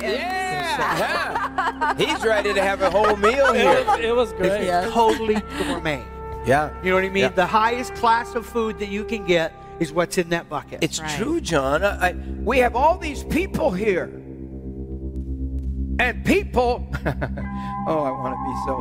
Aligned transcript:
Yeah. 0.00 1.94
He's 1.96 2.24
ready 2.24 2.52
to 2.54 2.62
have 2.62 2.80
a 2.82 2.90
whole 2.90 3.16
meal 3.16 3.46
It 3.52 3.56
here. 3.60 3.84
was, 3.84 3.98
it 4.00 4.14
was 4.16 4.32
great. 4.32 4.62
It's 4.62 4.92
totally 4.92 5.34
gourmet. 5.58 6.02
Yeah. 6.46 6.70
You 6.82 6.90
know 6.90 6.96
what 6.96 7.04
I 7.04 7.08
mean? 7.08 7.22
Yeah. 7.24 7.28
The 7.30 7.46
highest 7.46 7.94
class 7.94 8.34
of 8.34 8.46
food 8.46 8.78
that 8.78 8.88
you 8.88 9.04
can 9.04 9.24
get 9.26 9.52
is 9.80 9.92
what's 9.92 10.18
in 10.18 10.28
that 10.30 10.48
bucket. 10.48 10.82
It's 10.82 11.00
Right. 11.00 11.16
true, 11.18 11.40
John. 11.40 11.82
I, 11.84 12.08
I- 12.10 12.14
we 12.42 12.58
have 12.58 12.74
all 12.76 12.96
these 12.98 13.24
people 13.24 13.70
here. 13.70 14.10
And 16.00 16.24
people, 16.24 16.86
oh, 17.88 18.04
I 18.04 18.10
want 18.12 18.34
to 18.36 18.44
be 18.44 18.54
so. 18.66 18.80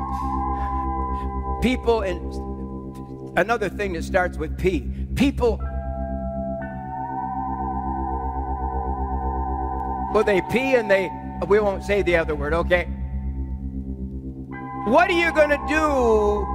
People, 1.62 2.02
and 2.02 3.38
another 3.40 3.70
thing 3.70 3.94
that 3.94 4.04
starts 4.04 4.38
with 4.38 4.56
P. 4.58 4.82
People, 5.16 5.60
well, 10.18 10.26
they 10.26 10.42
pee 10.50 10.74
and 10.74 10.90
they, 10.90 11.12
we 11.48 11.60
won't 11.60 11.84
say 11.84 12.02
the 12.02 12.16
other 12.16 12.34
word, 12.34 12.52
okay? 12.52 12.86
What 14.86 15.12
are 15.12 15.14
you 15.14 15.32
going 15.32 15.52
to 15.52 15.64
do 15.70 16.48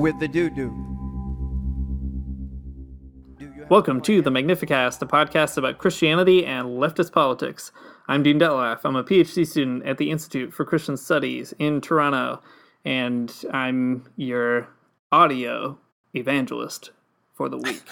with 0.00 0.16
the 0.20 0.28
doo 0.28 0.48
doo? 0.48 0.72
Welcome 3.68 4.00
to 4.02 4.22
the 4.22 4.30
Magnificast, 4.30 5.02
a 5.02 5.06
podcast 5.06 5.56
about 5.56 5.78
Christianity 5.78 6.46
and 6.46 6.78
leftist 6.78 7.10
politics. 7.10 7.72
I'm 8.06 8.22
Dean 8.22 8.38
Dettloff. 8.38 8.82
I'm 8.84 8.94
a 8.94 9.02
PhD 9.02 9.44
student 9.44 9.84
at 9.84 9.98
the 9.98 10.12
Institute 10.12 10.54
for 10.54 10.64
Christian 10.64 10.96
Studies 10.96 11.54
in 11.58 11.80
Toronto, 11.80 12.40
and 12.84 13.34
I'm 13.52 14.08
your 14.14 14.68
audio 15.10 15.76
evangelist 16.14 16.92
for 17.34 17.48
the 17.48 17.58
week. 17.58 17.82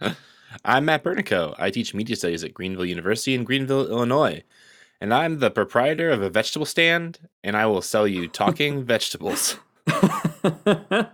I'm 0.64 0.84
Matt 0.84 1.04
Bernico. 1.04 1.54
I 1.58 1.70
teach 1.70 1.94
media 1.94 2.16
studies 2.16 2.44
at 2.44 2.54
Greenville 2.54 2.84
University 2.84 3.34
in 3.34 3.44
Greenville, 3.44 3.88
Illinois. 3.88 4.42
And 5.00 5.12
I'm 5.12 5.40
the 5.40 5.50
proprietor 5.50 6.10
of 6.10 6.22
a 6.22 6.30
vegetable 6.30 6.66
stand, 6.66 7.18
and 7.44 7.56
I 7.56 7.66
will 7.66 7.82
sell 7.82 8.06
you 8.06 8.28
talking 8.28 8.82
vegetables. 8.86 9.58
uh, 9.86 11.04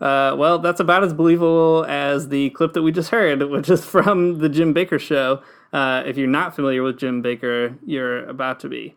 well, 0.00 0.58
that's 0.58 0.80
about 0.80 1.04
as 1.04 1.12
believable 1.12 1.84
as 1.88 2.28
the 2.28 2.50
clip 2.50 2.72
that 2.72 2.82
we 2.82 2.92
just 2.92 3.10
heard, 3.10 3.42
which 3.44 3.70
is 3.70 3.84
from 3.84 4.38
the 4.38 4.48
Jim 4.48 4.74
Bakker 4.74 4.98
show. 4.98 5.42
Uh, 5.72 6.02
if 6.06 6.16
you're 6.16 6.26
not 6.26 6.54
familiar 6.54 6.82
with 6.82 6.98
Jim 6.98 7.22
Bakker, 7.22 7.78
you're 7.86 8.24
about 8.26 8.60
to 8.60 8.68
be. 8.68 8.96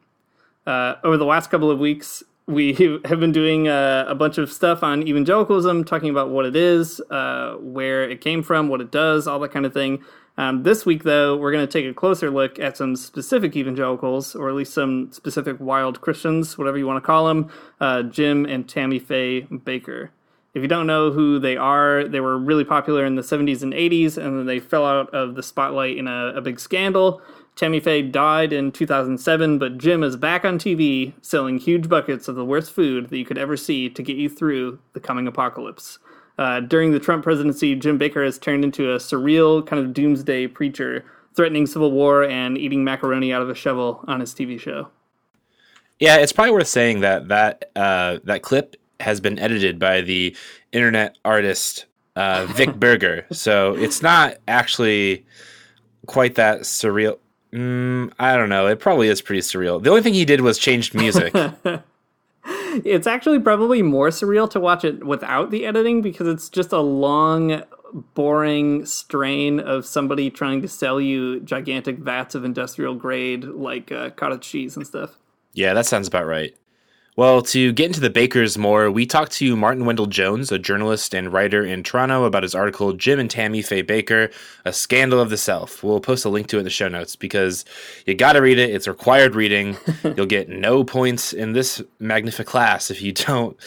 Uh, 0.65 0.95
over 1.03 1.17
the 1.17 1.25
last 1.25 1.49
couple 1.49 1.71
of 1.71 1.79
weeks, 1.79 2.23
we 2.47 3.01
have 3.03 3.19
been 3.19 3.33
doing 3.33 3.67
uh, 3.67 4.05
a 4.07 4.15
bunch 4.15 4.37
of 4.37 4.51
stuff 4.51 4.81
on 4.81 5.05
evangelicalism, 5.05 5.83
talking 5.83 6.09
about 6.09 6.29
what 6.29 6.45
it 6.45 6.55
is, 6.55 7.01
uh, 7.11 7.55
where 7.59 8.09
it 8.09 8.21
came 8.21 8.41
from, 8.41 8.69
what 8.69 8.79
it 8.79 8.89
does, 8.89 9.27
all 9.27 9.37
that 9.39 9.51
kind 9.51 9.65
of 9.65 9.73
thing. 9.73 10.01
Um, 10.37 10.63
this 10.63 10.85
week, 10.85 11.03
though, 11.03 11.35
we're 11.35 11.51
going 11.51 11.67
to 11.67 11.71
take 11.71 11.85
a 11.85 11.93
closer 11.93 12.29
look 12.29 12.57
at 12.57 12.77
some 12.77 12.95
specific 12.95 13.57
evangelicals, 13.57 14.33
or 14.33 14.47
at 14.47 14.55
least 14.55 14.73
some 14.73 15.11
specific 15.11 15.57
wild 15.59 15.99
Christians, 15.99 16.57
whatever 16.57 16.77
you 16.77 16.87
want 16.87 17.03
to 17.03 17.05
call 17.05 17.27
them, 17.27 17.51
uh, 17.81 18.03
Jim 18.03 18.45
and 18.45 18.69
Tammy 18.69 18.99
Faye 18.99 19.41
Bakker. 19.51 20.09
If 20.53 20.61
you 20.61 20.67
don't 20.69 20.87
know 20.87 21.11
who 21.11 21.39
they 21.39 21.57
are, 21.57 22.07
they 22.07 22.21
were 22.21 22.37
really 22.37 22.63
popular 22.63 23.05
in 23.05 23.15
the 23.15 23.21
70s 23.21 23.61
and 23.61 23.73
80s, 23.73 24.17
and 24.17 24.39
then 24.39 24.45
they 24.45 24.59
fell 24.59 24.85
out 24.85 25.13
of 25.13 25.35
the 25.35 25.43
spotlight 25.43 25.97
in 25.97 26.07
a, 26.07 26.33
a 26.35 26.41
big 26.41 26.59
scandal. 26.59 27.21
Tammy 27.57 27.79
Faye 27.79 28.03
died 28.03 28.53
in 28.53 28.71
2007, 28.71 29.57
but 29.57 29.79
Jim 29.79 30.03
is 30.03 30.15
back 30.15 30.45
on 30.45 30.59
TV 30.59 31.13
selling 31.23 31.57
huge 31.57 31.89
buckets 31.89 32.27
of 32.27 32.35
the 32.35 32.45
worst 32.45 32.71
food 32.71 33.09
that 33.09 33.17
you 33.17 33.25
could 33.25 33.39
ever 33.39 33.57
see 33.57 33.89
to 33.89 34.03
get 34.03 34.15
you 34.15 34.29
through 34.29 34.77
the 34.93 34.99
coming 34.99 35.27
apocalypse. 35.27 35.97
Uh, 36.37 36.59
during 36.59 36.91
the 36.91 36.99
Trump 36.99 37.23
presidency, 37.23 37.73
Jim 37.73 37.97
Bakker 37.97 38.23
has 38.23 38.37
turned 38.37 38.63
into 38.63 38.93
a 38.93 38.97
surreal 38.97 39.65
kind 39.65 39.83
of 39.83 39.91
doomsday 39.91 40.45
preacher, 40.45 41.03
threatening 41.35 41.65
civil 41.65 41.91
war 41.91 42.23
and 42.23 42.59
eating 42.59 42.83
macaroni 42.83 43.33
out 43.33 43.41
of 43.41 43.49
a 43.49 43.55
shovel 43.55 44.05
on 44.07 44.19
his 44.19 44.35
TV 44.35 44.59
show. 44.59 44.89
Yeah, 45.99 46.17
it's 46.17 46.31
probably 46.31 46.51
worth 46.51 46.67
saying 46.67 46.99
that 46.99 47.29
that 47.29 47.71
uh, 47.75 48.19
that 48.25 48.43
clip 48.43 48.75
has 48.99 49.19
been 49.19 49.39
edited 49.39 49.79
by 49.79 50.01
the 50.01 50.35
internet 50.71 51.17
artist 51.25 51.87
uh, 52.15 52.45
Vic 52.51 52.75
Berger, 52.79 53.25
so 53.31 53.73
it's 53.73 54.03
not 54.03 54.37
actually 54.47 55.25
quite 56.05 56.35
that 56.35 56.61
surreal. 56.61 57.17
Mm, 57.57 58.11
I 58.19 58.35
don't 58.35 58.49
know. 58.49 58.67
It 58.67 58.79
probably 58.79 59.07
is 59.07 59.21
pretty 59.21 59.41
surreal. 59.41 59.81
The 59.81 59.89
only 59.89 60.01
thing 60.01 60.13
he 60.13 60.25
did 60.25 60.41
was 60.41 60.57
changed 60.57 60.93
music. 60.93 61.33
It's 62.85 63.07
actually 63.07 63.39
probably 63.39 63.81
more 63.81 64.09
surreal 64.09 64.49
to 64.51 64.59
watch 64.59 64.85
it 64.85 65.05
without 65.05 65.51
the 65.51 65.65
editing 65.65 66.01
because 66.01 66.27
it's 66.27 66.47
just 66.47 66.71
a 66.71 66.79
long, 66.79 67.63
boring 68.13 68.85
strain 68.85 69.59
of 69.59 69.85
somebody 69.85 70.29
trying 70.29 70.61
to 70.61 70.67
sell 70.67 71.01
you 71.01 71.39
gigantic 71.41 71.97
vats 71.97 72.35
of 72.35 72.45
industrial 72.45 72.95
grade, 72.95 73.43
like 73.45 73.91
uh, 73.91 74.11
cottage 74.11 74.47
cheese 74.47 74.75
and 74.77 74.85
stuff. 74.85 75.17
Yeah, 75.53 75.73
that 75.73 75.85
sounds 75.85 76.07
about 76.07 76.25
right. 76.25 76.55
Well, 77.17 77.41
to 77.41 77.73
get 77.73 77.87
into 77.87 77.99
the 77.99 78.11
Bakkers 78.11 78.59
more, 78.59 78.91
we 78.91 79.07
talked 79.07 79.31
to 79.33 79.55
Martyn 79.55 79.85
Wendell 79.85 80.05
Jones, 80.05 80.51
a 80.51 80.59
journalist 80.59 81.15
and 81.15 81.33
writer 81.33 81.65
in 81.65 81.81
Toronto, 81.81 82.25
about 82.25 82.43
his 82.43 82.53
article 82.53 82.93
Jim 82.93 83.19
and 83.19 83.27
Tammy 83.27 83.63
Faye 83.63 83.81
Bakker, 83.81 84.31
A 84.65 84.71
Scandal 84.71 85.19
of 85.19 85.31
the 85.31 85.37
Self. 85.37 85.83
We'll 85.83 85.99
post 85.99 86.25
a 86.25 86.29
link 86.29 86.45
to 86.49 86.57
it 86.57 86.59
in 86.59 86.65
the 86.65 86.69
show 86.69 86.87
notes 86.87 87.15
because 87.15 87.65
you 88.05 88.13
got 88.13 88.33
to 88.33 88.39
read 88.39 88.59
it. 88.59 88.69
It's 88.69 88.87
required 88.87 89.33
reading. 89.33 89.77
You'll 90.15 90.27
get 90.27 90.47
no 90.47 90.83
points 90.83 91.33
in 91.33 91.53
this 91.53 91.81
magnific 91.97 92.45
class 92.45 92.91
if 92.91 93.01
you 93.01 93.13
don't 93.13 93.57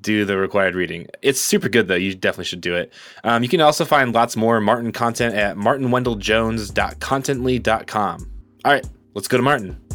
do 0.00 0.24
the 0.24 0.36
required 0.36 0.76
reading. 0.76 1.08
It's 1.20 1.40
super 1.40 1.68
good, 1.68 1.88
though. 1.88 1.96
You 1.96 2.14
definitely 2.14 2.44
should 2.44 2.60
do 2.60 2.76
it. 2.76 2.92
Um, 3.24 3.42
you 3.42 3.48
can 3.48 3.60
also 3.60 3.84
find 3.84 4.14
lots 4.14 4.36
more 4.36 4.60
Martyn 4.60 4.92
content 4.92 5.34
at 5.34 5.56
martynwendelljones.contently.com. 5.56 8.30
All 8.64 8.72
right, 8.72 8.86
let's 9.14 9.26
go 9.26 9.36
to 9.36 9.42
Martyn. 9.42 9.89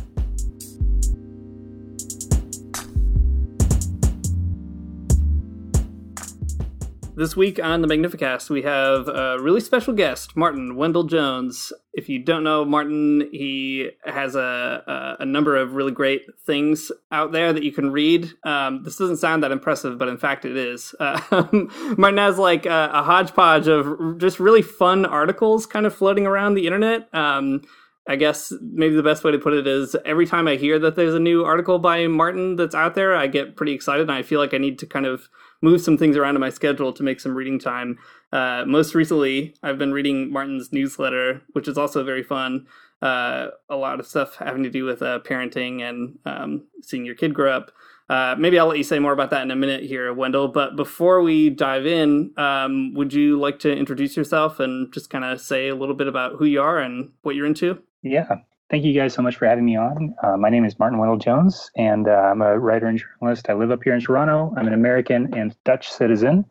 This 7.18 7.38
week 7.38 7.64
on 7.64 7.82
the 7.82 7.88
Magnificast, 7.88 8.50
we 8.50 8.64
have 8.64 9.08
a 9.08 9.38
really 9.40 9.62
special 9.62 9.94
guest, 9.94 10.36
Martyn 10.36 10.76
Wendell 10.76 11.06
Jones. 11.06 11.72
If 11.94 12.10
you 12.10 12.20
don't 12.20 12.44
know 12.44 12.66
Martyn, 12.66 13.30
he 13.32 13.92
has 14.04 14.36
a, 14.36 14.84
a, 14.86 15.24
a 15.24 15.26
number 15.26 15.56
of 15.56 15.76
really 15.76 15.94
great 15.94 16.24
things 16.46 16.92
out 17.14 17.32
there 17.32 17.54
that 17.54 17.64
you 17.64 17.72
can 17.72 17.90
read. 17.90 18.34
Um, 18.44 18.84
this 18.84 18.98
doesn't 18.98 19.16
sound 19.16 19.44
that 19.44 19.54
impressive, 19.54 19.98
but 19.98 20.10
in 20.10 20.18
fact, 20.18 20.44
it 20.44 20.58
is. 20.58 20.94
Uh, 21.00 21.22
Martyn 21.98 22.18
has 22.18 22.38
like 22.38 22.66
a, 22.66 22.90
a 22.92 23.04
hodgepodge 23.04 23.70
of 23.70 24.18
just 24.18 24.42
really 24.42 24.62
fun 24.62 25.06
articles 25.06 25.66
kind 25.66 25.86
of 25.86 25.96
floating 25.96 26.28
around 26.28 26.56
the 26.56 26.66
internet. 26.66 27.08
Um, 27.16 27.62
I 28.10 28.18
guess 28.18 28.52
maybe 28.62 28.94
the 28.94 29.04
best 29.04 29.24
way 29.24 29.32
to 29.32 29.40
put 29.40 29.54
it 29.54 29.66
is 29.66 29.96
every 30.04 30.28
time 30.28 30.50
I 30.50 30.58
hear 30.58 30.78
that 30.80 30.98
there's 30.98 31.16
a 31.16 31.20
new 31.20 31.46
article 31.46 31.80
by 31.80 32.08
Martyn 32.08 32.58
that's 32.58 32.76
out 32.76 32.94
there, 32.94 33.16
I 33.16 33.28
get 33.28 33.56
pretty 33.56 33.72
excited 33.72 34.02
and 34.02 34.12
I 34.12 34.22
feel 34.22 34.42
like 34.42 34.54
I 34.54 34.58
need 34.58 34.80
to 34.80 34.86
kind 34.86 35.06
of 35.06 35.30
move 35.66 35.82
some 35.82 35.98
things 35.98 36.16
around 36.16 36.36
in 36.36 36.42
my 36.42 36.50
schedule 36.50 36.94
to 36.94 37.04
make 37.04 37.20
some 37.20 37.36
reading 37.36 37.60
time. 37.60 37.98
Uh, 38.32 38.64
most 38.66 38.96
recently, 38.96 39.54
I've 39.64 39.78
been 39.78 39.92
reading 39.92 40.32
Martyn's 40.32 40.72
newsletter, 40.72 41.42
which 41.54 41.68
is 41.68 41.78
also 41.78 42.04
very 42.04 42.24
fun. 42.24 42.68
Uh, 43.02 43.48
a 43.70 43.76
lot 43.76 44.00
of 44.00 44.08
stuff 44.08 44.36
having 44.36 44.64
to 44.64 44.70
do 44.70 44.86
with 44.86 45.02
uh, 45.02 45.20
parenting 45.26 45.82
and 45.82 46.18
um, 46.26 46.68
seeing 46.82 47.06
your 47.06 47.16
kid 47.16 47.34
grow 47.34 47.52
up. 47.52 47.72
Uh, 48.08 48.36
maybe 48.38 48.60
I'll 48.60 48.68
let 48.68 48.78
you 48.78 48.84
say 48.84 49.00
more 49.00 49.14
about 49.14 49.32
that 49.32 49.42
in 49.42 49.52
a 49.52 49.56
minute 49.56 49.84
here, 49.84 50.14
Wendell. 50.14 50.50
But 50.50 50.76
before 50.76 51.22
we 51.22 51.50
dive 51.50 51.88
in, 51.88 52.32
um, 52.38 52.94
would 52.94 53.14
you 53.14 53.40
like 53.40 53.60
to 53.60 53.76
introduce 53.76 54.16
yourself 54.16 54.60
and 54.60 54.94
just 54.94 55.10
kind 55.10 55.26
of 55.26 55.42
say 55.42 55.70
a 55.70 55.76
little 55.76 55.96
bit 55.96 56.08
about 56.08 56.34
who 56.38 56.46
you 56.46 56.62
are 56.62 56.78
and 56.78 57.12
what 57.24 57.36
you're 57.36 57.48
into? 57.48 57.80
Yeah. 58.04 58.28
Thank 58.72 58.84
you 58.84 58.94
guys 58.94 59.14
so 59.14 59.22
much 59.22 59.36
for 59.36 59.46
having 59.46 59.64
me 59.64 59.78
on. 59.78 60.16
Uh, 60.24 60.38
my 60.38 60.50
name 60.50 60.66
is 60.66 60.80
Martyn 60.80 60.98
Wendell 60.98 61.20
Jones, 61.20 61.70
and 61.78 62.08
uh, 62.08 62.14
I'm 62.14 62.42
a 62.42 62.58
writer 62.58 62.88
and 62.88 62.98
journalist. 62.98 63.48
I 63.48 63.54
live 63.54 63.70
up 63.70 63.84
here 63.84 63.94
in 63.94 64.02
Toronto. 64.02 64.56
I'm 64.58 64.66
an 64.66 64.74
American 64.74 65.32
and 65.36 65.56
Dutch 65.66 65.92
citizen, 65.92 66.44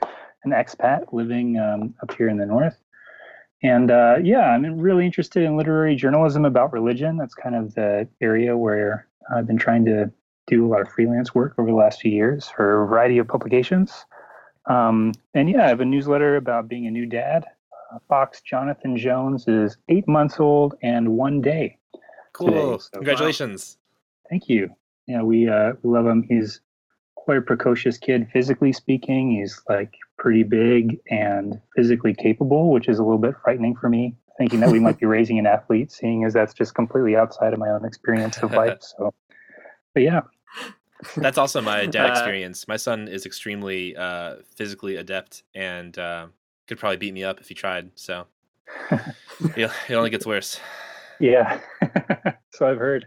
an 0.44 0.52
expat 0.52 1.12
living 1.12 1.58
um, 1.58 1.92
up 2.04 2.14
here 2.14 2.28
in 2.28 2.38
the 2.38 2.46
north. 2.46 2.76
And 3.64 3.90
uh, 3.90 4.18
yeah, 4.22 4.42
I'm 4.42 4.78
really 4.78 5.04
interested 5.04 5.42
in 5.42 5.56
literary 5.56 5.96
journalism 5.96 6.44
about 6.44 6.72
religion. 6.72 7.16
That's 7.16 7.34
kind 7.34 7.56
of 7.56 7.74
the 7.74 8.06
area 8.20 8.56
where 8.56 9.08
I've 9.34 9.48
been 9.48 9.58
trying 9.58 9.84
to 9.86 10.12
do 10.46 10.64
a 10.64 10.68
lot 10.68 10.82
of 10.82 10.88
freelance 10.90 11.34
work 11.34 11.54
over 11.58 11.68
the 11.68 11.76
last 11.76 12.00
few 12.00 12.12
years 12.12 12.48
for 12.48 12.84
a 12.84 12.86
variety 12.86 13.18
of 13.18 13.26
publications. 13.26 14.04
Um, 14.66 15.14
and 15.34 15.50
yeah, 15.50 15.64
I 15.64 15.68
have 15.68 15.80
a 15.80 15.84
newsletter 15.84 16.36
about 16.36 16.68
being 16.68 16.86
a 16.86 16.92
new 16.92 17.06
dad. 17.06 17.44
Uh, 17.92 17.98
Fox 18.08 18.40
Jonathan 18.40 18.96
Jones 18.96 19.48
is 19.48 19.78
eight 19.88 20.06
months 20.06 20.38
old 20.38 20.76
and 20.80 21.08
one 21.08 21.40
day. 21.40 21.76
Cool. 22.34 22.48
today, 22.48 22.60
so- 22.82 22.90
Congratulations. 22.98 23.78
Thank 24.28 24.48
you. 24.48 24.68
Yeah, 25.06 25.22
we 25.22 25.48
uh, 25.48 25.72
we 25.82 25.90
love 25.90 26.06
him. 26.06 26.22
He's 26.28 26.60
quite 27.14 27.38
a 27.38 27.42
precocious 27.42 27.96
kid, 27.98 28.28
physically 28.32 28.72
speaking. 28.72 29.30
He's 29.32 29.60
like 29.68 29.94
pretty 30.18 30.42
big 30.42 30.98
and 31.10 31.60
physically 31.76 32.14
capable, 32.14 32.70
which 32.70 32.88
is 32.88 32.98
a 32.98 33.02
little 33.02 33.18
bit 33.18 33.34
frightening 33.42 33.76
for 33.76 33.88
me. 33.88 34.14
Thinking 34.38 34.60
that 34.60 34.70
we 34.70 34.80
might 34.80 34.98
be 34.98 35.06
raising 35.16 35.38
an 35.38 35.46
athlete, 35.46 35.92
seeing 35.92 36.24
as 36.24 36.32
that's 36.32 36.54
just 36.54 36.74
completely 36.74 37.16
outside 37.16 37.52
of 37.52 37.58
my 37.58 37.68
own 37.70 37.84
experience 37.84 38.38
of 38.38 38.52
life. 38.52 38.78
So, 38.98 39.12
but 39.94 40.02
yeah, 40.02 40.22
That's 41.16 41.38
also 41.38 41.60
my 41.60 41.86
dad 41.96 42.06
Uh, 42.08 42.12
experience. 42.12 42.66
My 42.66 42.76
son 42.76 43.06
is 43.08 43.26
extremely 43.26 43.94
uh, 43.96 44.36
physically 44.56 44.96
adept 44.96 45.42
and 45.54 45.96
uh, 45.98 46.26
could 46.66 46.78
probably 46.78 46.96
beat 46.96 47.14
me 47.14 47.22
up 47.24 47.40
if 47.40 47.48
he 47.48 47.54
tried. 47.54 47.90
So 47.94 48.26
it, 49.56 49.70
it 49.88 49.94
only 49.94 50.10
gets 50.10 50.26
worse. 50.26 50.58
Yeah, 51.20 51.60
so 52.50 52.66
I've 52.66 52.78
heard. 52.78 53.06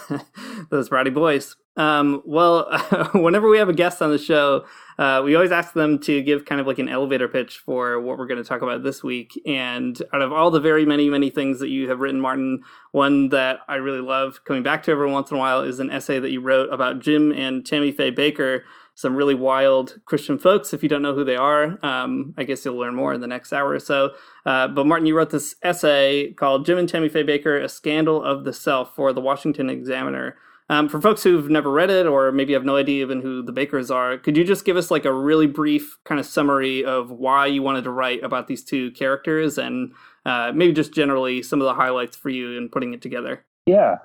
Those 0.70 0.90
rowdy 0.90 1.10
boys. 1.10 1.56
Um, 1.76 2.22
well, 2.26 2.70
whenever 3.14 3.48
we 3.48 3.58
have 3.58 3.68
a 3.68 3.74
guest 3.74 4.02
on 4.02 4.10
the 4.10 4.18
show, 4.18 4.66
uh, 4.98 5.22
we 5.24 5.34
always 5.34 5.52
ask 5.52 5.72
them 5.72 5.98
to 6.00 6.22
give 6.22 6.44
kind 6.44 6.60
of 6.60 6.66
like 6.66 6.78
an 6.78 6.88
elevator 6.88 7.28
pitch 7.28 7.58
for 7.58 7.98
what 8.00 8.18
we're 8.18 8.26
going 8.26 8.42
to 8.42 8.48
talk 8.48 8.62
about 8.62 8.82
this 8.82 9.02
week. 9.02 9.40
And 9.46 10.00
out 10.12 10.22
of 10.22 10.32
all 10.32 10.50
the 10.50 10.60
very 10.60 10.84
many, 10.84 11.08
many 11.08 11.30
things 11.30 11.60
that 11.60 11.70
you 11.70 11.88
have 11.88 12.00
written, 12.00 12.20
Martyn, 12.20 12.62
one 12.92 13.30
that 13.30 13.60
I 13.68 13.76
really 13.76 14.02
love 14.02 14.44
coming 14.44 14.62
back 14.62 14.82
to 14.84 14.90
every 14.90 15.10
once 15.10 15.30
in 15.30 15.38
a 15.38 15.40
while 15.40 15.62
is 15.62 15.80
an 15.80 15.90
essay 15.90 16.18
that 16.18 16.30
you 16.30 16.40
wrote 16.40 16.72
about 16.72 17.00
Jim 17.00 17.32
and 17.32 17.64
Tammy 17.64 17.90
Faye 17.90 18.12
Bakker, 18.12 18.62
some 18.94 19.16
really 19.16 19.34
wild 19.34 20.00
Christian 20.04 20.38
folks. 20.38 20.72
If 20.72 20.82
you 20.82 20.88
don't 20.88 21.02
know 21.02 21.14
who 21.14 21.24
they 21.24 21.36
are, 21.36 21.78
um, 21.84 22.34
I 22.36 22.44
guess 22.44 22.64
you'll 22.64 22.76
learn 22.76 22.94
more 22.94 23.14
in 23.14 23.20
the 23.20 23.26
next 23.26 23.52
hour 23.52 23.70
or 23.70 23.80
so. 23.80 24.10
Uh, 24.44 24.68
but 24.68 24.86
Martyn, 24.86 25.06
you 25.06 25.16
wrote 25.16 25.30
this 25.30 25.54
essay 25.62 26.32
called 26.34 26.66
Jim 26.66 26.78
and 26.78 26.88
Tammy 26.88 27.08
Faye 27.08 27.24
Bakker, 27.24 27.62
A 27.62 27.68
Scandal 27.68 28.22
of 28.22 28.44
the 28.44 28.52
Self 28.52 28.94
for 28.94 29.12
the 29.12 29.20
Washington 29.20 29.70
Examiner. 29.70 30.36
Um, 30.68 30.88
for 30.88 31.00
folks 31.00 31.22
who've 31.22 31.50
never 31.50 31.70
read 31.70 31.90
it 31.90 32.06
or 32.06 32.32
maybe 32.32 32.54
have 32.54 32.64
no 32.64 32.76
idea 32.76 33.02
even 33.02 33.20
who 33.20 33.42
the 33.42 33.52
Bakkers 33.52 33.94
are, 33.94 34.16
could 34.16 34.36
you 34.36 34.44
just 34.44 34.64
give 34.64 34.76
us 34.76 34.90
like 34.90 35.04
a 35.04 35.12
really 35.12 35.46
brief 35.46 35.98
kind 36.04 36.18
of 36.18 36.24
summary 36.24 36.84
of 36.84 37.10
why 37.10 37.46
you 37.46 37.62
wanted 37.62 37.84
to 37.84 37.90
write 37.90 38.22
about 38.22 38.46
these 38.46 38.64
two 38.64 38.90
characters 38.92 39.58
and 39.58 39.92
uh, 40.24 40.52
maybe 40.54 40.72
just 40.72 40.94
generally 40.94 41.42
some 41.42 41.60
of 41.60 41.66
the 41.66 41.74
highlights 41.74 42.16
for 42.16 42.30
you 42.30 42.56
in 42.56 42.68
putting 42.68 42.94
it 42.94 43.02
together? 43.02 43.44
Yeah. 43.66 43.96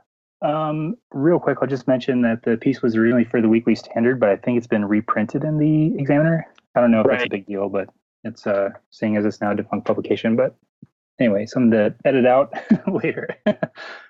Um, 0.41 0.95
real 1.11 1.39
quick, 1.39 1.57
I'll 1.61 1.67
just 1.67 1.87
mention 1.87 2.21
that 2.21 2.43
the 2.43 2.57
piece 2.57 2.81
was 2.81 2.95
originally 2.95 3.23
for 3.23 3.41
the 3.41 3.49
Weekly 3.49 3.75
Standard, 3.75 4.19
but 4.19 4.29
I 4.29 4.35
think 4.35 4.57
it's 4.57 4.67
been 4.67 4.85
reprinted 4.85 5.43
in 5.43 5.57
the 5.57 5.97
Examiner. 5.99 6.45
I 6.75 6.81
don't 6.81 6.91
know 6.91 7.01
if 7.01 7.07
right. 7.07 7.17
that's 7.17 7.25
a 7.25 7.29
big 7.29 7.47
deal, 7.47 7.69
but 7.69 7.89
it's 8.23 8.45
uh, 8.45 8.69
seeing 8.91 9.17
as 9.17 9.25
it's 9.25 9.41
now 9.41 9.51
a 9.51 9.55
defunct 9.55 9.87
publication. 9.87 10.35
But 10.35 10.55
anyway, 11.19 11.45
something 11.45 11.71
to 11.71 11.95
edit 12.05 12.25
out 12.25 12.53
later. 12.87 13.29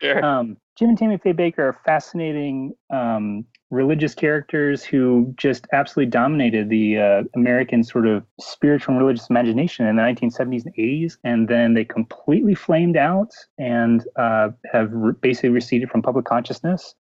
sure. 0.01 0.23
Um, 0.23 0.57
Jim 0.77 0.89
and 0.89 0.97
Tammy 0.97 1.17
Faye 1.17 1.33
Bakker 1.33 1.59
are 1.59 1.79
fascinating 1.85 2.73
um, 2.91 3.45
religious 3.71 4.13
characters 4.13 4.83
who 4.83 5.33
just 5.35 5.67
absolutely 5.73 6.09
dominated 6.11 6.69
the 6.69 6.99
uh, 6.99 7.23
American 7.35 7.83
sort 7.83 8.07
of 8.07 8.23
spiritual 8.39 8.93
and 8.93 9.03
religious 9.03 9.29
imagination 9.29 9.87
in 9.87 9.95
the 9.95 10.01
1970s 10.01 10.65
and 10.65 10.75
80s. 10.75 11.17
And 11.23 11.47
then 11.47 11.73
they 11.73 11.83
completely 11.83 12.53
flamed 12.53 12.95
out 12.95 13.31
and 13.57 14.05
uh, 14.17 14.49
have 14.71 14.89
re- 14.91 15.13
basically 15.19 15.49
receded 15.49 15.89
from 15.89 16.01
public 16.03 16.25
consciousness. 16.25 16.93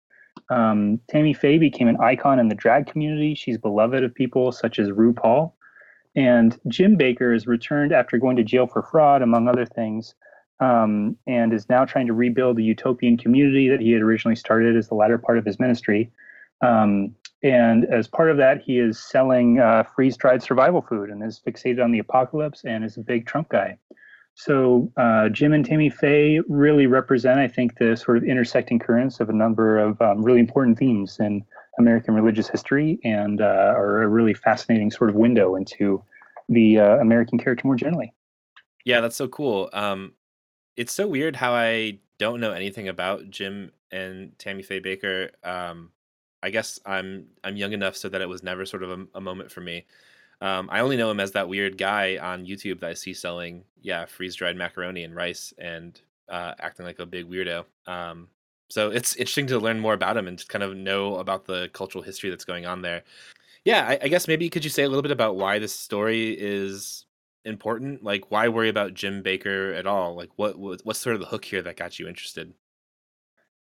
Um, 0.50 1.00
Tammy 1.08 1.35
Faye 1.35 1.58
became 1.58 1.88
an 1.88 1.99
icon 2.00 2.38
in 2.38 2.49
the 2.49 2.55
drag 2.55 2.87
community. 2.87 3.35
She's 3.35 3.58
beloved 3.58 4.03
of 4.03 4.14
people 4.14 4.53
such 4.53 4.79
as 4.79 4.88
RuPaul. 4.88 5.53
And 6.17 6.59
Jim 6.69 6.97
Bakker 6.97 7.35
is 7.37 7.47
returned 7.47 7.93
after 7.93 8.17
going 8.19 8.37
to 8.37 8.45
jail 8.45 8.67
for 8.67 8.83
fraud, 8.83 9.23
among 9.23 9.49
other 9.49 9.67
things, 9.67 10.15
um, 10.61 11.17
and 11.27 11.53
is 11.53 11.69
now 11.69 11.85
trying 11.85 12.07
to 12.07 12.15
rebuild 12.15 12.57
the 12.57 12.65
utopian 12.65 13.19
community 13.19 13.69
that 13.69 13.81
he 13.81 13.93
had 13.93 14.01
originally 14.01 14.37
started 14.37 14.77
as 14.77 14.89
the 14.89 14.95
latter 14.95 15.19
part 15.19 15.37
of 15.37 15.45
his 15.45 15.61
ministry. 15.61 16.11
Um, 16.63 17.15
and 17.43 17.85
as 17.85 18.09
part 18.09 18.31
of 18.31 18.39
that, 18.39 18.63
he 18.63 18.79
is 18.79 18.99
selling 18.99 19.61
uh, 19.61 19.83
freeze 19.95 20.17
dried 20.17 20.43
survival 20.43 20.81
food 20.81 21.11
and 21.11 21.23
is 21.23 21.41
fixated 21.47 21.85
on 21.85 21.93
the 21.93 21.99
apocalypse 21.99 22.65
and 22.65 22.83
is 22.83 22.97
a 22.97 23.03
big 23.03 23.27
Trump 23.27 23.51
guy. 23.51 23.79
So 24.35 24.91
uh, 24.97 25.29
Jim 25.29 25.53
and 25.53 25.65
Tammy 25.65 25.91
Faye 25.91 26.41
really 26.49 26.87
represent, 26.87 27.41
I 27.41 27.49
think, 27.49 27.79
the 27.79 27.97
sort 27.97 28.17
of 28.19 28.25
intersecting 28.25 28.79
currents 28.79 29.21
of 29.21 29.29
a 29.29 29.35
number 29.35 29.79
of 29.79 30.01
um, 30.01 30.23
really 30.23 30.41
important 30.41 30.79
themes 30.79 31.19
in 31.21 31.45
American 31.78 32.14
religious 32.14 32.49
history 32.49 32.99
and 33.05 33.40
uh, 33.40 33.75
are 33.76 34.02
a 34.02 34.08
really 34.08 34.34
fascinating 34.34 34.90
sort 34.90 35.11
of 35.11 35.17
window 35.17 35.56
into 35.56 36.02
the 36.49 36.78
uh, 36.78 36.96
American 36.99 37.38
character 37.38 37.67
more 37.67 37.76
generally. 37.76 38.12
Yeah, 38.84 39.00
that's 39.00 39.17
so 39.17 39.28
cool. 39.28 39.69
Um, 39.73 40.12
it's 40.76 40.93
so 40.93 41.08
weird 41.08 41.37
how 41.37 41.52
I 41.52 41.99
don't 42.19 42.40
know 42.40 42.52
anything 42.52 42.88
about 42.88 43.28
Jim 43.31 43.73
and 43.90 44.38
Tammy 44.38 44.62
Faye 44.62 44.81
Bakker. 44.81 45.31
Um, 45.44 45.90
I 46.43 46.50
guess 46.50 46.78
I'm 46.87 47.26
I'm 47.43 47.56
young 47.56 47.73
enough 47.73 47.96
so 47.96 48.08
that 48.08 48.20
it 48.20 48.29
was 48.29 48.43
never 48.43 48.64
sort 48.64 48.82
of 48.82 48.90
a, 48.90 49.06
a 49.14 49.20
moment 49.20 49.50
for 49.50 49.61
me. 49.61 49.87
Um, 50.40 50.69
I 50.70 50.81
only 50.81 50.96
know 50.96 51.11
him 51.11 51.20
as 51.20 51.32
that 51.32 51.49
weird 51.49 51.79
guy 51.79 52.19
on 52.19 52.46
YouTube 52.46 52.81
that 52.81 52.90
I 52.90 52.94
see 52.94 53.14
selling, 53.14 53.64
yeah, 53.81 54.05
freeze 54.05 54.34
dried 54.34 54.56
macaroni 54.56 55.02
and 55.02 55.17
rice 55.17 55.55
and 55.58 55.99
uh, 56.29 56.52
acting 56.61 56.84
like 56.84 56.99
a 56.99 57.06
big 57.06 57.29
weirdo. 57.29 57.64
Um, 57.87 58.29
so 58.69 58.91
it's 58.91 59.15
interesting 59.17 59.47
to 59.49 59.59
learn 59.59 59.81
more 59.81 59.95
about 59.95 60.17
him 60.17 60.27
and 60.27 60.47
kind 60.49 60.65
of 60.65 60.77
know 60.77 61.17
about 61.17 61.47
the 61.47 61.71
cultural 61.73 62.03
history 62.03 62.31
that's 62.31 62.45
going 62.45 62.67
on 62.67 62.83
there. 62.83 63.03
Yeah, 63.65 63.87
I, 63.87 63.99
I 64.03 64.09
guess 64.09 64.29
maybe 64.29 64.49
could 64.49 64.65
you 64.65 64.71
say 64.71 64.85
a 64.85 64.89
little 64.89 65.03
bit 65.03 65.11
about 65.11 65.37
why 65.37 65.59
this 65.59 65.75
story 65.75 66.31
is 66.31 67.05
important? 67.45 68.03
Like, 68.03 68.31
why 68.31 68.49
worry 68.49 68.69
about 68.69 68.95
Jim 68.95 69.23
Bakker 69.23 69.77
at 69.77 69.87
all? 69.87 70.15
Like, 70.17 70.31
what, 70.37 70.59
what 70.59 70.81
what's 70.85 70.99
sort 70.99 71.15
of 71.15 71.21
the 71.21 71.27
hook 71.27 71.45
here 71.45 71.63
that 71.63 71.77
got 71.77 71.99
you 71.99 72.09
interested? 72.09 72.53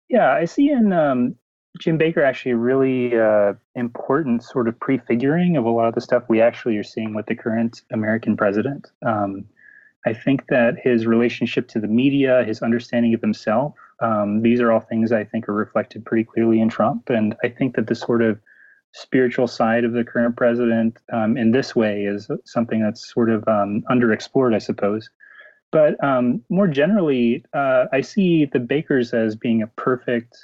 Yeah, 0.08 0.32
I 0.32 0.44
see 0.44 0.70
in 0.70 0.92
um, 0.92 1.34
Jim 1.78 1.98
Bakker 1.98 2.24
actually 2.24 2.54
really 2.54 3.18
uh, 3.18 3.54
important 3.74 4.42
sort 4.42 4.68
of 4.68 4.78
prefiguring 4.80 5.56
of 5.56 5.64
a 5.64 5.70
lot 5.70 5.88
of 5.88 5.94
the 5.94 6.00
stuff 6.00 6.24
we 6.28 6.40
actually 6.40 6.76
are 6.76 6.84
seeing 6.84 7.14
with 7.14 7.26
the 7.26 7.34
current 7.34 7.82
American 7.90 8.36
president. 8.36 8.90
Um, 9.04 9.44
I 10.06 10.14
think 10.14 10.46
that 10.48 10.76
his 10.82 11.06
relationship 11.06 11.68
to 11.68 11.80
the 11.80 11.88
media, 11.88 12.44
his 12.44 12.62
understanding 12.62 13.12
of 13.14 13.20
himself, 13.20 13.74
um, 14.00 14.42
these 14.42 14.60
are 14.60 14.70
all 14.70 14.80
things 14.80 15.12
I 15.12 15.24
think 15.24 15.48
are 15.48 15.54
reflected 15.54 16.04
pretty 16.04 16.24
clearly 16.24 16.60
in 16.60 16.68
Trump. 16.68 17.08
And 17.08 17.34
I 17.42 17.48
think 17.48 17.76
that 17.76 17.86
the 17.86 17.94
sort 17.94 18.22
of 18.22 18.38
spiritual 18.92 19.46
side 19.46 19.84
of 19.84 19.92
the 19.92 20.04
current 20.04 20.36
president 20.36 20.98
um, 21.12 21.36
in 21.36 21.52
this 21.52 21.74
way 21.74 22.04
is 22.04 22.28
something 22.44 22.82
that's 22.82 23.12
sort 23.12 23.30
of 23.30 23.46
um, 23.48 23.82
underexplored, 23.90 24.54
I 24.54 24.58
suppose. 24.58 25.10
But 25.72 26.02
um, 26.02 26.42
more 26.48 26.68
generally, 26.68 27.44
uh, 27.52 27.86
I 27.92 28.00
see 28.00 28.46
the 28.46 28.58
Bakkers 28.58 29.12
as 29.12 29.36
being 29.36 29.62
a 29.62 29.66
perfect 29.66 30.36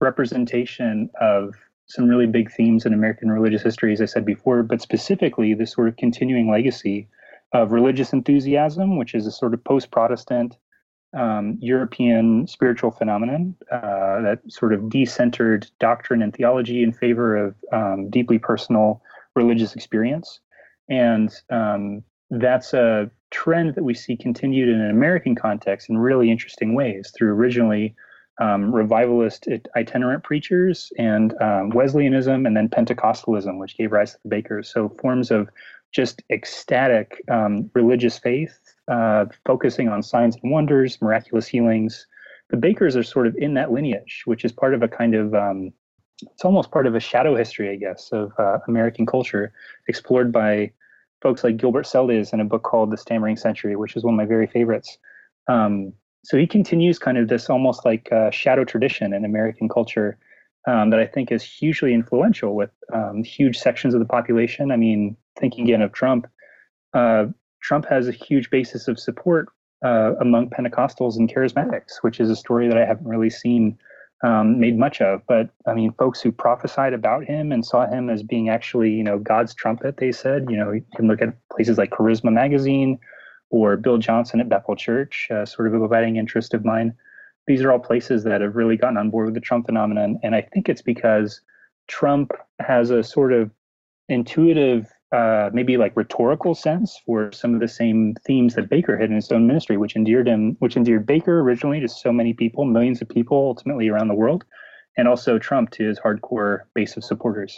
representation 0.00 1.10
of 1.20 1.54
some 1.86 2.08
really 2.08 2.26
big 2.26 2.50
themes 2.50 2.86
in 2.86 2.94
American 2.94 3.30
religious 3.30 3.62
history, 3.62 3.92
as 3.92 4.00
I 4.00 4.06
said 4.06 4.24
before, 4.24 4.62
but 4.62 4.80
specifically 4.80 5.54
this 5.54 5.72
sort 5.72 5.88
of 5.88 5.96
continuing 5.96 6.50
legacy 6.50 7.08
of 7.52 7.70
religious 7.70 8.12
enthusiasm, 8.12 8.96
which 8.96 9.14
is 9.14 9.26
a 9.26 9.30
sort 9.30 9.52
of 9.54 9.62
post 9.62 9.90
Protestant 9.90 10.56
um, 11.14 11.58
European 11.60 12.46
spiritual 12.46 12.90
phenomenon 12.90 13.54
uh, 13.70 14.22
that 14.22 14.40
sort 14.48 14.72
of 14.72 14.82
decentered 14.82 15.70
doctrine 15.78 16.22
and 16.22 16.34
theology 16.34 16.82
in 16.82 16.92
favor 16.92 17.36
of 17.36 17.54
um, 17.72 18.08
deeply 18.10 18.38
personal 18.38 19.02
religious 19.34 19.74
experience. 19.74 20.40
And 20.88 21.30
um, 21.50 22.02
that's 22.30 22.72
a 22.72 23.10
trend 23.30 23.74
that 23.74 23.84
we 23.84 23.94
see 23.94 24.16
continued 24.16 24.68
in 24.68 24.80
an 24.80 24.90
American 24.90 25.34
context 25.34 25.88
in 25.88 25.98
really 25.98 26.30
interesting 26.30 26.74
ways 26.74 27.12
through 27.16 27.32
originally 27.32 27.94
um, 28.40 28.74
revivalist 28.74 29.46
itinerant 29.76 30.24
preachers 30.24 30.92
and 30.98 31.34
um, 31.42 31.70
Wesleyanism 31.70 32.46
and 32.46 32.56
then 32.56 32.68
Pentecostalism, 32.68 33.58
which 33.58 33.76
gave 33.76 33.92
rise 33.92 34.12
to 34.12 34.18
the 34.24 34.34
Bakkers. 34.34 34.66
So 34.66 34.88
forms 35.00 35.30
of 35.30 35.48
just 35.92 36.22
ecstatic 36.30 37.22
um, 37.30 37.70
religious 37.74 38.18
faith, 38.18 38.58
uh, 38.88 39.26
focusing 39.46 39.88
on 39.88 40.02
signs 40.02 40.36
and 40.42 40.50
wonders, 40.50 41.00
miraculous 41.00 41.46
healings. 41.46 42.06
The 42.50 42.56
Bakkers 42.56 42.96
are 42.96 43.02
sort 43.02 43.26
of 43.26 43.36
in 43.36 43.54
that 43.54 43.72
lineage, 43.72 44.22
which 44.24 44.44
is 44.44 44.52
part 44.52 44.74
of 44.74 44.82
a 44.82 44.88
kind 44.88 45.14
of 45.14 45.34
um, 45.34 45.72
it's 46.22 46.44
almost 46.44 46.70
part 46.70 46.86
of 46.86 46.94
a 46.94 47.00
shadow 47.00 47.36
history, 47.36 47.70
I 47.70 47.76
guess, 47.76 48.10
of 48.12 48.32
uh, 48.38 48.58
American 48.68 49.06
culture, 49.06 49.52
explored 49.88 50.32
by 50.32 50.72
folks 51.20 51.44
like 51.44 51.56
Gilbert 51.56 51.86
Seldes 51.86 52.32
in 52.32 52.40
a 52.40 52.44
book 52.44 52.62
called 52.62 52.90
The 52.90 52.96
Stammering 52.96 53.36
Century, 53.36 53.76
which 53.76 53.96
is 53.96 54.04
one 54.04 54.14
of 54.14 54.18
my 54.18 54.26
very 54.26 54.46
favorites. 54.46 54.98
Um, 55.48 55.92
so 56.24 56.36
he 56.36 56.46
continues 56.46 56.98
kind 56.98 57.18
of 57.18 57.28
this 57.28 57.50
almost 57.50 57.84
like 57.84 58.10
uh, 58.12 58.30
shadow 58.30 58.64
tradition 58.64 59.12
in 59.12 59.24
American 59.24 59.68
culture 59.68 60.18
um, 60.66 60.90
that 60.90 61.00
I 61.00 61.06
think 61.06 61.32
is 61.32 61.42
hugely 61.42 61.92
influential 61.94 62.54
with 62.54 62.70
um, 62.92 63.24
huge 63.24 63.58
sections 63.58 63.94
of 63.94 64.00
the 64.00 64.06
population. 64.06 64.70
I 64.70 64.76
mean, 64.76 65.16
thinking 65.38 65.64
again 65.64 65.82
of 65.82 65.92
Trump, 65.92 66.26
uh, 66.94 67.26
Trump 67.60 67.86
has 67.88 68.08
a 68.08 68.12
huge 68.12 68.50
basis 68.50 68.88
of 68.88 68.98
support 68.98 69.48
uh, 69.84 70.14
among 70.20 70.50
Pentecostals 70.50 71.16
and 71.16 71.32
charismatics, 71.32 72.02
which 72.02 72.20
is 72.20 72.30
a 72.30 72.36
story 72.36 72.68
that 72.68 72.76
I 72.76 72.84
haven't 72.84 73.08
really 73.08 73.30
seen 73.30 73.78
um, 74.22 74.60
made 74.60 74.78
much 74.78 75.00
of. 75.00 75.22
But 75.26 75.50
I 75.66 75.74
mean, 75.74 75.92
folks 75.92 76.20
who 76.20 76.30
prophesied 76.30 76.92
about 76.92 77.24
him 77.24 77.52
and 77.52 77.64
saw 77.64 77.86
him 77.86 78.08
as 78.08 78.22
being 78.22 78.48
actually, 78.48 78.90
you 78.90 79.02
know, 79.02 79.18
God's 79.18 79.54
trumpet, 79.54 79.96
they 79.96 80.12
said, 80.12 80.46
you 80.48 80.56
know, 80.56 80.72
you 80.72 80.84
can 80.94 81.08
look 81.08 81.22
at 81.22 81.34
places 81.50 81.78
like 81.78 81.90
Charisma 81.90 82.32
Magazine 82.32 82.98
or 83.50 83.76
Bill 83.76 83.98
Johnson 83.98 84.40
at 84.40 84.48
Bethel 84.48 84.76
Church, 84.76 85.28
uh, 85.30 85.44
sort 85.44 85.68
of 85.68 85.74
a 85.74 85.84
abiding 85.84 86.16
interest 86.16 86.54
of 86.54 86.64
mine. 86.64 86.94
These 87.46 87.62
are 87.62 87.72
all 87.72 87.78
places 87.78 88.24
that 88.24 88.40
have 88.40 88.56
really 88.56 88.76
gotten 88.76 88.96
on 88.96 89.10
board 89.10 89.26
with 89.26 89.34
the 89.34 89.40
Trump 89.40 89.66
phenomenon. 89.66 90.18
And 90.22 90.34
I 90.34 90.42
think 90.42 90.68
it's 90.68 90.82
because 90.82 91.40
Trump 91.88 92.32
has 92.60 92.90
a 92.90 93.02
sort 93.02 93.32
of 93.32 93.50
intuitive, 94.08 94.90
uh, 95.12 95.50
maybe 95.52 95.76
like 95.76 95.96
rhetorical 95.96 96.54
sense 96.54 97.00
for 97.04 97.32
some 97.32 97.54
of 97.54 97.60
the 97.60 97.68
same 97.68 98.14
themes 98.26 98.54
that 98.54 98.70
Bakker 98.70 99.00
had 99.00 99.10
in 99.10 99.16
his 99.16 99.32
own 99.32 99.46
ministry, 99.46 99.76
which 99.76 99.96
endeared 99.96 100.28
him, 100.28 100.56
which 100.60 100.76
endeared 100.76 101.06
Bakker 101.06 101.42
originally 101.42 101.80
to 101.80 101.88
so 101.88 102.12
many 102.12 102.32
people, 102.32 102.64
millions 102.64 103.02
of 103.02 103.08
people 103.08 103.36
ultimately 103.38 103.88
around 103.88 104.08
the 104.08 104.14
world, 104.14 104.44
and 104.96 105.08
also 105.08 105.38
Trump 105.38 105.70
to 105.70 105.84
his 105.84 105.98
hardcore 105.98 106.60
base 106.74 106.96
of 106.96 107.04
supporters. 107.04 107.56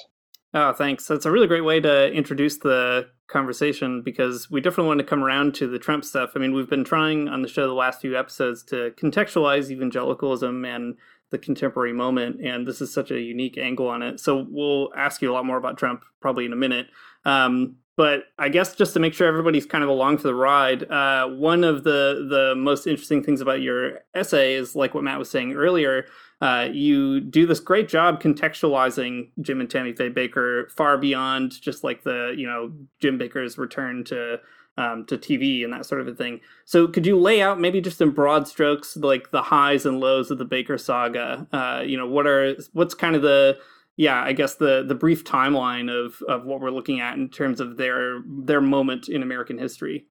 Oh, 0.57 0.73
thanks. 0.73 1.09
That's 1.09 1.27
a 1.27 1.33
really 1.33 1.49
great 1.49 1.65
way 1.65 1.81
to 1.81 2.13
introduce 2.13 2.59
the 2.59 3.09
conversation 3.27 4.03
because 4.03 4.49
we 4.49 4.61
definitely 4.61 4.87
want 4.87 5.01
to 5.01 5.07
come 5.07 5.25
around 5.25 5.53
to 5.57 5.67
the 5.67 5.81
Trump 5.81 6.05
stuff. 6.05 6.31
I 6.37 6.39
mean, 6.39 6.55
we've 6.55 6.71
been 6.71 6.85
trying 6.85 7.27
on 7.29 7.43
the 7.43 7.49
show 7.49 7.67
the 7.67 7.73
last 7.75 8.01
few 8.01 8.17
episodes 8.17 8.63
to 8.65 8.93
contextualize 8.93 9.71
evangelicalism 9.71 10.65
and 10.65 10.97
the 11.31 11.39
contemporary 11.39 11.93
moment, 11.93 12.41
and 12.41 12.69
this 12.69 12.81
is 12.81 12.95
such 12.95 13.11
a 13.11 13.21
unique 13.21 13.59
angle 13.59 13.89
on 13.89 14.03
it. 14.03 14.21
So 14.21 14.47
we'll 14.49 14.91
ask 14.97 15.21
you 15.21 15.33
a 15.33 15.35
lot 15.35 15.45
more 15.45 15.57
about 15.57 15.77
Trump 15.77 16.05
probably 16.21 16.45
in 16.45 16.53
a 16.53 16.57
minute. 16.57 16.87
Um, 17.25 17.77
but 17.97 18.25
I 18.39 18.49
guess 18.49 18.75
just 18.75 18.93
to 18.95 19.01
make 19.01 19.15
sure 19.15 19.29
everybody's 19.29 19.67
kind 19.67 19.85
of 19.85 19.91
along 19.91 20.19
for 20.19 20.29
the 20.29 20.35
ride, 20.35 20.91
uh, 20.91 21.29
one 21.29 21.63
of 21.63 21.85
the 21.85 22.27
the 22.29 22.55
most 22.57 22.87
interesting 22.87 23.23
things 23.23 23.41
about 23.41 23.61
your 23.63 24.01
essay 24.15 24.55
is 24.55 24.75
like 24.75 24.95
what 24.95 25.05
Matt 25.05 25.19
was 25.19 25.31
saying 25.31 25.55
earlier. 25.55 26.07
Uh, 26.41 26.69
you 26.73 27.21
do 27.21 27.47
this 27.47 27.61
great 27.61 27.89
job 27.89 28.21
contextualizing 28.21 29.31
Jim 29.41 29.61
and 29.61 29.71
Tammy 29.71 29.93
Faye 29.93 30.11
Bakker 30.11 30.71
far 30.71 30.99
beyond 30.99 31.61
just 31.61 31.85
like 31.85 32.03
the 32.03 32.35
you 32.37 32.47
know 32.47 32.73
Jim 33.01 33.19
Bakker's 33.19 33.57
return 33.59 34.03
to 34.05 34.41
um, 34.77 35.05
to 35.07 35.17
TV 35.17 35.63
and 35.63 35.73
that 35.73 35.87
sort 35.87 36.01
of 36.01 36.09
a 36.09 36.15
thing. 36.15 36.41
So 36.65 36.89
could 36.89 37.07
you 37.07 37.19
lay 37.19 37.41
out 37.41 37.61
maybe 37.61 37.81
just 37.81 38.01
in 38.01 38.11
broad 38.11 38.49
strokes 38.49 38.97
like 38.97 39.31
the 39.31 39.43
highs 39.43 39.87
and 39.87 40.01
lows 40.01 40.31
of 40.31 40.39
the 40.39 40.47
Bakker 40.47 40.81
saga? 40.81 41.47
Uh, 41.53 41.83
you 41.87 41.97
know 41.97 42.09
what 42.09 42.27
are 42.27 42.57
what's 42.73 42.95
kind 42.95 43.15
of 43.15 43.23
the 43.23 43.57
yeah, 43.97 44.23
I 44.23 44.33
guess 44.33 44.57
the 44.57 44.85
the 44.87 44.95
brief 44.95 45.25
timeline 45.25 45.91
of 45.91 46.21
of 46.29 46.45
what 46.45 46.61
we're 46.61 46.71
looking 46.71 47.01
at 47.01 47.17
in 47.17 47.29
terms 47.29 47.61
of 47.61 47.77
their 47.77 48.23
their 48.27 48.61
moment 48.61 49.09
in 49.09 49.23
American 49.23 49.59
history. 49.59 50.07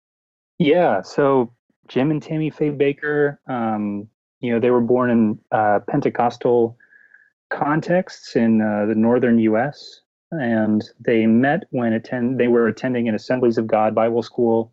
Yeah, 0.58 1.02
so 1.02 1.54
Jim 1.88 2.12
and 2.12 2.22
Tammy 2.22 2.50
Faye 2.50 2.72
Bakker, 2.72 3.38
um, 3.48 4.08
you 4.40 4.54
know, 4.54 4.60
they 4.60 4.72
were 4.72 4.82
born 4.82 5.10
in 5.10 5.40
uh, 5.52 5.80
Pentecostal 5.90 6.78
contexts 7.50 8.36
in 8.36 8.62
uh, 8.62 8.86
the 8.86 8.96
northern 8.96 9.40
U.S. 9.40 10.02
and 10.32 10.84
they 11.00 11.26
met 11.26 11.64
when 11.72 11.94
attend 11.94 12.40
they 12.40 12.48
were 12.48 12.68
attending 12.68 13.10
an 13.10 13.16
Assemblies 13.16 13.58
of 13.58 13.68
God 13.68 13.94
Bible 13.94 14.24
school 14.24 14.72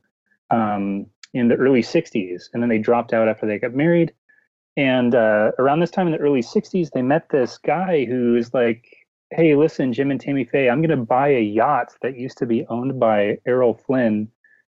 um, 0.50 1.06
in 1.34 1.48
the 1.48 1.56
early 1.56 1.82
'60s, 1.82 2.44
and 2.52 2.62
then 2.62 2.68
they 2.68 2.78
dropped 2.78 3.12
out 3.12 3.28
after 3.28 3.46
they 3.46 3.58
got 3.58 3.74
married. 3.74 4.12
And 4.76 5.16
uh, 5.16 5.50
around 5.58 5.80
this 5.80 5.90
time 5.90 6.06
in 6.06 6.12
the 6.12 6.18
early 6.18 6.42
'60s, 6.42 6.90
they 6.92 7.02
met 7.02 7.28
this 7.30 7.58
guy 7.58 8.04
who's 8.04 8.54
like 8.54 8.84
hey, 9.32 9.54
listen, 9.54 9.92
Jim 9.92 10.10
and 10.10 10.20
Tammy 10.20 10.44
Faye, 10.44 10.68
I'm 10.68 10.80
going 10.80 10.90
to 10.90 11.04
buy 11.04 11.28
a 11.28 11.40
yacht 11.40 11.94
that 12.02 12.18
used 12.18 12.38
to 12.38 12.46
be 12.46 12.66
owned 12.68 12.98
by 12.98 13.38
Errol 13.46 13.74
Flynn, 13.74 14.28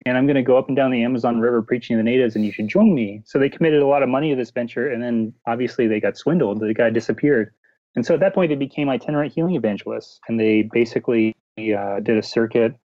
and 0.06 0.18
I'm 0.18 0.26
going 0.26 0.36
to 0.36 0.42
go 0.42 0.58
up 0.58 0.68
and 0.68 0.76
down 0.76 0.90
the 0.90 1.04
Amazon 1.04 1.40
River 1.40 1.62
preaching 1.62 1.96
to 1.96 2.00
the 2.00 2.04
natives, 2.04 2.36
and 2.36 2.44
you 2.44 2.52
should 2.52 2.68
join 2.68 2.94
me. 2.96 3.22
So 3.26 3.38
they 3.38 3.50
committed 3.50 3.84
a 3.84 3.88
lot 3.88 4.02
of 4.02 4.10
money 4.10 4.32
to 4.32 4.36
this 4.36 4.50
venture, 4.50 4.88
and 4.88 5.02
then 5.02 5.34
obviously 5.46 5.88
they 5.88 6.00
got 6.00 6.18
swindled. 6.18 6.60
The 6.60 6.74
guy 6.74 6.90
disappeared. 6.90 7.54
And 7.96 8.06
so 8.06 8.16
at 8.16 8.20
that 8.20 8.34
point, 8.34 8.50
they 8.50 8.56
became 8.56 8.90
itinerant 8.90 9.34
healing 9.34 9.56
evangelists, 9.56 10.20
and 10.28 10.40
they 10.40 10.64
basically 10.72 11.36
uh, 11.60 12.00
did 12.00 12.18
a 12.18 12.24
circuit 12.24 12.76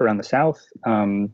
around 0.00 0.18
the 0.18 0.24
South, 0.24 0.60
um, 0.86 1.30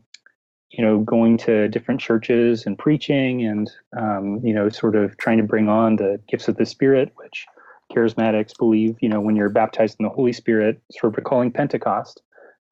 you 0.69 0.83
know, 0.83 0.99
going 0.99 1.37
to 1.39 1.67
different 1.67 1.99
churches 1.99 2.65
and 2.65 2.77
preaching 2.77 3.45
and, 3.45 3.69
um, 3.97 4.39
you 4.43 4.53
know, 4.53 4.69
sort 4.69 4.95
of 4.95 5.17
trying 5.17 5.37
to 5.37 5.43
bring 5.43 5.67
on 5.67 5.97
the 5.97 6.21
gifts 6.29 6.47
of 6.47 6.55
the 6.55 6.65
Spirit, 6.65 7.11
which– 7.17 7.45
charismatics 7.91 8.57
believe, 8.57 8.97
you 9.01 9.09
know, 9.09 9.21
when 9.21 9.35
you're 9.35 9.49
baptized 9.49 9.97
in 9.99 10.03
the 10.03 10.09
Holy 10.09 10.33
Spirit, 10.33 10.81
sort 10.91 11.13
of 11.13 11.17
recalling 11.17 11.51
Pentecost, 11.51 12.21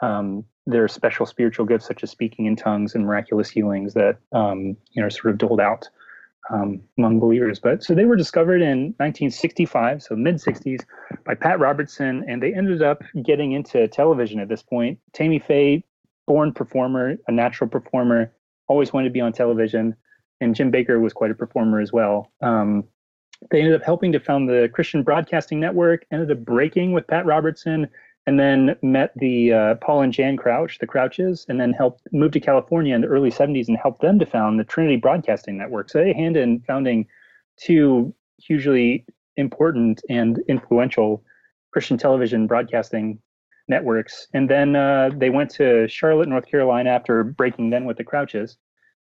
um, 0.02 0.44
there 0.66 0.84
are 0.84 0.88
special 0.88 1.26
spiritual 1.26 1.66
gifts 1.66 1.88
such 1.88 2.04
as 2.04 2.12
speaking 2.12 2.46
in 2.46 2.56
tongues 2.56 2.94
and 2.94 3.06
miraculous 3.06 3.50
healings 3.50 3.94
that 3.94 4.18
um, 4.34 4.78
you 4.92 5.02
know 5.02 5.10
sort 5.10 5.32
of 5.32 5.38
doled 5.38 5.62
out 5.62 5.88
um, 6.50 6.82
among 6.98 7.20
believers. 7.20 7.60
But 7.60 7.84
so 7.84 7.96
they 7.96 8.06
were 8.06 8.16
discovered 8.16 8.62
in 8.62 8.94
1965, 8.98 10.04
so 10.04 10.16
mid 10.16 10.36
60s, 10.36 10.84
by 11.26 11.36
Pat 11.36 11.60
Robertson, 11.60 12.24
and 12.28 12.42
they 12.42 12.54
ended 12.54 12.82
up 12.82 13.02
getting 13.24 13.54
into 13.54 13.88
television 13.88 14.40
at 14.40 14.50
this 14.50 14.62
point. 14.62 15.00
Tammy 15.14 15.40
Faye, 15.40 15.84
born 16.26 16.54
performer, 16.54 17.16
a 17.28 17.32
natural 17.32 17.70
performer, 17.70 18.32
always 18.68 18.94
wanted 18.94 19.08
to 19.08 19.14
be 19.14 19.22
on 19.22 19.34
television, 19.34 19.96
and 20.42 20.56
Jim 20.56 20.72
Bakker 20.72 21.02
was 21.02 21.14
quite 21.14 21.32
a 21.32 21.36
performer 21.36 21.80
as 21.80 21.92
well. 21.92 22.32
Um, 22.42 22.84
they 23.51 23.60
ended 23.60 23.75
up 23.75 23.84
helping 23.84 24.12
to 24.12 24.20
found 24.20 24.50
the 24.50 24.70
Christian 24.74 25.03
Broadcasting 25.03 25.60
Network, 25.60 26.06
ended 26.12 26.32
up 26.32 26.44
breaking 26.44 26.91
with 26.91 27.08
Pat 27.08 27.25
Robertson, 27.25 27.88
and 28.25 28.39
then 28.39 28.75
met 28.82 29.13
the 29.15 29.53
uh, 29.53 29.75
Paul 29.75 30.01
and 30.01 30.12
Jan 30.12 30.36
Crouch, 30.36 30.79
the 30.79 30.88
Crouches, 30.88 31.46
and 31.48 31.60
then 31.60 31.72
helped 31.72 32.01
move 32.12 32.32
to 32.32 32.39
California 32.39 32.94
in 32.94 33.01
the 33.01 33.08
early 33.08 33.32
70s 33.32 33.70
and 33.70 33.77
helped 33.77 34.01
them 34.01 34.20
to 34.20 34.25
found 34.25 34.60
the 34.60 34.65
Trinity 34.65 34.98
Broadcasting 34.98 35.58
Network. 35.58 35.89
So 35.89 36.00
they 36.00 36.13
hand 36.13 36.36
in 36.36 36.60
founding 36.62 37.08
two 37.58 38.13
hugely 38.38 39.06
important 39.38 40.01
and 40.10 40.39
influential 40.50 41.24
Christian 41.72 41.98
television 41.98 42.48
broadcasting 42.48 43.20
networks. 43.67 44.27
And 44.34 44.50
then 44.50 44.75
uh, 44.75 45.12
they 45.15 45.29
went 45.29 45.51
to 45.51 45.88
Charlotte, 45.88 46.29
North 46.29 46.48
Carolina 46.48 46.89
after 46.89 47.24
breaking 47.24 47.70
then 47.70 47.86
with 47.86 47.98
the 47.98 48.03
Crouches. 48.03 48.58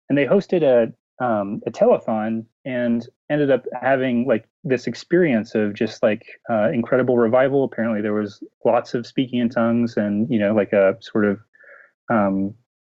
And 0.08 0.18
they 0.18 0.26
hosted 0.26 0.62
a 0.62 0.92
um, 1.20 1.60
a 1.66 1.70
telethon 1.70 2.44
and 2.64 3.06
ended 3.28 3.50
up 3.50 3.64
having 3.80 4.26
like 4.26 4.48
this 4.64 4.86
experience 4.86 5.54
of 5.54 5.74
just 5.74 6.02
like 6.02 6.40
uh, 6.50 6.70
incredible 6.70 7.16
revival. 7.16 7.64
Apparently, 7.64 8.00
there 8.00 8.14
was 8.14 8.42
lots 8.64 8.94
of 8.94 9.06
speaking 9.06 9.38
in 9.38 9.48
tongues 9.48 9.96
and 9.96 10.28
you 10.30 10.38
know 10.38 10.54
like 10.54 10.72
a 10.72 10.96
sort 11.00 11.26
of 11.26 11.38
um, 12.10 12.54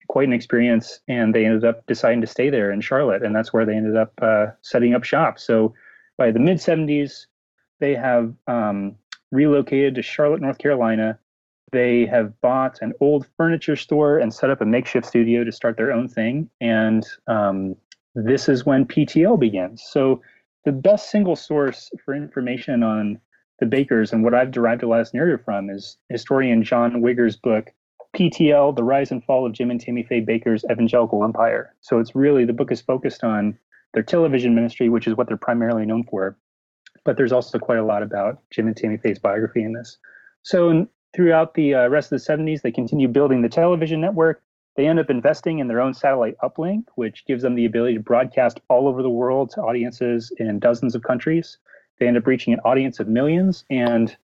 quite 0.09 0.29
an 0.29 0.35
experience. 0.35 1.01
And 1.09 1.35
they 1.35 1.47
ended 1.47 1.65
up 1.65 1.87
deciding 1.87 2.21
to 2.21 2.27
stay 2.27 2.51
there 2.51 2.71
in 2.71 2.81
Charlotte, 2.81 3.23
and 3.23 3.35
that's 3.35 3.53
where 3.53 3.65
they 3.65 3.75
ended 3.75 3.97
up 3.97 4.13
uh, 4.21 4.47
setting 4.61 4.95
up 4.95 5.05
shop. 5.05 5.39
So 5.39 5.75
by 6.19 6.31
the 6.31 6.39
mid 6.39 6.59
'70s, 6.59 7.27
they 7.81 7.95
have 7.95 8.35
um, 8.47 8.97
relocated 9.33 9.95
to 9.95 10.03
Charlotte, 10.03 10.43
North 10.43 10.59
Carolina. 10.59 11.19
They 11.73 12.05
have 12.07 12.39
bought 12.41 12.79
an 12.83 12.93
old 13.01 13.27
furniture 13.37 13.77
store 13.77 14.19
and 14.19 14.35
set 14.35 14.51
up 14.51 14.61
a 14.61 14.67
makeshift 14.67 15.07
studio 15.07 15.45
to 15.45 15.53
start 15.53 15.77
their 15.77 15.93
own 15.93 16.09
thing. 16.09 16.51
And 16.61 17.07
um, 17.29 17.77
this 18.15 18.49
is 18.49 18.67
when 18.67 18.87
PTL 18.87 19.39
begins. 19.39 19.83
So 19.91 20.21
the 20.65 20.73
best 20.73 21.11
single 21.11 21.37
source 21.37 21.91
for 22.05 22.15
information 22.15 22.83
on 22.83 23.21
the 23.61 23.67
Bakkers 23.67 24.13
and 24.13 24.25
what 24.25 24.35
I've 24.35 24.51
derived 24.51 24.83
a 24.83 24.89
lot 24.89 25.01
of 25.01 25.13
narrative 25.15 25.45
from 25.45 25.71
is 25.71 25.99
historian 26.09 26.63
John 26.63 27.03
Wigger's 27.03 27.37
book, 27.37 27.71
PTL, 28.17 28.75
The 28.75 28.83
Rise 28.83 29.11
and 29.11 29.23
Fall 29.25 29.47
of 29.47 29.53
Jim 29.53 29.71
and 29.71 29.81
Tammy 29.81 30.03
Faye 30.03 30.25
Bakker's 30.25 30.65
Evangelical 30.71 31.25
Empire. 31.25 31.75
So 31.81 31.99
it's 31.99 32.15
really, 32.15 32.45
the 32.45 32.53
book 32.53 32.73
is 32.73 32.81
focused 32.81 33.23
on 33.23 33.59
their 33.95 34.03
television 34.03 34.55
ministry, 34.55 34.89
which 34.89 35.07
is 35.07 35.15
what 35.17 35.29
they're 35.29 35.37
primarily 35.37 35.85
known 35.87 36.05
for. 36.05 36.37
But 37.05 37.17
there's 37.17 37.33
also 37.33 37.59
quite 37.59 37.79
a 37.79 37.85
lot 37.85 38.03
about 38.03 38.43
Jim 38.51 38.67
and 38.67 38.77
Tammy 38.77 38.97
Faye's 38.97 39.19
biography 39.19 39.63
in 39.63 39.73
this. 39.73 39.99
So 40.43 40.87
throughout 41.15 41.55
the 41.55 41.75
uh, 41.75 41.89
rest 41.89 42.13
of 42.13 42.23
the 42.23 42.33
70s, 42.33 42.63
they 42.63 42.73
continue 42.73 43.09
building 43.09 43.43
the 43.43 43.49
television 43.49 44.01
network. 44.01 44.43
They 44.81 44.87
end 44.87 44.99
up 44.99 45.11
investing 45.11 45.59
in 45.59 45.69
their 45.69 45.83
own 45.83 45.93
satellite 45.93 46.37
uplink, 46.43 46.85
which 46.95 47.27
gives 47.27 47.43
them 47.43 47.55
the 47.55 47.67
ability 47.67 47.97
to 47.97 48.01
broadcast 48.01 48.61
all 48.71 48.89
over 48.89 49.03
the 49.03 49.11
world 49.11 49.51
to 49.51 49.61
audiences 49.61 50.33
in 50.39 50.59
dozens 50.59 50.95
of 50.95 51.03
countries. 51.03 51.59
They 51.99 52.07
end 52.07 52.17
up 52.17 52.27
reaching 52.27 52.55
an 52.55 52.61
audience 52.61 52.99
of 52.99 53.07
millions. 53.07 53.67
And 53.69 54.17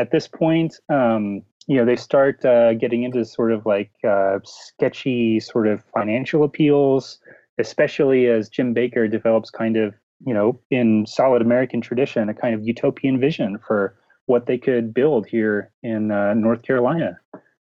at 0.00 0.10
this 0.10 0.26
point, 0.26 0.80
um, 0.88 1.42
you 1.68 1.76
know, 1.76 1.84
they 1.84 1.94
start 1.94 2.44
uh, 2.44 2.74
getting 2.74 3.04
into 3.04 3.24
sort 3.24 3.52
of 3.52 3.66
like 3.66 3.92
uh, 4.02 4.40
sketchy 4.42 5.38
sort 5.38 5.68
of 5.68 5.84
financial 5.94 6.42
appeals, 6.42 7.20
especially 7.58 8.26
as 8.26 8.48
Jim 8.48 8.74
Bakker 8.74 9.08
develops 9.08 9.48
kind 9.48 9.76
of, 9.76 9.94
you 10.26 10.34
know, 10.34 10.58
in 10.72 11.06
solid 11.06 11.40
American 11.40 11.80
tradition, 11.80 12.28
a 12.28 12.34
kind 12.34 12.52
of 12.52 12.66
utopian 12.66 13.20
vision 13.20 13.58
for 13.64 13.96
what 14.26 14.46
they 14.46 14.58
could 14.58 14.92
build 14.92 15.28
here 15.28 15.70
in 15.84 16.10
uh, 16.10 16.34
North 16.34 16.62
Carolina. 16.62 17.20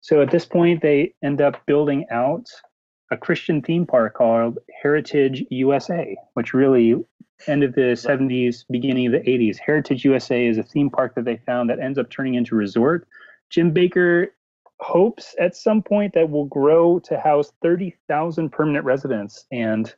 So 0.05 0.21
at 0.21 0.29
this 0.29 0.45
point, 0.45 0.83
they 0.83 1.15
end 1.23 1.41
up 1.41 1.65
building 1.65 2.05
out 2.11 2.45
a 3.09 3.17
Christian 3.17 3.63
theme 3.63 3.87
park 3.87 4.13
called 4.13 4.59
Heritage 4.83 5.43
USA, 5.49 6.15
which 6.35 6.53
really 6.53 6.93
end 7.47 7.63
of 7.63 7.73
the 7.73 7.97
70s, 7.97 8.65
beginning 8.69 9.07
of 9.07 9.13
the 9.13 9.21
80s. 9.27 9.57
Heritage 9.57 10.05
USA 10.05 10.45
is 10.45 10.59
a 10.59 10.63
theme 10.63 10.91
park 10.91 11.15
that 11.15 11.25
they 11.25 11.37
found 11.47 11.71
that 11.71 11.79
ends 11.79 11.97
up 11.97 12.11
turning 12.11 12.35
into 12.35 12.53
resort. 12.53 13.07
Jim 13.49 13.73
Bakker 13.73 14.27
hopes 14.79 15.33
at 15.39 15.55
some 15.55 15.81
point 15.81 16.13
that 16.13 16.29
will 16.29 16.45
grow 16.45 16.99
to 16.99 17.19
house 17.19 17.51
30,000 17.63 18.51
permanent 18.51 18.85
residents. 18.85 19.47
And 19.51 19.91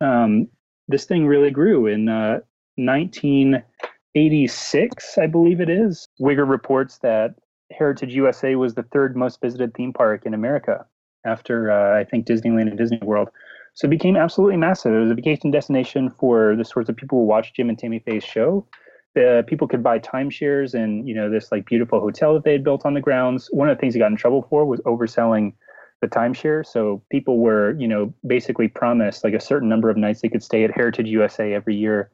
um, 0.00 0.46
this 0.86 1.06
thing 1.06 1.26
really 1.26 1.50
grew 1.50 1.88
in 1.88 2.08
uh, 2.08 2.38
1986, 2.76 5.18
I 5.18 5.26
believe 5.26 5.60
it 5.60 5.70
is. 5.70 6.06
Wigger 6.20 6.48
reports 6.48 6.98
that 6.98 7.34
Heritage 7.76 8.14
USA 8.14 8.54
was 8.54 8.74
the 8.74 8.82
third 8.84 9.16
most 9.16 9.40
visited 9.40 9.74
theme 9.74 9.92
park 9.92 10.26
in 10.26 10.34
America 10.34 10.86
after 11.24 11.70
uh, 11.70 11.98
I 11.98 12.04
think 12.04 12.26
Disneyland 12.26 12.68
and 12.68 12.78
Disney 12.78 12.98
World. 13.02 13.28
So 13.74 13.86
it 13.86 13.90
became 13.90 14.16
absolutely 14.16 14.56
massive. 14.56 14.92
It 14.94 15.00
was 15.00 15.10
a 15.10 15.14
vacation 15.14 15.50
destination 15.50 16.10
for 16.10 16.54
the 16.54 16.64
sorts 16.64 16.88
of 16.88 16.96
people 16.96 17.18
who 17.18 17.24
watch 17.24 17.54
Jim 17.54 17.68
and 17.68 17.78
Tammy 17.78 17.98
Faye's 17.98 18.22
show. 18.22 18.66
The 19.14 19.44
people 19.46 19.66
could 19.66 19.82
buy 19.82 19.98
timeshares 19.98 20.74
and 20.74 21.08
you 21.08 21.14
know 21.14 21.30
this 21.30 21.50
like 21.52 21.66
beautiful 21.66 22.00
hotel 22.00 22.34
that 22.34 22.44
they 22.44 22.52
had 22.52 22.64
built 22.64 22.84
on 22.84 22.94
the 22.94 23.00
grounds. 23.00 23.48
One 23.52 23.68
of 23.68 23.76
the 23.76 23.80
things 23.80 23.94
he 23.94 24.00
got 24.00 24.10
in 24.10 24.16
trouble 24.16 24.46
for 24.48 24.64
was 24.64 24.80
overselling 24.80 25.54
the 26.00 26.08
timeshare. 26.08 26.66
So 26.66 27.02
people 27.10 27.38
were 27.38 27.76
you 27.78 27.88
know 27.88 28.12
basically 28.26 28.68
promised 28.68 29.24
like 29.24 29.34
a 29.34 29.40
certain 29.40 29.68
number 29.68 29.90
of 29.90 29.96
nights 29.96 30.20
they 30.20 30.28
could 30.28 30.42
stay 30.42 30.64
at 30.64 30.74
Heritage 30.74 31.06
USA 31.08 31.52
every 31.52 31.74
year, 31.74 32.10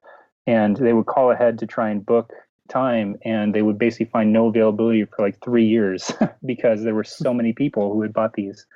and 0.47 0.76
they 0.76 0.93
would 0.93 1.07
call 1.07 1.31
ahead 1.31 1.59
to 1.59 1.67
try 1.67 1.90
and 1.90 2.05
book 2.05 2.33
time 2.71 3.17
and 3.25 3.55
they 3.55 3.62
would 3.62 3.79
basically 3.79 4.07
find 4.07 4.33
no 4.33 4.47
availability 4.47 5.05
for 5.05 5.25
like 5.25 5.39
three 5.45 5.67
years 5.67 6.11
because 6.47 6.83
there 6.83 6.95
were 6.95 7.05
so 7.05 7.35
many 7.35 7.53
people 7.53 7.93
who 7.93 8.03
had 8.03 8.12
bought 8.12 8.33
these. 8.35 8.67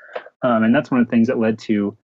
Um, 0.43 0.65
and 0.65 0.75
that's 0.75 0.91
one 0.91 1.01
of 1.01 1.07
the 1.07 1.11
things 1.11 1.29
that 1.29 1.39
led 1.39 1.59
to 1.61 1.97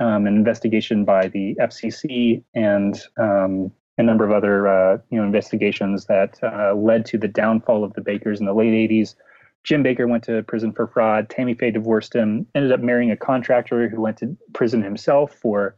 um, 0.00 0.26
an 0.26 0.36
investigation 0.36 1.04
by 1.04 1.28
the 1.28 1.56
FCC 1.60 2.42
and 2.54 3.02
um, 3.18 3.72
a 3.98 4.02
number 4.02 4.24
of 4.24 4.30
other 4.30 4.68
uh, 4.68 4.98
you 5.10 5.18
know 5.18 5.24
investigations 5.24 6.06
that 6.06 6.38
uh, 6.42 6.74
led 6.74 7.04
to 7.06 7.18
the 7.18 7.28
downfall 7.28 7.82
of 7.82 7.92
the 7.94 8.00
Bakkers 8.00 8.38
in 8.38 8.46
the 8.46 8.54
late 8.54 8.90
80s. 8.90 9.16
Jim 9.64 9.82
Bakker 9.82 10.08
went 10.08 10.22
to 10.24 10.42
prison 10.44 10.72
for 10.72 10.86
fraud. 10.86 11.28
Tammy 11.28 11.54
Faye 11.54 11.72
divorced 11.72 12.14
him, 12.14 12.46
ended 12.54 12.70
up 12.72 12.80
marrying 12.80 13.10
a 13.10 13.16
contractor 13.16 13.88
who 13.88 14.00
went 14.00 14.16
to 14.18 14.36
prison 14.54 14.82
himself 14.82 15.34
for 15.34 15.76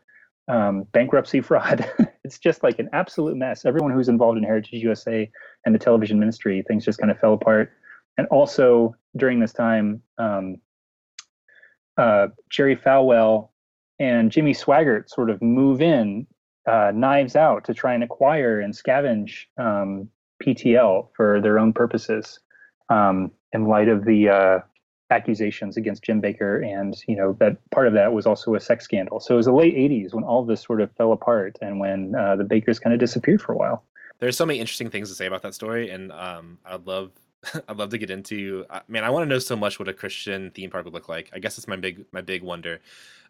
um, 0.51 0.83
bankruptcy 0.93 1.41
fraud. 1.41 1.89
it's 2.25 2.39
just 2.39 2.63
like 2.63 2.79
an 2.79 2.89
absolute 2.93 3.37
mess. 3.37 3.65
Everyone 3.65 3.93
who's 3.93 4.09
involved 4.09 4.37
in 4.37 4.45
Heritage 4.45 4.83
USA 4.83 5.31
and 5.65 5.75
the 5.75 5.79
television 5.79 6.19
ministry, 6.19 6.65
things 6.67 6.85
just 6.85 6.99
kind 6.99 7.11
of 7.11 7.19
fell 7.19 7.35
apart. 7.35 7.71
And 8.19 8.27
also 8.29 8.95
during 9.17 9.39
this 9.39 9.53
time, 9.53 10.03
um, 10.19 10.57
uh, 11.97 12.29
Jerry 12.51 12.77
Falwell 12.77 13.51
and 13.99 14.33
Jimmy 14.33 14.53
Swaggart 14.53 15.09
sort 15.09 15.31
of 15.31 15.41
move 15.41 15.81
in, 15.81 16.27
uh, 16.67 16.91
knives 16.95 17.37
out, 17.37 17.65
to 17.65 17.75
try 17.75 17.95
and 17.95 18.03
acquire 18.03 18.61
and 18.61 18.75
scavenge 18.75 19.45
um, 19.57 20.09
PTL 20.43 21.09
for 21.15 21.41
their 21.41 21.59
own 21.59 21.73
purposes. 21.73 22.41
Um, 22.89 23.31
in 23.53 23.67
light 23.67 23.89
of 23.89 24.05
the 24.05 24.29
uh, 24.29 24.59
accusations 25.11 25.77
against 25.77 26.03
Jim 26.03 26.23
Bakker, 26.23 26.65
and 26.65 26.97
you 27.07 27.17
know 27.17 27.37
that 27.41 27.57
part 27.71 27.87
of 27.87 27.93
that 27.95 28.13
was 28.13 28.27
also 28.27 28.55
a 28.55 28.61
sex 28.61 28.85
scandal. 28.85 29.21
So 29.21 29.35
it 29.35 29.37
was 29.37 29.47
the 29.47 29.53
late 29.53 29.75
'80s 29.75 30.15
when 30.15 30.25
all 30.25 30.41
of 30.41 30.47
this 30.47 30.63
sort 30.63 30.81
of 30.81 30.91
fell 30.93 31.13
apart, 31.13 31.59
and 31.61 31.81
when 31.81 32.15
uh, 32.15 32.37
the 32.37 32.45
Bakkers 32.45 32.81
kind 32.81 32.95
of 32.95 33.01
disappeared 33.01 33.43
for 33.43 33.53
a 33.53 33.57
while. 33.57 33.85
There's 34.19 34.37
so 34.37 34.45
many 34.45 34.61
interesting 34.61 34.91
things 34.91 35.09
to 35.09 35.15
say 35.15 35.27
about 35.27 35.43
that 35.43 35.55
story, 35.55 35.91
and 35.91 36.13
um, 36.13 36.59
I'd 36.65 36.87
love 36.87 37.11
I'd 37.69 37.77
love 37.77 37.91
to 37.91 37.99
get 37.99 38.11
into. 38.11 38.67
Uh, 38.71 38.81
man, 38.89 39.05
I 39.05 39.11
want 39.11 39.25
to 39.25 39.29
know 39.29 39.39
so 39.39 39.57
much 39.57 39.79
what 39.79 39.89
a 39.89 39.93
Christian 39.93 40.51
theme 40.51 40.71
park 40.71 40.85
would 40.85 40.95
look 40.95 41.09
like. 41.09 41.31
I 41.33 41.39
guess 41.39 41.59
it's 41.59 41.69
my 41.69 41.77
big 41.77 42.05
my 42.13 42.21
big 42.21 42.43
wonder, 42.43 42.81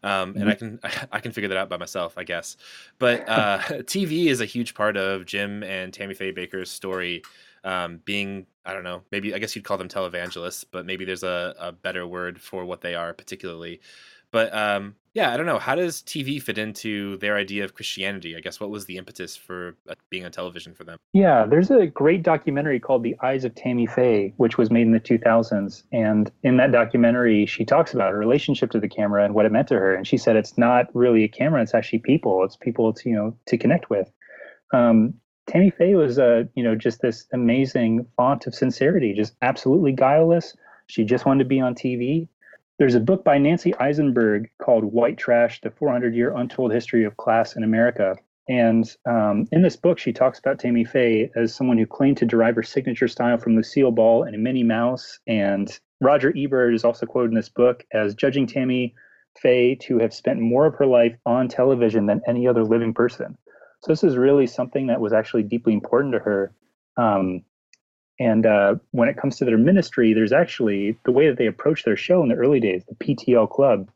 um, 0.02 0.34
and 0.36 0.48
I 0.48 0.54
mm-hmm. 0.54 0.76
can 0.76 1.08
I 1.12 1.20
can 1.20 1.32
figure 1.32 1.48
that 1.48 1.58
out 1.58 1.68
by 1.68 1.76
myself, 1.76 2.14
I 2.16 2.24
guess. 2.24 2.56
But 2.98 3.28
uh, 3.28 3.58
TV 3.68 4.26
is 4.26 4.40
a 4.40 4.46
huge 4.46 4.74
part 4.74 4.96
of 4.96 5.26
Jim 5.26 5.62
and 5.62 5.92
Tammy 5.92 6.14
Faye 6.14 6.32
Bakker's 6.32 6.70
story. 6.70 7.22
Um, 7.62 8.00
being 8.04 8.46
I 8.64 8.72
don't 8.72 8.84
know, 8.84 9.02
maybe 9.10 9.34
I 9.34 9.38
guess 9.38 9.56
you'd 9.56 9.64
call 9.64 9.78
them 9.78 9.88
televangelists, 9.88 10.64
but 10.70 10.86
maybe 10.86 11.04
there's 11.04 11.22
a, 11.22 11.54
a 11.58 11.72
better 11.72 12.06
word 12.06 12.40
for 12.40 12.64
what 12.64 12.80
they 12.80 12.94
are 12.94 13.12
particularly. 13.12 13.80
But 14.32 14.54
um, 14.54 14.94
yeah, 15.12 15.32
I 15.32 15.36
don't 15.36 15.46
know. 15.46 15.58
How 15.58 15.74
does 15.74 16.02
TV 16.02 16.40
fit 16.40 16.56
into 16.56 17.16
their 17.16 17.36
idea 17.36 17.64
of 17.64 17.74
Christianity? 17.74 18.36
I 18.36 18.40
guess 18.40 18.60
what 18.60 18.70
was 18.70 18.86
the 18.86 18.96
impetus 18.96 19.36
for 19.36 19.76
uh, 19.88 19.94
being 20.08 20.24
on 20.24 20.30
television 20.30 20.72
for 20.72 20.84
them? 20.84 20.98
Yeah, 21.12 21.46
there's 21.46 21.70
a 21.70 21.86
great 21.86 22.22
documentary 22.22 22.78
called 22.78 23.02
The 23.02 23.16
Eyes 23.22 23.44
of 23.44 23.54
Tammy 23.56 23.86
Faye, 23.86 24.32
which 24.36 24.56
was 24.56 24.70
made 24.70 24.82
in 24.82 24.92
the 24.92 25.00
2000s. 25.00 25.82
And 25.90 26.30
in 26.44 26.58
that 26.58 26.70
documentary, 26.70 27.44
she 27.46 27.64
talks 27.64 27.92
about 27.92 28.12
her 28.12 28.18
relationship 28.18 28.70
to 28.70 28.78
the 28.78 28.88
camera 28.88 29.24
and 29.24 29.34
what 29.34 29.46
it 29.46 29.52
meant 29.52 29.66
to 29.68 29.74
her. 29.74 29.94
And 29.94 30.06
she 30.06 30.16
said 30.16 30.36
it's 30.36 30.56
not 30.56 30.86
really 30.94 31.24
a 31.24 31.28
camera; 31.28 31.60
it's 31.60 31.74
actually 31.74 32.00
people. 32.00 32.44
It's 32.44 32.56
people 32.56 32.92
to 32.92 33.08
you 33.08 33.16
know 33.16 33.36
to 33.46 33.58
connect 33.58 33.90
with. 33.90 34.12
Um, 34.72 35.14
Tammy 35.50 35.70
Faye 35.70 35.96
was, 35.96 36.16
uh, 36.16 36.44
you 36.54 36.62
know, 36.62 36.76
just 36.76 37.00
this 37.00 37.26
amazing 37.32 38.06
font 38.16 38.46
of 38.46 38.54
sincerity, 38.54 39.12
just 39.12 39.34
absolutely 39.42 39.90
guileless. 39.90 40.56
She 40.86 41.04
just 41.04 41.26
wanted 41.26 41.42
to 41.42 41.48
be 41.48 41.60
on 41.60 41.74
TV. 41.74 42.28
There's 42.78 42.94
a 42.94 43.00
book 43.00 43.24
by 43.24 43.36
Nancy 43.38 43.72
Isenberg 43.72 44.46
called 44.62 44.84
White 44.84 45.18
Trash 45.18 45.60
The 45.60 45.72
400 45.72 46.14
Year 46.14 46.32
Untold 46.36 46.72
History 46.72 47.04
of 47.04 47.16
Class 47.16 47.56
in 47.56 47.64
America. 47.64 48.14
And 48.48 48.88
um, 49.06 49.48
in 49.50 49.62
this 49.62 49.74
book, 49.74 49.98
she 49.98 50.12
talks 50.12 50.38
about 50.38 50.60
Tammy 50.60 50.84
Faye 50.84 51.32
as 51.34 51.52
someone 51.52 51.78
who 51.78 51.86
claimed 51.86 52.18
to 52.18 52.26
derive 52.26 52.54
her 52.54 52.62
signature 52.62 53.08
style 53.08 53.36
from 53.36 53.56
Lucille 53.56 53.90
Ball 53.90 54.22
and 54.22 54.40
Minnie 54.44 54.62
Mouse. 54.62 55.18
And 55.26 55.68
Roger 56.00 56.32
Ebert 56.36 56.74
is 56.74 56.84
also 56.84 57.06
quoted 57.06 57.30
in 57.30 57.36
this 57.36 57.48
book 57.48 57.84
as 57.92 58.14
judging 58.14 58.46
Tammy 58.46 58.94
Faye 59.36 59.74
to 59.82 59.98
have 59.98 60.14
spent 60.14 60.38
more 60.38 60.66
of 60.66 60.76
her 60.76 60.86
life 60.86 61.16
on 61.26 61.48
television 61.48 62.06
than 62.06 62.22
any 62.28 62.46
other 62.46 62.62
living 62.62 62.94
person. 62.94 63.36
So 63.80 63.92
this 63.92 64.04
is 64.04 64.16
really 64.16 64.46
something 64.46 64.88
that 64.88 65.00
was 65.00 65.12
actually 65.12 65.42
deeply 65.42 65.72
important 65.72 66.12
to 66.12 66.18
her. 66.18 66.52
Um, 66.96 67.42
and 68.18 68.44
uh, 68.44 68.74
when 68.90 69.08
it 69.08 69.16
comes 69.16 69.38
to 69.38 69.46
their 69.46 69.56
ministry, 69.56 70.12
there's 70.12 70.32
actually 70.32 70.98
the 71.04 71.12
way 71.12 71.28
that 71.28 71.38
they 71.38 71.46
approach 71.46 71.84
their 71.84 71.96
show 71.96 72.22
in 72.22 72.28
the 72.28 72.34
early 72.34 72.60
days, 72.60 72.84
the 72.86 72.94
PTL 72.94 73.48
Club, 73.48 73.90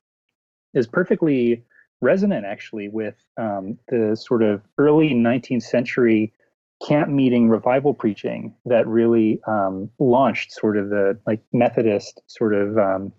is 0.73 0.87
perfectly 0.87 1.63
resonant 2.01 2.47
actually 2.47 2.89
with 2.89 3.15
um, 3.39 3.79
the 3.89 4.17
sort 4.17 4.43
of 4.43 4.63
early 4.79 5.11
19th 5.11 5.63
century 5.63 6.33
camp 6.87 7.09
meeting 7.09 7.49
revival 7.49 7.95
preaching 7.95 8.55
that 8.67 8.87
really 8.87 9.41
um, 9.47 9.91
launched 9.99 10.53
sort 10.53 10.77
of 10.77 10.91
the 10.91 11.19
like 11.27 11.41
Methodist 11.53 12.21
sort 12.27 12.55
of 12.55 12.79
um, 12.79 13.13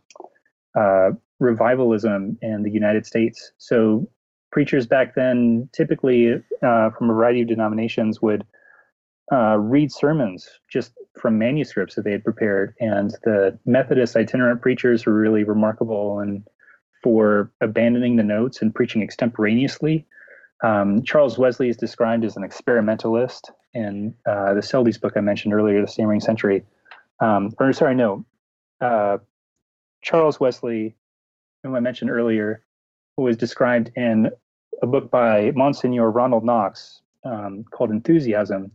uh, 0.77 1.11
revivalism 1.39 2.37
in 2.41 2.63
the 2.63 2.71
United 2.71 3.05
States. 3.05 3.51
So 3.57 4.09
preachers 4.55 4.87
back 4.87 5.15
then, 5.15 5.67
typically 5.73 6.31
uh, 6.63 6.89
from 6.91 7.09
a 7.09 7.13
variety 7.13 7.41
of 7.41 7.47
denominations, 7.49 8.21
would 8.21 8.45
uh, 9.29 9.57
read 9.57 9.91
sermons 9.91 10.47
just 10.71 10.93
from 11.19 11.37
manuscripts 11.37 11.95
that 11.95 12.05
they 12.05 12.13
had 12.13 12.23
prepared. 12.23 12.73
And 12.79 13.11
the 13.25 13.59
Methodist 13.65 14.15
itinerant 14.15 14.61
preachers 14.61 15.05
were 15.05 15.13
really 15.13 15.43
remarkable 15.43 16.19
and 16.19 16.47
for 17.03 17.51
abandoning 17.59 18.15
the 18.15 18.23
notes 18.23 18.61
and 18.61 18.73
preaching 18.73 19.03
extemporaneously. 19.03 20.07
Um, 20.63 21.03
Charles 21.03 21.37
Wesley 21.37 21.67
is 21.67 21.75
described 21.75 22.23
as 22.23 22.37
an 22.37 22.43
experimentalist 22.45 23.51
in 23.73 24.15
uh, 24.25 24.53
the 24.53 24.61
Seldes 24.61 25.01
book 25.01 25.17
I 25.17 25.19
mentioned 25.19 25.53
earlier, 25.53 25.81
The 25.81 25.87
Stammering 25.89 26.21
Century. 26.21 26.63
Um, 27.19 27.53
or 27.59 27.73
sorry, 27.73 27.95
no, 27.95 28.25
uh, 28.79 29.17
Charles 30.01 30.39
Wesley, 30.39 30.95
whom 31.61 31.75
I 31.75 31.81
mentioned 31.81 32.09
earlier, 32.09 32.63
was 33.17 33.35
described 33.35 33.91
in 33.97 34.31
a 34.81 34.87
book 34.87 35.11
by 35.11 35.51
Monsignor 35.55 36.11
Ronald 36.11 36.43
Knox 36.43 37.01
um, 37.23 37.63
called 37.71 37.91
Enthusiasm 37.91 38.71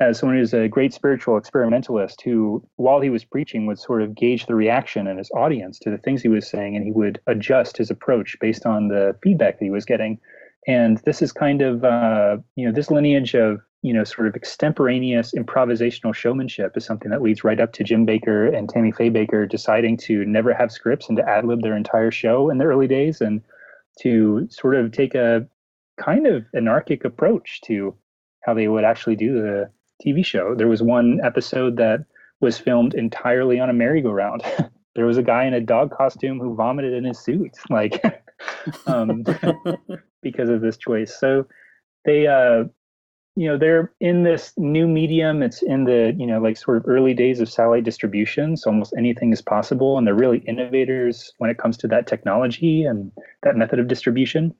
as 0.00 0.18
someone 0.18 0.38
who's 0.38 0.54
a 0.54 0.68
great 0.68 0.92
spiritual 0.92 1.36
experimentalist 1.36 2.22
who, 2.22 2.66
while 2.76 3.00
he 3.00 3.10
was 3.10 3.24
preaching, 3.24 3.66
would 3.66 3.78
sort 3.78 4.02
of 4.02 4.14
gauge 4.14 4.46
the 4.46 4.54
reaction 4.54 5.06
in 5.06 5.18
his 5.18 5.30
audience 5.30 5.78
to 5.78 5.90
the 5.90 5.98
things 5.98 6.22
he 6.22 6.28
was 6.28 6.48
saying, 6.48 6.76
and 6.76 6.84
he 6.84 6.92
would 6.92 7.20
adjust 7.26 7.76
his 7.76 7.90
approach 7.90 8.36
based 8.40 8.66
on 8.66 8.88
the 8.88 9.16
feedback 9.22 9.58
that 9.58 9.64
he 9.64 9.70
was 9.70 9.84
getting. 9.84 10.18
And 10.66 10.98
this 10.98 11.22
is 11.22 11.32
kind 11.32 11.62
of, 11.62 11.84
uh, 11.84 12.38
you 12.56 12.66
know, 12.66 12.72
this 12.72 12.90
lineage 12.90 13.34
of, 13.34 13.60
you 13.82 13.92
know, 13.92 14.04
sort 14.04 14.28
of 14.28 14.36
extemporaneous 14.36 15.32
improvisational 15.36 16.14
showmanship 16.14 16.76
is 16.76 16.84
something 16.84 17.10
that 17.10 17.22
leads 17.22 17.42
right 17.42 17.60
up 17.60 17.72
to 17.74 17.84
Jim 17.84 18.06
Bakker 18.06 18.56
and 18.56 18.68
Tammy 18.68 18.92
Faye 18.92 19.10
Bakker 19.10 19.48
deciding 19.48 19.96
to 19.98 20.24
never 20.24 20.54
have 20.54 20.70
scripts 20.70 21.08
and 21.08 21.18
to 21.18 21.28
ad 21.28 21.44
lib 21.44 21.62
their 21.62 21.76
entire 21.76 22.12
show 22.12 22.48
in 22.48 22.58
the 22.58 22.64
early 22.64 22.86
days 22.86 23.20
and 23.20 23.42
to 24.00 24.46
sort 24.50 24.74
of 24.74 24.92
take 24.92 25.14
a 25.14 25.46
kind 26.00 26.26
of 26.26 26.44
anarchic 26.54 27.04
approach 27.04 27.60
to 27.62 27.94
how 28.42 28.54
they 28.54 28.68
would 28.68 28.84
actually 28.84 29.16
do 29.16 29.34
the 29.34 29.70
TV 30.04 30.24
show. 30.24 30.54
There 30.54 30.68
was 30.68 30.82
one 30.82 31.20
episode 31.22 31.76
that 31.76 32.04
was 32.40 32.58
filmed 32.58 32.94
entirely 32.94 33.60
on 33.60 33.70
a 33.70 33.72
merry-go-round. 33.72 34.42
there 34.94 35.06
was 35.06 35.16
a 35.16 35.22
guy 35.22 35.44
in 35.44 35.54
a 35.54 35.60
dog 35.60 35.90
costume 35.96 36.38
who 36.38 36.54
vomited 36.54 36.92
in 36.92 37.04
his 37.04 37.18
suit, 37.18 37.52
like 37.70 38.02
um, 38.86 39.24
because 40.22 40.48
of 40.48 40.60
this 40.60 40.76
choice. 40.76 41.18
So 41.18 41.46
they, 42.04 42.26
uh, 42.26 42.64
you 43.34 43.48
know, 43.48 43.56
they're 43.56 43.92
in 44.00 44.24
this 44.24 44.52
new 44.58 44.86
medium. 44.86 45.42
It's 45.42 45.62
in 45.62 45.84
the 45.84 46.14
you 46.18 46.26
know 46.26 46.40
like 46.40 46.56
sort 46.56 46.76
of 46.76 46.84
early 46.86 47.14
days 47.14 47.40
of 47.40 47.48
satellite 47.48 47.84
distribution, 47.84 48.56
so 48.56 48.70
almost 48.70 48.94
anything 48.96 49.32
is 49.32 49.40
possible, 49.40 49.96
and 49.96 50.06
they're 50.06 50.14
really 50.14 50.38
innovators 50.38 51.32
when 51.38 51.50
it 51.50 51.58
comes 51.58 51.76
to 51.78 51.88
that 51.88 52.06
technology 52.06 52.84
and 52.84 53.10
that 53.42 53.56
method 53.56 53.78
of 53.78 53.88
distribution. 53.88 54.54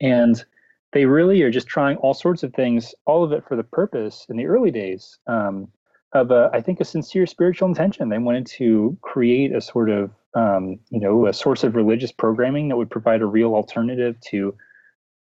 And 0.00 0.44
they 0.92 1.06
really 1.06 1.42
are 1.42 1.50
just 1.50 1.66
trying 1.66 1.96
all 1.98 2.14
sorts 2.14 2.42
of 2.42 2.54
things, 2.54 2.94
all 3.04 3.24
of 3.24 3.32
it 3.32 3.44
for 3.46 3.56
the 3.56 3.64
purpose 3.64 4.26
in 4.28 4.36
the 4.36 4.46
early 4.46 4.70
days 4.70 5.18
um, 5.26 5.68
of, 6.12 6.30
a, 6.30 6.50
I 6.52 6.62
think, 6.62 6.80
a 6.80 6.84
sincere 6.84 7.26
spiritual 7.26 7.68
intention. 7.68 8.08
They 8.08 8.18
wanted 8.18 8.46
to 8.58 8.96
create 9.02 9.54
a 9.54 9.60
sort 9.60 9.90
of, 9.90 10.10
um, 10.34 10.78
you 10.90 11.00
know, 11.00 11.26
a 11.26 11.32
source 11.34 11.64
of 11.64 11.76
religious 11.76 12.12
programming 12.12 12.68
that 12.68 12.76
would 12.76 12.90
provide 12.90 13.20
a 13.20 13.26
real 13.26 13.54
alternative 13.54 14.18
to 14.30 14.54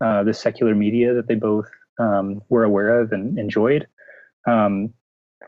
uh, 0.01 0.25
the 0.25 0.35
secular 0.35 0.75
media 0.75 1.15
that 1.15 1.29
they 1.29 1.37
both 1.37 1.69
um, 2.03 2.43
were 2.49 2.65
aware 2.65 3.01
of 3.01 3.13
and 3.13 3.39
enjoyed. 3.39 3.87
Um, 4.47 4.93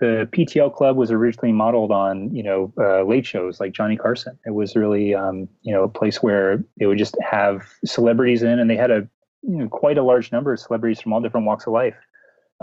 the 0.01 0.29
PTL 0.33 0.75
Club 0.75 0.97
was 0.97 1.11
originally 1.11 1.53
modeled 1.53 1.93
on, 1.93 2.35
you 2.35 2.43
know, 2.43 2.73
uh, 2.79 3.05
late 3.05 3.25
shows 3.25 3.61
like 3.61 3.73
Johnny 3.73 3.97
Carson. 3.97 4.37
It 4.45 4.51
was 4.51 4.75
really, 4.75 5.15
um, 5.15 5.49
you 5.63 5.73
know, 5.73 5.85
a 5.85 5.89
place 5.89 6.23
where 6.23 6.65
they 6.79 6.87
would 6.87 6.99
just 6.99 7.17
have 7.23 7.63
celebrities 7.85 8.43
in, 8.43 8.59
and 8.59 8.69
they 8.69 8.77
had 8.77 8.91
a 8.91 9.09
you 9.43 9.59
know, 9.59 9.69
quite 9.69 9.99
a 9.99 10.03
large 10.03 10.33
number 10.33 10.53
of 10.53 10.59
celebrities 10.59 11.01
from 11.01 11.13
all 11.13 11.21
different 11.21 11.47
walks 11.47 11.67
of 11.67 11.73
life 11.73 11.95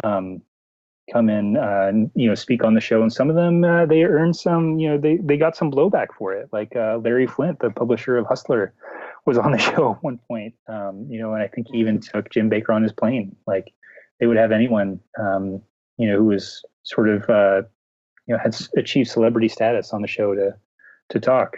um, 0.03 0.41
come 1.11 1.29
in 1.29 1.57
uh, 1.57 1.87
and 1.87 2.11
you 2.15 2.27
know 2.27 2.35
speak 2.35 2.63
on 2.63 2.73
the 2.73 2.81
show 2.81 3.01
and 3.01 3.11
some 3.11 3.29
of 3.29 3.35
them 3.35 3.63
uh, 3.63 3.85
they 3.85 4.03
earned 4.03 4.35
some 4.35 4.79
you 4.79 4.89
know 4.89 4.97
they 4.97 5.17
they 5.17 5.37
got 5.37 5.55
some 5.55 5.71
blowback 5.71 6.07
for 6.17 6.33
it 6.33 6.49
like 6.51 6.75
uh, 6.75 6.97
larry 7.03 7.27
Flynt, 7.27 7.59
the 7.59 7.69
publisher 7.69 8.17
of 8.17 8.25
hustler 8.25 8.73
was 9.25 9.37
on 9.37 9.51
the 9.51 9.57
show 9.75 9.93
at 9.93 10.03
one 10.03 10.19
point 10.27 10.53
um, 10.67 11.05
you 11.09 11.19
know 11.19 11.33
and 11.33 11.43
i 11.43 11.47
think 11.47 11.67
he 11.71 11.77
even 11.77 11.99
took 11.99 12.29
jim 12.29 12.49
Bakker 12.49 12.69
on 12.69 12.83
his 12.83 12.93
plane 12.93 13.35
like 13.45 13.73
they 14.21 14.27
would 14.27 14.37
have 14.37 14.53
anyone 14.53 15.01
um, 15.19 15.61
you 15.97 16.07
know 16.07 16.17
who 16.17 16.25
was 16.25 16.63
sort 16.83 17.09
of 17.09 17.29
uh, 17.29 17.63
you 18.27 18.33
know 18.33 18.39
had 18.41 18.55
achieved 18.77 19.09
celebrity 19.09 19.49
status 19.49 19.91
on 19.91 20.01
the 20.01 20.07
show 20.07 20.33
to 20.33 20.55
to 21.09 21.19
talk. 21.19 21.57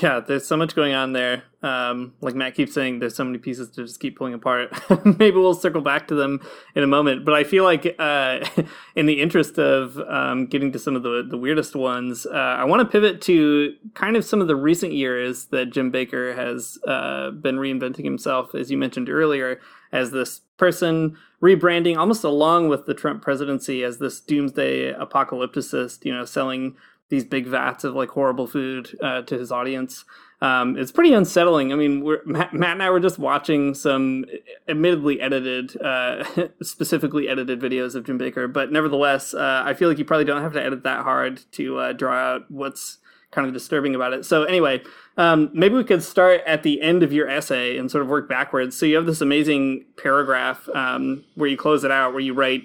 Yeah, 0.00 0.20
there's 0.20 0.46
so 0.46 0.56
much 0.56 0.76
going 0.76 0.94
on 0.94 1.14
there. 1.14 1.42
Um, 1.64 2.14
like 2.20 2.36
Matt 2.36 2.54
keeps 2.54 2.72
saying, 2.72 3.00
there's 3.00 3.16
so 3.16 3.24
many 3.24 3.38
pieces 3.38 3.70
to 3.70 3.82
just 3.82 3.98
keep 3.98 4.16
pulling 4.16 4.34
apart. 4.34 4.70
Maybe 5.04 5.32
we'll 5.32 5.52
circle 5.52 5.80
back 5.80 6.06
to 6.08 6.14
them 6.14 6.40
in 6.76 6.84
a 6.84 6.86
moment. 6.86 7.24
But 7.24 7.34
I 7.34 7.42
feel 7.42 7.64
like, 7.64 7.96
uh, 7.98 8.38
in 8.94 9.06
the 9.06 9.20
interest 9.20 9.58
of 9.58 9.98
um, 10.08 10.46
getting 10.46 10.70
to 10.70 10.78
some 10.78 10.94
of 10.94 11.02
the, 11.02 11.26
the 11.28 11.36
weirdest 11.36 11.74
ones, 11.74 12.24
uh, 12.24 12.30
I 12.30 12.62
want 12.64 12.82
to 12.82 12.86
pivot 12.86 13.20
to 13.22 13.74
kind 13.94 14.16
of 14.16 14.24
some 14.24 14.40
of 14.40 14.46
the 14.46 14.54
recent 14.54 14.92
years 14.92 15.46
that 15.46 15.70
Jim 15.70 15.90
Bakker 15.90 16.36
has 16.36 16.78
uh, 16.86 17.32
been 17.32 17.56
reinventing 17.56 18.04
himself, 18.04 18.54
as 18.54 18.70
you 18.70 18.78
mentioned 18.78 19.10
earlier, 19.10 19.60
as 19.90 20.12
this 20.12 20.42
person 20.56 21.16
rebranding 21.42 21.96
almost 21.96 22.22
along 22.22 22.68
with 22.68 22.86
the 22.86 22.94
Trump 22.94 23.22
presidency 23.22 23.82
as 23.82 23.98
this 23.98 24.20
doomsday 24.20 24.92
apocalypticist, 24.92 26.04
you 26.04 26.14
know, 26.14 26.24
selling 26.24 26.76
these 27.10 27.24
big 27.24 27.46
vats 27.46 27.84
of 27.84 27.94
like 27.94 28.08
horrible 28.10 28.46
food 28.46 28.96
uh, 29.02 29.22
to 29.22 29.38
his 29.38 29.52
audience. 29.52 30.04
Um, 30.40 30.78
it's 30.78 30.90
pretty 30.90 31.12
unsettling. 31.12 31.70
I 31.70 31.76
mean, 31.76 32.02
Matt, 32.24 32.54
Matt, 32.54 32.72
and 32.72 32.82
I 32.82 32.88
were 32.88 33.00
just 33.00 33.18
watching 33.18 33.74
some 33.74 34.24
admittedly 34.66 35.20
edited, 35.20 35.80
uh, 35.82 36.24
specifically 36.62 37.28
edited 37.28 37.60
videos 37.60 37.94
of 37.94 38.06
Jim 38.06 38.18
Bakker, 38.18 38.50
but 38.50 38.72
nevertheless, 38.72 39.34
uh, 39.34 39.62
I 39.64 39.74
feel 39.74 39.88
like 39.88 39.98
you 39.98 40.04
probably 40.06 40.24
don't 40.24 40.40
have 40.40 40.54
to 40.54 40.62
edit 40.62 40.82
that 40.84 41.02
hard 41.02 41.42
to 41.52 41.78
uh, 41.78 41.92
draw 41.92 42.14
out 42.14 42.50
what's 42.50 42.98
kind 43.32 43.46
of 43.46 43.52
disturbing 43.52 43.94
about 43.94 44.12
it. 44.12 44.24
So 44.24 44.44
anyway, 44.44 44.82
um, 45.16 45.50
maybe 45.52 45.74
we 45.74 45.84
could 45.84 46.02
start 46.02 46.40
at 46.46 46.62
the 46.62 46.80
end 46.80 47.02
of 47.02 47.12
your 47.12 47.28
essay 47.28 47.76
and 47.76 47.90
sort 47.90 48.02
of 48.02 48.08
work 48.08 48.28
backwards. 48.28 48.76
So 48.76 48.86
you 48.86 48.96
have 48.96 49.06
this 49.06 49.20
amazing 49.20 49.84
paragraph 49.96 50.68
um, 50.74 51.24
where 51.34 51.48
you 51.48 51.56
close 51.56 51.84
it 51.84 51.90
out, 51.90 52.12
where 52.12 52.22
you 52.22 52.34
write, 52.34 52.62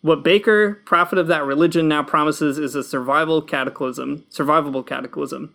"What 0.00 0.22
Bakker, 0.22 0.84
prophet 0.84 1.18
of 1.18 1.26
that 1.26 1.44
religion, 1.44 1.88
now 1.88 2.02
promises 2.02 2.58
is 2.58 2.74
a 2.74 2.84
survival 2.84 3.42
cataclysm, 3.42 4.24
survivable 4.30 4.86
cataclysm. 4.86 5.54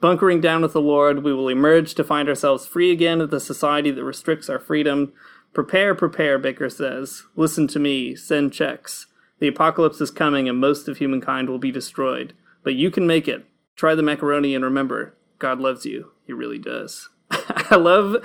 Bunkering 0.00 0.40
down 0.40 0.62
with 0.62 0.72
the 0.72 0.80
Lord, 0.80 1.24
we 1.24 1.32
will 1.34 1.48
emerge 1.48 1.94
to 1.94 2.04
find 2.04 2.28
ourselves 2.28 2.66
free 2.66 2.90
again 2.90 3.20
of 3.20 3.30
the 3.30 3.40
society 3.40 3.90
that 3.90 4.04
restricts 4.04 4.48
our 4.48 4.58
freedom." 4.58 5.12
Prepare, 5.52 5.94
prepare, 5.96 6.38
Bakker 6.38 6.70
says. 6.70 7.24
Listen 7.34 7.66
to 7.66 7.80
me, 7.80 8.14
send 8.14 8.52
checks. 8.52 9.06
The 9.40 9.48
apocalypse 9.48 10.00
is 10.00 10.10
coming 10.10 10.48
and 10.48 10.58
most 10.58 10.86
of 10.86 10.98
humankind 10.98 11.50
will 11.50 11.58
be 11.58 11.72
destroyed. 11.72 12.34
But 12.62 12.74
you 12.74 12.90
can 12.90 13.06
make 13.06 13.26
it. 13.26 13.46
Try 13.74 13.94
the 13.94 14.02
macaroni 14.02 14.54
and 14.54 14.64
remember, 14.64 15.14
God 15.38 15.58
loves 15.58 15.84
you. 15.84 16.12
He 16.24 16.32
really 16.32 16.58
does. 16.58 17.08
I 17.70 17.76
love 17.76 18.16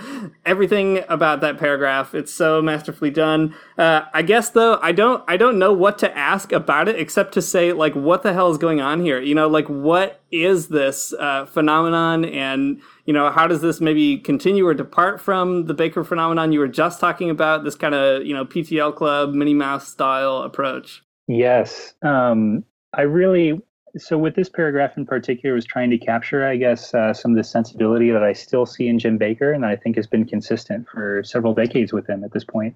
everything 0.45 1.03
about 1.09 1.41
that 1.41 1.59
paragraph. 1.59 2.15
It's 2.15 2.33
so 2.33 2.61
masterfully 2.61 3.11
done. 3.11 3.55
Uh, 3.77 4.01
I 4.13 4.23
guess 4.23 4.49
though, 4.49 4.79
I 4.81 4.91
don't, 4.91 5.23
I 5.27 5.37
don't 5.37 5.59
know 5.59 5.71
what 5.71 5.99
to 5.99 6.17
ask 6.17 6.51
about 6.51 6.87
it 6.87 6.99
except 6.99 7.33
to 7.35 7.41
say, 7.41 7.71
like, 7.71 7.93
what 7.93 8.23
the 8.23 8.33
hell 8.33 8.49
is 8.49 8.57
going 8.57 8.81
on 8.81 9.03
here? 9.03 9.21
You 9.21 9.35
know, 9.35 9.47
like, 9.47 9.67
what 9.67 10.21
is 10.31 10.69
this 10.69 11.13
uh, 11.13 11.45
phenomenon, 11.45 12.25
and 12.25 12.81
you 13.05 13.13
know, 13.13 13.29
how 13.29 13.47
does 13.47 13.61
this 13.61 13.79
maybe 13.79 14.17
continue 14.17 14.65
or 14.65 14.73
depart 14.73 15.21
from 15.21 15.65
the 15.65 15.75
Bakker 15.75 16.05
phenomenon 16.05 16.51
you 16.51 16.59
were 16.59 16.67
just 16.67 16.99
talking 16.99 17.29
about? 17.29 17.63
This 17.63 17.75
kind 17.75 17.93
of, 17.93 18.25
you 18.25 18.33
know, 18.33 18.45
PTL 18.45 18.95
Club, 18.95 19.33
Minnie 19.33 19.53
Mouse 19.53 19.87
style 19.87 20.39
approach. 20.39 21.03
Yes, 21.27 21.93
um, 22.01 22.63
I 22.93 23.03
really 23.03 23.61
so 23.97 24.17
with 24.17 24.35
this 24.35 24.49
paragraph 24.49 24.97
in 24.97 25.05
particular 25.05 25.55
was 25.55 25.65
trying 25.65 25.89
to 25.89 25.97
capture 25.97 26.45
i 26.45 26.55
guess 26.55 26.93
uh, 26.93 27.13
some 27.13 27.31
of 27.31 27.37
the 27.37 27.43
sensibility 27.43 28.11
that 28.11 28.23
i 28.23 28.33
still 28.33 28.65
see 28.65 28.87
in 28.87 28.99
jim 28.99 29.17
bakker 29.17 29.53
and 29.53 29.63
that 29.63 29.69
i 29.69 29.75
think 29.75 29.95
has 29.95 30.07
been 30.07 30.25
consistent 30.25 30.87
for 30.87 31.23
several 31.23 31.53
decades 31.53 31.93
with 31.93 32.07
him 32.07 32.23
at 32.23 32.33
this 32.33 32.43
point. 32.43 32.75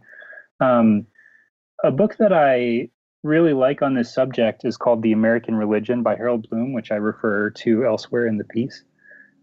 Um, 0.59 1.05
a 1.83 1.91
book 1.91 2.17
that 2.17 2.33
i 2.33 2.89
really 3.23 3.53
like 3.53 3.81
on 3.81 3.95
this 3.95 4.13
subject 4.13 4.63
is 4.63 4.77
called 4.77 5.01
the 5.01 5.11
american 5.11 5.55
religion 5.55 6.03
by 6.03 6.15
harold 6.15 6.49
bloom 6.49 6.73
which 6.73 6.91
i 6.91 6.95
refer 6.95 7.49
to 7.49 7.85
elsewhere 7.85 8.27
in 8.27 8.37
the 8.37 8.45
piece. 8.45 8.83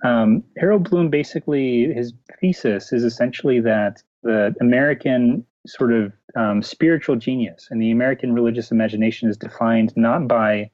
Um, 0.05 0.45
harold 0.59 0.89
bloom 0.91 1.09
basically 1.09 1.93
his 1.93 2.13
thesis 2.41 2.93
is 2.93 3.03
essentially 3.03 3.61
that 3.61 4.03
the 4.23 4.55
american 4.61 5.45
sort 5.67 5.93
of 5.93 6.13
um, 6.37 6.63
spiritual 6.63 7.17
genius 7.17 7.69
and 7.71 7.83
the 7.83 7.91
american 7.91 8.35
religious 8.35 8.71
imagination 8.71 9.29
is 9.29 9.37
defined 9.37 9.93
not 9.97 10.29
by 10.29 10.71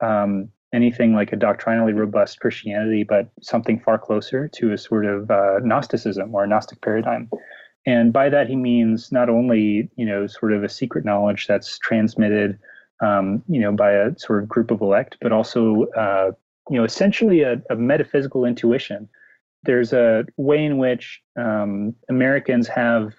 um, 0.00 0.50
anything 0.72 1.14
like 1.14 1.32
a 1.32 1.36
doctrinally 1.36 1.92
robust 1.92 2.40
Christianity, 2.40 3.02
but 3.02 3.28
something 3.42 3.80
far 3.80 3.98
closer 3.98 4.48
to 4.48 4.72
a 4.72 4.78
sort 4.78 5.06
of 5.06 5.30
uh, 5.30 5.58
Gnosticism 5.62 6.34
or 6.34 6.44
a 6.44 6.46
Gnostic 6.46 6.80
paradigm. 6.80 7.28
And 7.86 8.12
by 8.12 8.28
that 8.28 8.48
he 8.48 8.56
means 8.56 9.10
not 9.10 9.28
only 9.28 9.90
you 9.96 10.06
know 10.06 10.26
sort 10.26 10.52
of 10.52 10.62
a 10.62 10.68
secret 10.68 11.04
knowledge 11.04 11.46
that's 11.46 11.78
transmitted 11.78 12.58
um, 13.00 13.42
you 13.48 13.60
know 13.60 13.72
by 13.72 13.92
a 13.92 14.18
sort 14.18 14.42
of 14.42 14.48
group 14.48 14.70
of 14.70 14.80
elect, 14.80 15.16
but 15.20 15.32
also 15.32 15.86
uh, 15.96 16.32
you 16.68 16.76
know 16.76 16.84
essentially 16.84 17.42
a, 17.42 17.60
a, 17.70 17.76
metaphysical 17.76 18.44
intuition. 18.44 19.08
There's 19.62 19.92
a 19.92 20.24
way 20.36 20.64
in 20.64 20.78
which 20.78 21.20
um, 21.36 21.94
Americans 22.08 22.68
have 22.68 23.14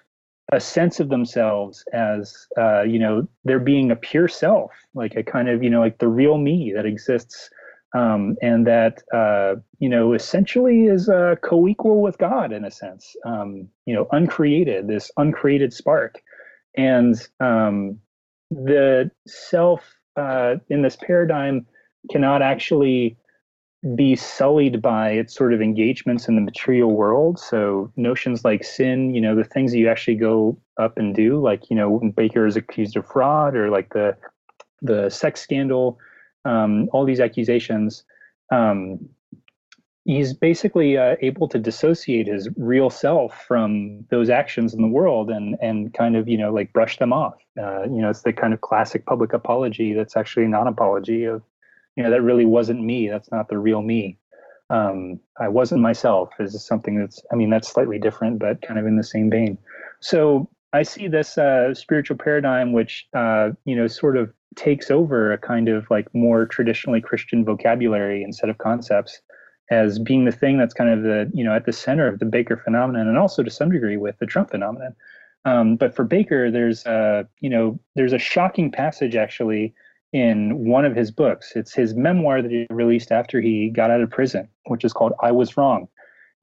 a 0.50 0.60
sense 0.60 1.00
of 1.00 1.08
themselves 1.08 1.84
as 1.92 2.46
uh, 2.58 2.82
you 2.82 2.98
know 2.98 3.26
there 3.44 3.60
being 3.60 3.90
a 3.90 3.96
pure 3.96 4.28
self 4.28 4.72
like 4.94 5.14
a 5.14 5.22
kind 5.22 5.48
of 5.48 5.62
you 5.62 5.70
know 5.70 5.80
like 5.80 5.98
the 5.98 6.08
real 6.08 6.38
me 6.38 6.72
that 6.74 6.86
exists 6.86 7.48
um, 7.94 8.36
and 8.42 8.66
that 8.66 9.02
uh, 9.14 9.54
you 9.78 9.88
know 9.88 10.14
essentially 10.14 10.86
is 10.86 11.08
uh, 11.08 11.36
co-equal 11.42 12.02
with 12.02 12.18
god 12.18 12.52
in 12.52 12.64
a 12.64 12.70
sense 12.70 13.14
um, 13.24 13.68
you 13.86 13.94
know 13.94 14.08
uncreated 14.12 14.88
this 14.88 15.10
uncreated 15.16 15.72
spark. 15.72 16.20
And 16.76 17.16
um, 17.40 17.98
the 18.50 19.10
self 19.26 19.82
uh, 20.16 20.56
in 20.68 20.82
this 20.82 20.96
paradigm 20.96 21.66
cannot 22.10 22.42
actually 22.42 23.16
be 23.96 24.14
sullied 24.14 24.80
by 24.80 25.10
its 25.10 25.34
sort 25.34 25.52
of 25.52 25.60
engagements 25.60 26.28
in 26.28 26.36
the 26.36 26.40
material 26.40 26.92
world. 26.92 27.38
So 27.38 27.90
notions 27.96 28.44
like 28.44 28.62
sin, 28.62 29.12
you 29.12 29.20
know, 29.20 29.34
the 29.34 29.44
things 29.44 29.72
that 29.72 29.78
you 29.78 29.88
actually 29.88 30.14
go 30.14 30.56
up 30.78 30.96
and 30.96 31.14
do, 31.14 31.40
like 31.40 31.68
you 31.68 31.76
know, 31.76 31.90
when 31.90 32.12
Bakker 32.12 32.46
is 32.46 32.56
accused 32.56 32.96
of 32.96 33.06
fraud, 33.06 33.56
or 33.56 33.70
like 33.70 33.92
the 33.92 34.16
the 34.82 35.10
sex 35.10 35.40
scandal, 35.40 35.98
um, 36.44 36.88
all 36.92 37.04
these 37.04 37.20
accusations. 37.20 38.04
Um, 38.52 39.08
he's 40.04 40.32
basically 40.32 40.96
uh, 40.96 41.16
able 41.20 41.48
to 41.48 41.58
dissociate 41.58 42.26
his 42.26 42.48
real 42.56 42.90
self 42.90 43.44
from 43.46 44.04
those 44.10 44.30
actions 44.30 44.74
in 44.74 44.82
the 44.82 44.88
world 44.88 45.30
and 45.30 45.56
and 45.60 45.92
kind 45.94 46.16
of 46.16 46.28
you 46.28 46.38
know 46.38 46.52
like 46.52 46.72
brush 46.72 46.98
them 46.98 47.12
off. 47.12 47.34
Uh, 47.60 47.82
you 47.82 48.00
know, 48.00 48.10
it's 48.10 48.22
the 48.22 48.32
kind 48.32 48.54
of 48.54 48.60
classic 48.60 49.06
public 49.06 49.32
apology 49.32 49.92
that's 49.92 50.16
actually 50.16 50.44
a 50.44 50.48
non-apology 50.48 51.24
of 51.24 51.42
you 51.96 52.02
know 52.02 52.10
that 52.10 52.22
really 52.22 52.46
wasn't 52.46 52.82
me. 52.82 53.08
That's 53.08 53.30
not 53.30 53.48
the 53.48 53.58
real 53.58 53.82
me. 53.82 54.18
Um, 54.70 55.20
i 55.38 55.48
wasn't 55.48 55.82
myself. 55.82 56.30
Is 56.38 56.64
something 56.64 56.98
that's 56.98 57.22
i 57.32 57.36
mean 57.36 57.50
that's 57.50 57.68
slightly 57.68 57.98
different 57.98 58.38
but 58.38 58.62
kind 58.62 58.78
of 58.78 58.86
in 58.86 58.96
the 58.96 59.04
same 59.04 59.30
vein. 59.30 59.58
So 60.00 60.48
i 60.72 60.82
see 60.82 61.08
this 61.08 61.36
uh, 61.38 61.74
spiritual 61.74 62.16
paradigm 62.16 62.72
which 62.72 63.06
uh, 63.14 63.50
you 63.64 63.76
know 63.76 63.86
sort 63.86 64.16
of 64.16 64.32
takes 64.56 64.90
over 64.90 65.32
a 65.32 65.38
kind 65.38 65.68
of 65.68 65.90
like 65.90 66.06
more 66.14 66.44
traditionally 66.44 67.00
christian 67.00 67.42
vocabulary 67.42 68.22
and 68.22 68.34
set 68.34 68.50
of 68.50 68.58
concepts 68.58 69.22
as 69.70 69.98
being 69.98 70.26
the 70.26 70.32
thing 70.32 70.58
that's 70.58 70.74
kind 70.74 70.90
of 70.90 71.02
the 71.02 71.30
you 71.32 71.42
know 71.42 71.54
at 71.54 71.64
the 71.64 71.72
center 71.72 72.06
of 72.06 72.18
the 72.18 72.26
bakker 72.26 72.62
phenomenon 72.62 73.08
and 73.08 73.18
also 73.18 73.42
to 73.42 73.50
some 73.50 73.70
degree 73.70 73.96
with 73.96 74.18
the 74.18 74.26
trump 74.26 74.50
phenomenon. 74.50 74.94
Um, 75.44 75.76
but 75.76 75.94
for 75.96 76.04
bakker 76.04 76.52
there's 76.52 76.84
a 76.86 77.26
you 77.40 77.50
know 77.50 77.80
there's 77.96 78.12
a 78.12 78.18
shocking 78.18 78.70
passage 78.70 79.16
actually 79.16 79.74
in 80.12 80.64
one 80.66 80.84
of 80.84 80.94
his 80.94 81.10
books. 81.10 81.52
It's 81.56 81.74
his 81.74 81.94
memoir 81.94 82.42
that 82.42 82.50
he 82.50 82.66
released 82.70 83.10
after 83.10 83.40
he 83.40 83.70
got 83.70 83.90
out 83.90 84.00
of 84.00 84.10
prison, 84.10 84.48
which 84.66 84.84
is 84.84 84.92
called 84.92 85.12
I 85.22 85.32
Was 85.32 85.56
Wrong. 85.56 85.88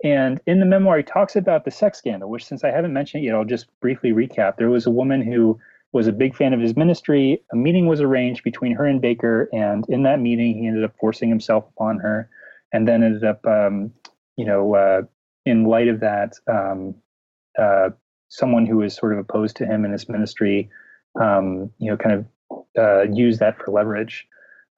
And 0.04 0.40
in 0.48 0.60
the 0.60 0.66
memoir, 0.66 0.98
he 0.98 1.04
talks 1.04 1.36
about 1.36 1.66
the 1.66 1.72
sex 1.72 1.98
scandal, 1.98 2.30
which, 2.30 2.46
since 2.46 2.64
I 2.64 2.72
haven't 2.72 2.94
mentioned 2.94 3.24
it 3.24 3.28
yet, 3.28 3.36
I'll 3.36 3.46
just 3.46 3.68
briefly 3.82 4.12
recap. 4.12 4.56
There 4.58 4.70
was 4.70 4.86
a 4.86 4.92
woman 4.92 5.22
who 5.22 5.60
was 5.92 6.08
a 6.08 6.14
big 6.14 6.36
fan 6.36 6.54
of 6.54 6.60
his 6.60 6.76
ministry. 6.78 7.44
A 7.52 7.56
meeting 7.56 7.86
was 7.88 8.00
arranged 8.00 8.44
between 8.44 8.76
her 8.76 8.86
and 8.86 9.02
Bakker, 9.02 9.48
and 9.52 9.86
in 9.90 10.04
that 10.04 10.20
meeting, 10.20 10.58
he 10.58 10.68
ended 10.68 10.84
up 10.84 10.96
forcing 11.00 11.30
himself 11.30 11.66
upon 11.76 12.00
her, 12.00 12.30
and 12.72 12.88
then 12.88 13.04
ended 13.04 13.24
up, 13.24 13.46
um, 13.46 13.92
you 14.38 14.46
know, 14.46 14.76
uh, 14.76 15.02
in 15.46 15.66
light 15.66 15.88
of 15.88 16.00
that, 16.00 16.34
um, 16.48 16.96
uh, 17.58 17.90
someone 18.30 18.66
who 18.66 18.78
was 18.78 18.94
sort 18.94 19.14
of 19.14 19.20
opposed 19.20 19.58
to 19.58 19.66
him 19.66 19.84
in 19.84 19.92
his 19.92 20.08
ministry, 20.08 20.70
um, 21.20 21.72
you 21.80 21.90
know, 21.90 21.98
kind 21.98 22.16
of 22.16 22.26
uh, 22.78 23.04
use 23.04 23.40
that 23.40 23.58
for 23.58 23.72
leverage 23.72 24.28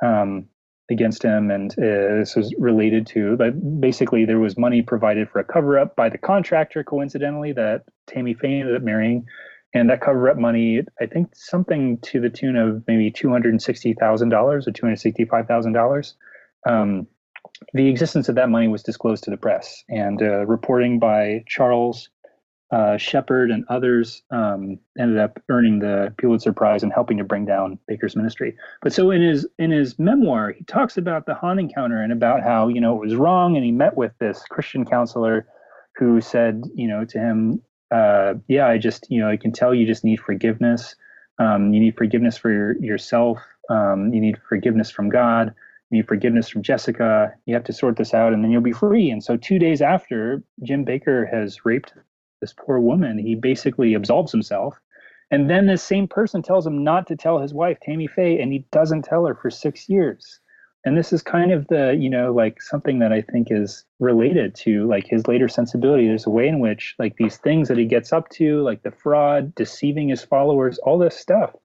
um, 0.03 0.47
against 0.89 1.23
him. 1.23 1.51
And 1.51 1.71
uh, 1.73 2.19
this 2.19 2.35
was 2.35 2.53
related 2.57 3.07
to, 3.07 3.37
but 3.37 3.81
basically, 3.81 4.25
there 4.25 4.39
was 4.39 4.57
money 4.57 4.81
provided 4.81 5.29
for 5.29 5.39
a 5.39 5.43
cover 5.43 5.77
up 5.79 5.95
by 5.95 6.09
the 6.09 6.17
contractor, 6.17 6.83
coincidentally, 6.83 7.53
that 7.53 7.83
Tammy 8.07 8.33
Faye 8.33 8.59
ended 8.59 8.75
up 8.75 8.83
marrying. 8.83 9.25
And 9.73 9.89
that 9.89 10.01
cover 10.01 10.29
up 10.29 10.37
money, 10.37 10.81
I 10.99 11.05
think 11.05 11.29
something 11.33 11.97
to 11.99 12.19
the 12.19 12.29
tune 12.29 12.57
of 12.57 12.83
maybe 12.87 13.09
$260,000 13.09 13.97
or 14.33 14.59
$265,000. 14.59 16.13
Um, 16.69 17.07
the 17.73 17.87
existence 17.87 18.27
of 18.27 18.35
that 18.35 18.49
money 18.49 18.67
was 18.67 18.83
disclosed 18.83 19.23
to 19.25 19.31
the 19.31 19.37
press, 19.37 19.83
and 19.87 20.21
uh, 20.21 20.45
reporting 20.45 20.99
by 20.99 21.43
Charles 21.47 22.09
uh, 22.71 22.97
Shepard 22.97 23.51
and 23.51 23.65
others 23.67 24.23
um, 24.31 24.79
ended 24.97 25.17
up 25.17 25.41
earning 25.49 25.79
the 25.79 26.13
Pulitzer 26.17 26.53
Prize 26.53 26.83
and 26.83 26.93
helping 26.93 27.17
to 27.17 27.23
bring 27.23 27.45
down 27.45 27.77
Bakker's 27.89 28.15
ministry. 28.15 28.55
But 28.81 28.93
so 28.93 29.11
in 29.11 29.21
his 29.21 29.45
in 29.59 29.71
his 29.71 29.99
memoir, 29.99 30.51
he 30.51 30.63
talks 30.63 30.97
about 30.97 31.25
the 31.25 31.33
Hahn 31.33 31.59
encounter 31.59 32.01
and 32.01 32.13
about 32.13 32.41
how 32.43 32.69
you 32.69 32.79
know 32.79 32.95
it 32.95 33.05
was 33.05 33.15
wrong, 33.15 33.57
and 33.57 33.65
he 33.65 33.71
met 33.71 33.97
with 33.97 34.13
this 34.19 34.43
Christian 34.49 34.85
counselor 34.85 35.47
who 35.97 36.21
said 36.21 36.63
you 36.73 36.87
know 36.87 37.03
to 37.03 37.19
him, 37.19 37.61
uh, 37.91 38.35
"Yeah, 38.47 38.67
I 38.67 38.77
just 38.77 39.05
you 39.11 39.19
know 39.19 39.29
I 39.29 39.35
can 39.35 39.51
tell 39.51 39.75
you 39.75 39.85
just 39.85 40.05
need 40.05 40.21
forgiveness. 40.21 40.95
Um, 41.39 41.73
you 41.73 41.81
need 41.81 41.97
forgiveness 41.97 42.37
for 42.37 42.51
your, 42.51 42.77
yourself. 42.77 43.39
Um, 43.69 44.13
you 44.13 44.21
need 44.21 44.37
forgiveness 44.47 44.89
from 44.89 45.09
God." 45.09 45.53
You 45.89 45.97
need 45.97 46.07
forgiveness 46.07 46.47
from 46.47 46.61
Jessica. 46.61 47.33
You 47.45 47.53
have 47.53 47.65
to 47.65 47.73
sort 47.73 47.97
this 47.97 48.13
out, 48.13 48.31
and 48.31 48.41
then 48.41 48.49
you'll 48.49 48.61
be 48.61 48.71
free. 48.71 49.11
And 49.11 49.21
so, 49.21 49.35
two 49.35 49.59
days 49.59 49.81
after 49.81 50.41
Jim 50.63 50.85
Bakker 50.85 51.29
has 51.29 51.65
raped 51.65 51.93
this 52.41 52.53
poor 52.53 52.79
woman, 52.79 53.17
he 53.17 53.35
basically 53.35 53.95
absolves 53.95 54.31
himself. 54.31 54.79
And 55.29 55.49
then 55.49 55.67
this 55.67 55.81
same 55.81 56.07
person 56.07 56.41
tells 56.41 56.67
him 56.67 56.83
not 56.83 57.07
to 57.07 57.15
tell 57.15 57.39
his 57.39 57.53
wife, 57.53 57.77
Tammy 57.81 58.07
Faye, 58.07 58.41
and 58.41 58.51
he 58.51 58.65
doesn't 58.71 59.03
tell 59.03 59.25
her 59.25 59.35
for 59.35 59.49
six 59.49 59.87
years. 59.87 60.39
And 60.83 60.97
this 60.97 61.13
is 61.13 61.21
kind 61.21 61.51
of 61.51 61.67
the, 61.67 61.95
you 61.97 62.09
know, 62.09 62.33
like 62.33 62.61
something 62.61 62.99
that 62.99 63.13
I 63.13 63.21
think 63.21 63.49
is 63.51 63.85
related 63.99 64.55
to 64.55 64.87
like 64.87 65.05
his 65.07 65.27
later 65.27 65.47
sensibility. 65.47 66.07
There's 66.07 66.25
a 66.25 66.31
way 66.31 66.47
in 66.47 66.59
which 66.59 66.95
like 66.97 67.15
these 67.17 67.37
things 67.37 67.67
that 67.67 67.77
he 67.77 67.85
gets 67.85 68.11
up 68.11 68.29
to, 68.31 68.61
like 68.63 68.81
the 68.81 68.91
fraud, 68.91 69.53
deceiving 69.53 70.09
his 70.09 70.23
followers, 70.23 70.79
all 70.79 70.97
this 70.97 71.15
stuff, 71.15 71.55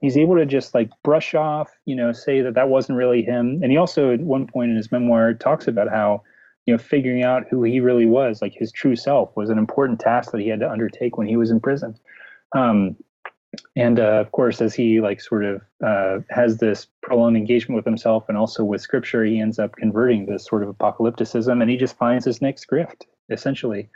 he's 0.00 0.16
able 0.18 0.36
to 0.36 0.46
just 0.46 0.74
like 0.74 0.90
brush 1.02 1.34
off, 1.34 1.70
you 1.86 1.96
know, 1.96 2.12
say 2.12 2.42
that 2.42 2.54
that 2.54 2.68
wasn't 2.68 2.98
really 2.98 3.22
him. 3.22 3.60
And 3.62 3.72
he 3.72 3.78
also 3.78 4.12
at 4.12 4.20
one 4.20 4.46
point 4.46 4.70
in 4.70 4.76
his 4.76 4.92
memoir 4.92 5.32
talks 5.32 5.66
about 5.66 5.88
how 5.88 6.22
you 6.66 6.74
know, 6.74 6.78
figuring 6.78 7.22
out 7.22 7.46
who 7.48 7.62
he 7.62 7.80
really 7.80 8.06
was, 8.06 8.42
like 8.42 8.52
his 8.52 8.72
true 8.72 8.96
self, 8.96 9.34
was 9.36 9.50
an 9.50 9.58
important 9.58 10.00
task 10.00 10.32
that 10.32 10.40
he 10.40 10.48
had 10.48 10.60
to 10.60 10.70
undertake 10.70 11.16
when 11.16 11.28
he 11.28 11.36
was 11.36 11.50
in 11.50 11.60
prison. 11.60 11.96
Um, 12.54 12.96
and 13.74 13.98
uh, 14.00 14.20
of 14.20 14.32
course, 14.32 14.60
as 14.60 14.74
he 14.74 15.00
like 15.00 15.20
sort 15.20 15.44
of 15.44 15.62
uh, 15.84 16.18
has 16.28 16.58
this 16.58 16.88
prolonged 17.02 17.36
engagement 17.36 17.76
with 17.76 17.84
himself 17.84 18.24
and 18.28 18.36
also 18.36 18.64
with 18.64 18.80
scripture, 18.80 19.24
he 19.24 19.40
ends 19.40 19.58
up 19.58 19.76
converting 19.76 20.26
this 20.26 20.44
sort 20.44 20.62
of 20.62 20.68
apocalypticism, 20.68 21.60
and 21.62 21.70
he 21.70 21.76
just 21.76 21.96
finds 21.96 22.24
his 22.24 22.42
next 22.42 22.66
grift, 22.70 23.02
essentially. 23.30 23.88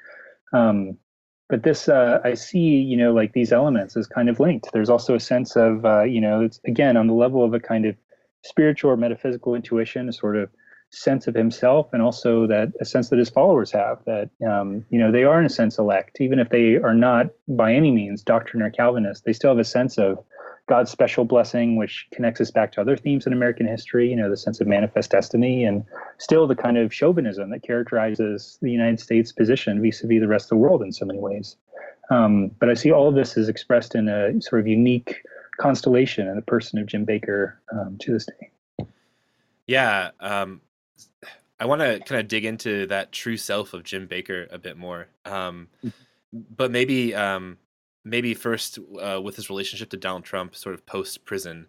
Um, 0.53 0.97
but 1.49 1.65
this, 1.65 1.89
uh, 1.89 2.21
I 2.23 2.35
see, 2.35 2.59
you 2.59 2.97
know, 2.97 3.13
like 3.13 3.33
these 3.33 3.53
elements 3.53 3.97
as 3.97 4.07
kind 4.07 4.29
of 4.29 4.39
linked. 4.39 4.69
There's 4.73 4.89
also 4.89 5.17
a 5.17 5.21
sense 5.21 5.57
of, 5.57 5.85
uh, 5.85 6.05
you 6.05 6.21
know, 6.21 6.43
it's 6.43 6.61
again 6.67 6.97
on 6.97 7.09
the 7.09 7.15
level 7.15 7.45
of 7.45 7.53
a 7.53 7.61
kind 7.61 7.85
of 7.85 7.97
spiritual 8.45 8.93
or 8.93 8.97
metaphysical 8.97 9.57
intuition, 9.57 10.09
a 10.09 10.13
sort 10.13 10.37
of 10.37 10.49
sense 10.91 11.29
of 11.29 11.35
himself 11.35 11.89
and 11.93 12.03
also 12.03 12.47
that 12.49 12.73
a 12.81 12.85
sense 12.85 13.11
that 13.11 13.19
his 13.19 13.31
followers 13.31 13.71
have 13.71 13.99
that 14.07 14.29
um, 14.47 14.85
you 14.91 14.99
know 14.99 15.13
they 15.13 15.23
are 15.23 15.39
in 15.39 15.47
a 15.47 15.51
sense 15.51 15.79
elect. 15.79 16.21
Even 16.21 16.41
if 16.41 16.49
they 16.49 16.77
are 16.77 16.95
not 16.95 17.29
by 17.47 17.73
any 17.73 17.93
means 17.93 18.23
doctrine 18.23 18.61
or 18.63 18.71
calvinist 18.71 19.25
they 19.25 19.33
still 19.33 19.51
have 19.51 19.59
a 19.59 19.65
sense 19.65 19.99
of 19.99 20.19
god's 20.69 20.91
special 20.91 21.25
blessing 21.25 21.77
which 21.77 22.07
connects 22.13 22.41
us 22.41 22.51
back 22.51 22.73
to 22.73 22.81
other 22.81 22.97
themes 22.97 23.27
in 23.27 23.33
american 23.33 23.67
history 23.67 24.09
you 24.09 24.17
know 24.17 24.29
the 24.29 24.37
sense 24.37 24.61
of 24.61 24.67
manifest 24.67 25.11
destiny 25.11 25.65
and 25.65 25.85
still 26.19 26.47
the 26.47 26.57
kind 26.57 26.77
of 26.77 26.93
chauvinism 26.93 27.51
that 27.51 27.63
characterizes 27.63 28.59
the 28.61 28.71
united 28.71 28.99
states 28.99 29.33
position 29.33 29.81
vis-a-vis 29.81 30.21
the 30.21 30.29
rest 30.29 30.47
of 30.47 30.51
the 30.51 30.57
world 30.57 30.83
in 30.83 30.93
so 30.93 31.05
many 31.07 31.19
ways. 31.19 31.57
Um, 32.11 32.51
but 32.59 32.69
i 32.69 32.75
see 32.75 32.91
all 32.91 33.09
of 33.09 33.15
this 33.15 33.37
is 33.37 33.49
expressed 33.49 33.95
in 33.95 34.09
a 34.09 34.41
sort 34.43 34.61
of 34.61 34.67
unique 34.67 35.23
constellation 35.61 36.27
in 36.27 36.35
the 36.35 36.43
person 36.43 36.81
of 36.81 36.87
jim 36.87 37.07
bakker 37.07 37.55
um, 37.73 37.97
to 38.01 38.13
this 38.13 38.27
day. 38.27 38.87
Yeah 39.67 40.11
um, 40.19 40.61
I 41.59 41.67
want 41.67 41.83
to 41.83 42.01
kind 42.01 42.21
of 42.21 42.29
dig 42.29 42.45
into 42.45 42.87
that 42.87 43.13
true 43.13 43.37
self 43.37 43.75
of 43.75 43.85
Jim 43.85 44.09
Bakker 44.09 44.47
a 44.51 44.59
bit 44.59 44.79
more. 44.79 45.09
Um, 45.25 45.69
mm. 45.85 45.93
but 46.33 46.71
maybe 46.71 47.15
um, 47.15 47.59
maybe 48.05 48.35
first 48.35 48.79
uh, 49.01 49.21
with 49.23 49.37
his 49.37 49.51
relationship 49.51 49.91
to 49.91 49.97
Donald 49.97 50.25
Trump, 50.25 50.57
sort 50.57 50.75
of 50.75 50.87
post 50.87 51.25
prison. 51.25 51.67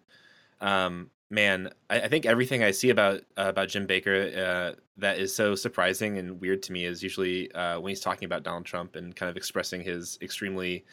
Um, 0.60 1.10
man, 1.30 1.70
I, 1.90 2.02
I, 2.02 2.08
think 2.08 2.24
everything 2.24 2.62
I 2.62 2.70
see 2.70 2.90
about 2.90 3.20
uh, 3.36 3.46
about 3.48 3.68
Jim 3.68 3.86
Bakker 3.86 4.36
uh, 4.36 4.74
that 4.96 5.18
is 5.18 5.34
so 5.34 5.54
surprising 5.54 6.18
and 6.18 6.40
weird 6.40 6.62
to 6.64 6.72
me 6.72 6.84
is 6.84 7.02
usually 7.02 7.52
uh, 7.52 7.80
when 7.80 7.90
he's 7.90 8.00
talking 8.00 8.26
about 8.26 8.44
Donald 8.44 8.64
Trump 8.64 8.96
and 8.96 9.14
kind 9.14 9.28
of 9.28 9.36
expressing 9.36 9.82
his 9.82 10.18
extremely 10.22 10.84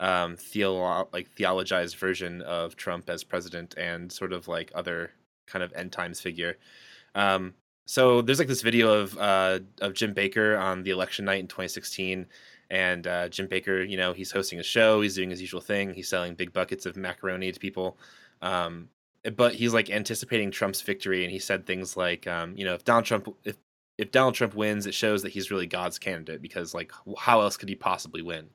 um, 0.00 0.36
theolo- 0.36 1.08
like 1.12 1.34
theologized 1.34 1.96
version 1.96 2.42
of 2.42 2.76
Trump 2.76 3.08
as 3.08 3.24
president 3.24 3.74
and 3.76 4.12
sort 4.12 4.32
of 4.32 4.46
like 4.46 4.70
other 4.74 5.10
kind 5.46 5.62
of 5.62 5.72
end 5.74 5.92
times 5.92 6.20
figure. 6.20 6.56
Um, 7.14 7.54
so 7.86 8.22
there's 8.22 8.38
like 8.38 8.48
this 8.48 8.62
video 8.62 8.92
of 8.92 9.16
uh, 9.18 9.60
of 9.80 9.94
Jim 9.94 10.14
Bakker 10.14 10.60
on 10.60 10.82
the 10.82 10.90
election 10.90 11.24
night 11.24 11.40
in 11.40 11.48
2016, 11.48 12.26
and 12.70 13.06
uh, 13.06 13.28
Jim 13.28 13.46
Bakker, 13.46 13.88
you 13.88 13.96
know, 13.96 14.12
he's 14.12 14.30
hosting 14.30 14.58
a 14.58 14.62
show, 14.62 15.00
he's 15.00 15.14
doing 15.14 15.30
his 15.30 15.40
usual 15.40 15.60
thing, 15.60 15.92
he's 15.92 16.08
selling 16.08 16.34
big 16.34 16.52
buckets 16.52 16.86
of 16.86 16.96
macaroni 16.96 17.52
to 17.52 17.60
people, 17.60 17.98
um, 18.42 18.88
but 19.36 19.54
he's 19.54 19.74
like 19.74 19.90
anticipating 19.90 20.50
Trump's 20.50 20.80
victory, 20.80 21.24
and 21.24 21.32
he 21.32 21.38
said 21.38 21.66
things 21.66 21.96
like, 21.96 22.26
um, 22.26 22.56
you 22.56 22.64
know, 22.64 22.74
if 22.74 22.84
Donald 22.84 23.04
Trump 23.04 23.28
if 23.44 23.56
if 23.98 24.10
Donald 24.10 24.34
Trump 24.34 24.54
wins, 24.54 24.86
it 24.86 24.94
shows 24.94 25.22
that 25.22 25.32
he's 25.32 25.50
really 25.50 25.66
God's 25.66 25.98
candidate 25.98 26.42
because 26.42 26.74
like 26.74 26.92
how 27.18 27.42
else 27.42 27.56
could 27.56 27.68
he 27.68 27.74
possibly 27.74 28.22
win? 28.22 28.48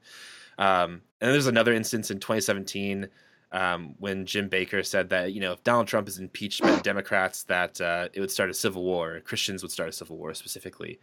Um, 0.57 1.01
and 1.21 1.31
there's 1.31 1.47
another 1.47 1.73
instance 1.73 2.11
in 2.11 2.19
2017 2.19 3.07
um, 3.51 3.95
when 3.99 4.25
Jim 4.25 4.49
Bakker 4.49 4.85
said 4.85 5.09
that 5.09 5.33
you 5.33 5.41
know 5.41 5.53
if 5.53 5.63
Donald 5.63 5.87
Trump 5.87 6.07
is 6.07 6.19
impeached 6.19 6.61
by 6.61 6.71
the 6.71 6.81
Democrats, 6.81 7.43
that 7.43 7.79
uh, 7.81 8.09
it 8.13 8.19
would 8.19 8.31
start 8.31 8.49
a 8.49 8.53
civil 8.53 8.83
war. 8.83 9.21
Christians 9.21 9.61
would 9.61 9.71
start 9.71 9.89
a 9.89 9.93
civil 9.93 10.17
war 10.17 10.33
specifically. 10.33 10.99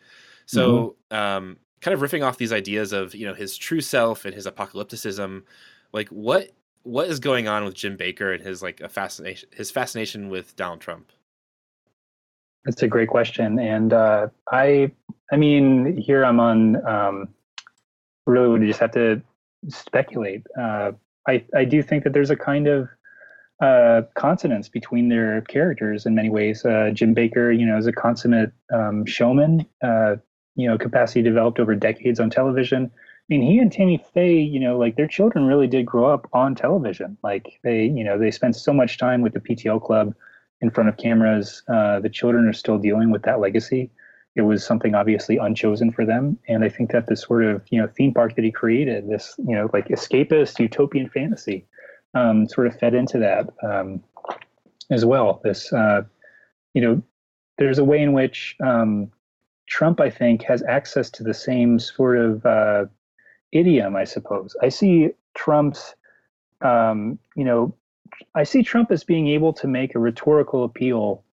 So, 0.47 0.97
mm-hmm. 1.11 1.17
um, 1.17 1.57
kind 1.81 1.95
of 1.95 2.01
riffing 2.01 2.25
off 2.25 2.39
these 2.39 2.53
ideas 2.53 2.93
of 2.93 3.15
you 3.15 3.27
know 3.27 3.35
his 3.35 3.57
true 3.57 3.81
self 3.81 4.25
and 4.25 4.35
his 4.35 4.47
apocalypticism, 4.47 5.43
like 5.93 6.09
what 6.09 6.51
what 6.85 7.09
is 7.09 7.19
going 7.19 7.49
on 7.49 7.65
with 7.65 7.75
Jim 7.75 7.97
Bakker 7.97 8.33
and 8.33 8.43
his 8.43 8.63
like 8.63 8.81
a 8.81 8.89
fascination 8.89 9.49
his 9.53 9.71
fascination 9.71 10.29
with 10.29 10.55
Donald 10.57 10.81
Trump? 10.81 11.11
That's 12.65 12.83
a 12.83 12.89
great 12.89 13.09
question, 13.09 13.59
and 13.59 13.93
uh, 13.93 14.29
I 14.53 14.93
I 15.33 15.37
mean 15.37 15.97
here 15.97 16.25
I'm 16.25 16.39
on 16.39 16.87
um, 16.87 17.29
really 18.27 18.49
would 18.49 18.63
just 18.63 18.81
have 18.81 18.93
to 18.93 19.21
speculate. 19.69 20.47
Uh, 20.59 20.93
I, 21.29 21.45
I 21.55 21.65
do 21.65 21.83
think 21.83 22.05
that 22.05 22.13
there's 22.13 22.31
a 22.31 22.37
kind 22.37 22.67
of 22.67 22.89
uh, 23.61 24.03
consonance 24.15 24.69
between 24.69 25.09
their 25.09 25.41
characters 25.43 26.07
in 26.07 26.15
many 26.15 26.31
ways. 26.31 26.65
Uh, 26.65 26.91
Jim 26.93 27.15
Bakker, 27.15 27.57
you 27.59 27.67
know, 27.67 27.77
is 27.79 27.87
a 27.87 27.93
consummate 27.93 28.53
um, 28.73 29.07
showman, 29.07 29.67
uh, 29.83 30.17
you 30.55 30.69
know, 30.69 30.79
capacity 30.79 31.23
developed 31.23 31.59
over 31.59 31.75
decades 31.75 32.21
on 32.21 32.31
television. 32.31 32.91
I 32.95 33.25
mean, 33.29 33.43
he 33.43 33.59
and 33.59 33.73
Tammy 33.73 34.03
Faye, 34.15 34.39
you 34.39 34.61
know, 34.61 34.79
like 34.79 34.97
their 34.97 35.09
children 35.09 35.47
really 35.47 35.67
did 35.67 35.85
grow 35.85 36.07
up 36.07 36.29
on 36.33 36.55
television. 36.55 37.17
Like 37.23 37.59
they, 37.65 37.85
you 37.85 38.05
know, 38.05 38.19
they 38.19 38.31
spent 38.31 38.57
so 38.57 38.73
much 38.73 38.99
time 38.99 39.23
with 39.23 39.33
the 39.33 39.41
PTL 39.41 39.83
club 39.83 40.15
in 40.61 40.71
front 40.71 40.89
of 40.89 40.97
cameras. 40.97 41.63
Uh, 41.69 41.99
the 42.01 42.09
children 42.09 42.47
are 42.47 42.53
still 42.53 42.79
dealing 42.79 43.11
with 43.11 43.23
that 43.23 43.41
legacy 43.41 43.91
it 44.37 44.43
was 44.43 44.65
something 44.65 44.95
obviously 44.95 45.39
unchosen 45.39 45.91
for 45.91 46.05
them. 46.05 46.39
And 46.47 46.63
I 46.63 46.69
think 46.69 46.93
that 46.93 47.07
this 47.07 47.23
sort 47.23 47.45
of 47.45 47.63
you 47.71 47.81
know 47.81 47.89
theme 47.89 48.13
park 48.13 48.37
that 48.37 48.45
he 48.45 48.53
created, 48.53 49.09
this 49.09 49.35
you 49.39 49.57
know 49.57 49.69
like 49.73 49.89
escapist 49.89 50.59
utopian 50.59 51.09
fantasy, 51.09 51.67
um, 52.15 52.47
sort 52.47 52.67
of 52.67 52.79
fed 52.79 52.95
into 52.95 53.19
that 53.19 53.49
um, 53.63 54.05
as 54.91 55.05
well. 55.05 55.41
This 55.43 55.73
uh, 55.73 56.03
you 56.75 56.83
know 56.83 57.03
there's 57.59 57.79
a 57.79 57.85
way 57.85 58.03
in 58.03 58.13
which 58.13 58.55
um, 58.63 59.11
Trump, 59.67 60.01
I 60.01 60.11
think, 60.11 60.43
has 60.43 60.63
access 60.63 61.09
to 61.11 61.23
the 61.23 61.35
same 61.35 61.79
sort 61.79 62.19
of 62.19 62.45
uh, 62.45 62.85
idiom, 63.53 63.97
I 63.97 64.05
suppose. 64.05 64.55
I 64.63 64.69
see 64.69 65.11
Trump's 65.35 65.95
um, 66.61 67.19
you 67.37 67.45
know 67.45 67.75
I 68.35 68.45
see 68.45 68.63
Trump 68.63 68.91
as 68.91 69.03
being 69.03 69.29
able 69.29 69.55
to 69.55 69.67
make 69.67 69.95
a 69.95 69.99
rhetorical 69.99 70.63
appeal 70.63 71.25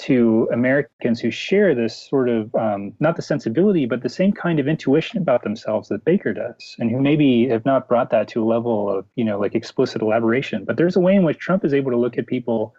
to 0.00 0.48
Americans 0.52 1.20
who 1.20 1.30
share 1.30 1.74
this 1.74 1.96
sort 1.96 2.28
of 2.28 2.54
um, 2.54 2.92
not 3.00 3.16
the 3.16 3.22
sensibility, 3.22 3.86
but 3.86 4.02
the 4.02 4.08
same 4.08 4.32
kind 4.32 4.60
of 4.60 4.68
intuition 4.68 5.18
about 5.18 5.42
themselves 5.42 5.88
that 5.88 6.04
Bakker 6.04 6.34
does, 6.34 6.76
and 6.78 6.90
who 6.90 7.00
maybe 7.00 7.48
have 7.48 7.64
not 7.64 7.88
brought 7.88 8.10
that 8.10 8.28
to 8.28 8.42
a 8.42 8.46
level 8.46 8.88
of 8.88 9.06
you 9.16 9.24
know 9.24 9.38
like 9.38 9.54
explicit 9.54 10.02
elaboration. 10.02 10.64
But 10.64 10.76
there's 10.76 10.96
a 10.96 11.00
way 11.00 11.14
in 11.14 11.24
which 11.24 11.38
Trump 11.38 11.64
is 11.64 11.74
able 11.74 11.90
to 11.90 11.96
look 11.96 12.16
at 12.16 12.26
people 12.26 12.74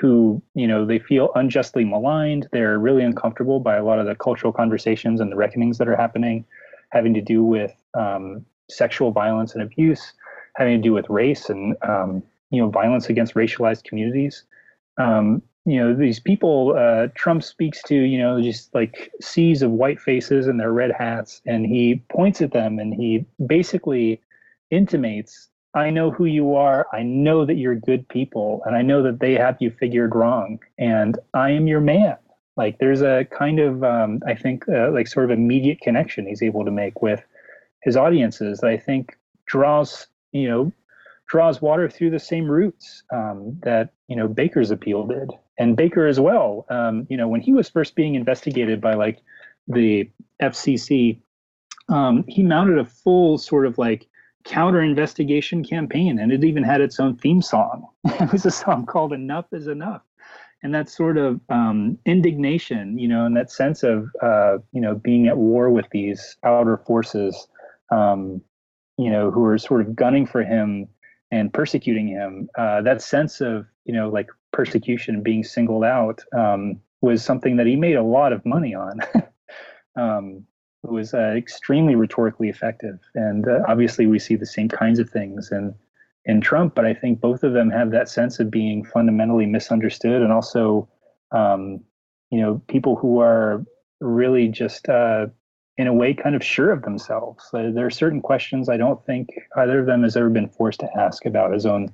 who 0.00 0.42
you 0.54 0.66
know 0.66 0.84
they 0.84 0.98
feel 0.98 1.30
unjustly 1.34 1.84
maligned. 1.84 2.48
They're 2.52 2.78
really 2.78 3.04
uncomfortable 3.04 3.60
by 3.60 3.76
a 3.76 3.84
lot 3.84 3.98
of 3.98 4.06
the 4.06 4.14
cultural 4.14 4.52
conversations 4.52 5.20
and 5.20 5.30
the 5.30 5.36
reckonings 5.36 5.78
that 5.78 5.88
are 5.88 5.96
happening, 5.96 6.44
having 6.90 7.14
to 7.14 7.20
do 7.20 7.44
with 7.44 7.72
um, 7.94 8.44
sexual 8.68 9.12
violence 9.12 9.54
and 9.54 9.62
abuse, 9.62 10.12
having 10.56 10.80
to 10.80 10.82
do 10.82 10.92
with 10.92 11.08
race 11.08 11.48
and 11.48 11.76
um, 11.82 12.22
you 12.50 12.60
know 12.60 12.70
violence 12.70 13.08
against 13.08 13.34
racialized 13.34 13.84
communities. 13.84 14.44
Um, 14.98 15.42
you 15.66 15.76
know 15.76 15.94
these 15.94 16.20
people 16.20 16.74
uh, 16.78 17.08
trump 17.14 17.42
speaks 17.42 17.82
to 17.82 17.94
you 17.94 18.18
know 18.18 18.40
just 18.40 18.74
like 18.74 19.10
seas 19.20 19.62
of 19.62 19.70
white 19.70 20.00
faces 20.00 20.46
and 20.46 20.58
their 20.58 20.72
red 20.72 20.92
hats 20.92 21.42
and 21.44 21.66
he 21.66 22.02
points 22.08 22.40
at 22.40 22.52
them 22.52 22.78
and 22.78 22.94
he 22.94 23.26
basically 23.46 24.20
intimates 24.70 25.48
i 25.74 25.90
know 25.90 26.10
who 26.10 26.24
you 26.24 26.54
are. 26.54 26.86
I 26.92 27.02
know 27.02 27.44
that 27.44 27.56
you're 27.56 27.74
good 27.74 28.08
people 28.08 28.62
and 28.64 28.74
i 28.76 28.82
know 28.82 29.02
that 29.02 29.20
they 29.20 29.34
have 29.34 29.56
you 29.60 29.70
figured 29.70 30.14
wrong 30.14 30.58
and 30.78 31.18
i 31.34 31.50
am 31.50 31.66
your 31.66 31.80
man. 31.80 32.16
Like 32.56 32.78
there's 32.78 33.02
a 33.02 33.26
kind 33.30 33.60
of 33.60 33.84
um, 33.84 34.22
i 34.26 34.34
think 34.34 34.68
uh, 34.68 34.90
like 34.90 35.08
sort 35.08 35.26
of 35.26 35.30
immediate 35.30 35.80
connection 35.80 36.26
he's 36.26 36.42
able 36.42 36.64
to 36.64 36.70
make 36.70 37.02
with 37.02 37.22
his 37.86 37.96
audiences 37.96 38.58
that 38.58 38.68
I 38.68 38.76
think 38.76 39.16
draws 39.46 40.08
you 40.32 40.48
know 40.48 40.72
draws 41.28 41.62
water 41.62 41.88
through 41.88 42.10
the 42.10 42.18
same 42.18 42.50
roots 42.50 43.04
um, 43.12 43.58
that 43.62 43.90
you 44.08 44.16
know 44.16 44.28
Bakker's 44.28 44.70
appeal 44.70 45.06
did, 45.06 45.30
and 45.58 45.76
Bakker 45.76 46.08
as 46.08 46.20
well. 46.20 46.66
Um, 46.70 47.06
you 47.08 47.16
know, 47.16 47.28
when 47.28 47.40
he 47.40 47.52
was 47.52 47.68
first 47.68 47.94
being 47.94 48.14
investigated 48.14 48.80
by 48.80 48.94
like 48.94 49.20
the 49.68 50.10
FCC, 50.42 51.20
um, 51.88 52.24
he 52.28 52.42
mounted 52.42 52.78
a 52.78 52.84
full 52.84 53.38
sort 53.38 53.66
of 53.66 53.78
like 53.78 54.06
counter 54.44 54.80
investigation 54.80 55.64
campaign, 55.64 56.18
and 56.18 56.32
it 56.32 56.44
even 56.44 56.62
had 56.62 56.80
its 56.80 57.00
own 57.00 57.16
theme 57.16 57.42
song. 57.42 57.86
it 58.04 58.32
was 58.32 58.46
a 58.46 58.50
song 58.50 58.86
called 58.86 59.12
"Enough 59.12 59.46
Is 59.52 59.66
Enough." 59.66 60.02
And 60.62 60.74
that 60.74 60.88
sort 60.88 61.18
of 61.18 61.40
um, 61.48 61.98
indignation, 62.06 62.98
you 62.98 63.06
know, 63.06 63.26
and 63.26 63.36
that 63.36 63.52
sense 63.52 63.82
of, 63.82 64.08
uh, 64.22 64.56
you 64.72 64.80
know, 64.80 64.94
being 64.94 65.28
at 65.28 65.36
war 65.36 65.70
with 65.70 65.86
these 65.90 66.36
outer 66.44 66.78
forces, 66.78 67.46
um, 67.90 68.40
you 68.96 69.10
know, 69.10 69.30
who 69.30 69.44
are 69.44 69.58
sort 69.58 69.82
of 69.82 69.94
gunning 69.94 70.26
for 70.26 70.42
him 70.42 70.88
and 71.30 71.52
persecuting 71.52 72.08
him, 72.08 72.48
uh, 72.56 72.82
that 72.82 73.02
sense 73.02 73.40
of 73.40 73.66
you 73.84 73.92
know 73.92 74.08
like 74.08 74.28
persecution 74.56 75.16
and 75.16 75.22
being 75.22 75.44
singled 75.44 75.84
out 75.84 76.22
um, 76.36 76.80
was 77.02 77.22
something 77.22 77.56
that 77.56 77.66
he 77.66 77.76
made 77.76 77.96
a 77.96 78.02
lot 78.02 78.32
of 78.32 78.44
money 78.46 78.74
on. 78.74 79.00
um, 79.96 80.44
it 80.82 80.90
was 80.90 81.12
uh, 81.12 81.34
extremely 81.36 81.94
rhetorically 81.94 82.48
effective, 82.48 82.98
and 83.14 83.46
uh, 83.46 83.60
obviously 83.68 84.06
we 84.06 84.18
see 84.18 84.34
the 84.34 84.46
same 84.46 84.68
kinds 84.68 84.98
of 84.98 85.10
things 85.10 85.52
in 85.52 85.74
in 86.24 86.40
Trump. 86.40 86.74
But 86.74 86.86
I 86.86 86.94
think 86.94 87.20
both 87.20 87.42
of 87.42 87.52
them 87.52 87.70
have 87.70 87.90
that 87.90 88.08
sense 88.08 88.40
of 88.40 88.50
being 88.50 88.84
fundamentally 88.84 89.46
misunderstood, 89.46 90.22
and 90.22 90.32
also 90.32 90.88
um, 91.32 91.80
you 92.30 92.40
know 92.40 92.62
people 92.68 92.96
who 92.96 93.20
are 93.20 93.64
really 94.00 94.48
just 94.48 94.88
uh, 94.88 95.26
in 95.76 95.86
a 95.86 95.92
way 95.92 96.14
kind 96.14 96.34
of 96.34 96.44
sure 96.44 96.70
of 96.70 96.82
themselves. 96.82 97.44
Uh, 97.52 97.70
there 97.74 97.86
are 97.86 97.90
certain 97.90 98.22
questions 98.22 98.68
I 98.68 98.76
don't 98.76 99.04
think 99.04 99.28
either 99.56 99.80
of 99.80 99.86
them 99.86 100.02
has 100.04 100.16
ever 100.16 100.30
been 100.30 100.48
forced 100.48 100.80
to 100.80 100.88
ask 100.96 101.26
about 101.26 101.52
his 101.52 101.66
own 101.66 101.92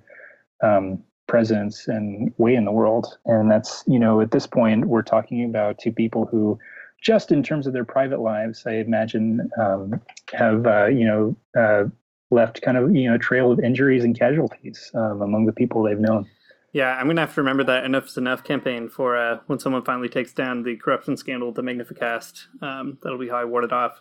um, 0.62 1.03
presence 1.26 1.88
and 1.88 2.32
way 2.38 2.54
in 2.54 2.64
the 2.64 2.72
world. 2.72 3.18
And 3.26 3.50
that's, 3.50 3.85
you 3.87 3.98
know, 3.98 4.20
at 4.20 4.30
this 4.30 4.46
point, 4.46 4.87
we're 4.87 5.02
talking 5.02 5.44
about 5.44 5.78
two 5.78 5.92
people 5.92 6.26
who, 6.26 6.58
just 7.00 7.32
in 7.32 7.42
terms 7.42 7.66
of 7.66 7.72
their 7.72 7.85
private 7.85 8.20
lives, 8.20 8.64
I 8.66 8.74
imagine, 8.74 9.50
um, 9.61 10.00
have, 10.32 10.66
uh, 10.66 10.87
you 10.87 11.06
know, 11.06 11.37
uh, 11.58 11.85
left 12.30 12.62
kind 12.62 12.76
of, 12.76 12.94
you 12.94 13.08
know, 13.08 13.16
a 13.16 13.18
trail 13.18 13.52
of 13.52 13.61
injuries 13.61 14.04
and 14.04 14.18
casualties 14.18 14.90
um, 14.94 15.22
among 15.22 15.46
the 15.46 15.52
people 15.52 15.82
they've 15.82 15.98
known. 15.98 16.26
Yeah, 16.72 16.96
I'm 16.96 17.06
gonna 17.06 17.20
have 17.20 17.35
to 17.35 17.42
remember 17.42 17.64
that 17.64 17.85
"Enough 17.85 18.06
is 18.06 18.16
Enough" 18.16 18.44
campaign 18.44 18.88
for 18.88 19.14
uh, 19.14 19.40
when 19.46 19.58
someone 19.58 19.85
finally 19.85 20.08
takes 20.08 20.32
down 20.32 20.62
the 20.62 20.76
corruption 20.76 21.18
scandal 21.18 21.52
the 21.52 21.62
Magnificast. 21.62 22.46
Um, 22.62 22.96
that'll 23.02 23.18
be 23.18 23.28
how 23.28 23.37
I 23.37 23.44
ward 23.44 23.64
it 23.64 23.72
off. 23.72 24.00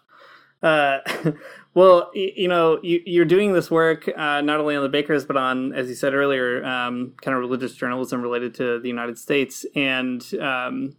Uh, 0.62 1.00
well, 1.74 2.12
you, 2.14 2.32
you, 2.36 2.48
know, 2.48 2.80
you, 2.84 3.22
are 3.22 3.26
doing 3.26 3.54
this 3.54 3.72
work 3.72 4.08
uh, 4.08 4.42
not 4.42 4.60
only 4.60 4.76
on 4.76 4.90
the 4.90 5.04
Bakkers, 5.04 5.26
but 5.26 5.38
on, 5.38 5.74
as 5.74 5.90
you 5.90 5.96
said 5.96 6.14
earlier, 6.14 6.64
um, 6.64 7.14
kind 7.22 7.36
of 7.36 7.42
religious 7.42 7.74
journalism 7.74 8.22
related 8.22 8.54
to 8.56 8.80
the 8.80 8.88
United 8.88 9.18
States. 9.18 9.66
And 9.76 10.26
um, 10.40 10.96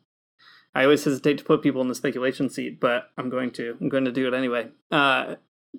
I 0.75 0.85
always 0.85 1.05
hesitate 1.05 1.39
to 1.39 1.45
put 1.45 1.63
people 1.63 1.83
in 1.83 1.89
the 1.89 1.95
speculation 1.95 2.49
seat, 2.49 2.81
but 2.81 3.11
I'm 3.17 3.31
going 3.31 3.51
to. 3.53 3.77
I'm 3.81 3.89
going 3.89 4.05
to 4.05 4.13
do 4.13 4.27
it 4.27 4.35
anyway. 4.35 4.69
Uh, 4.91 5.37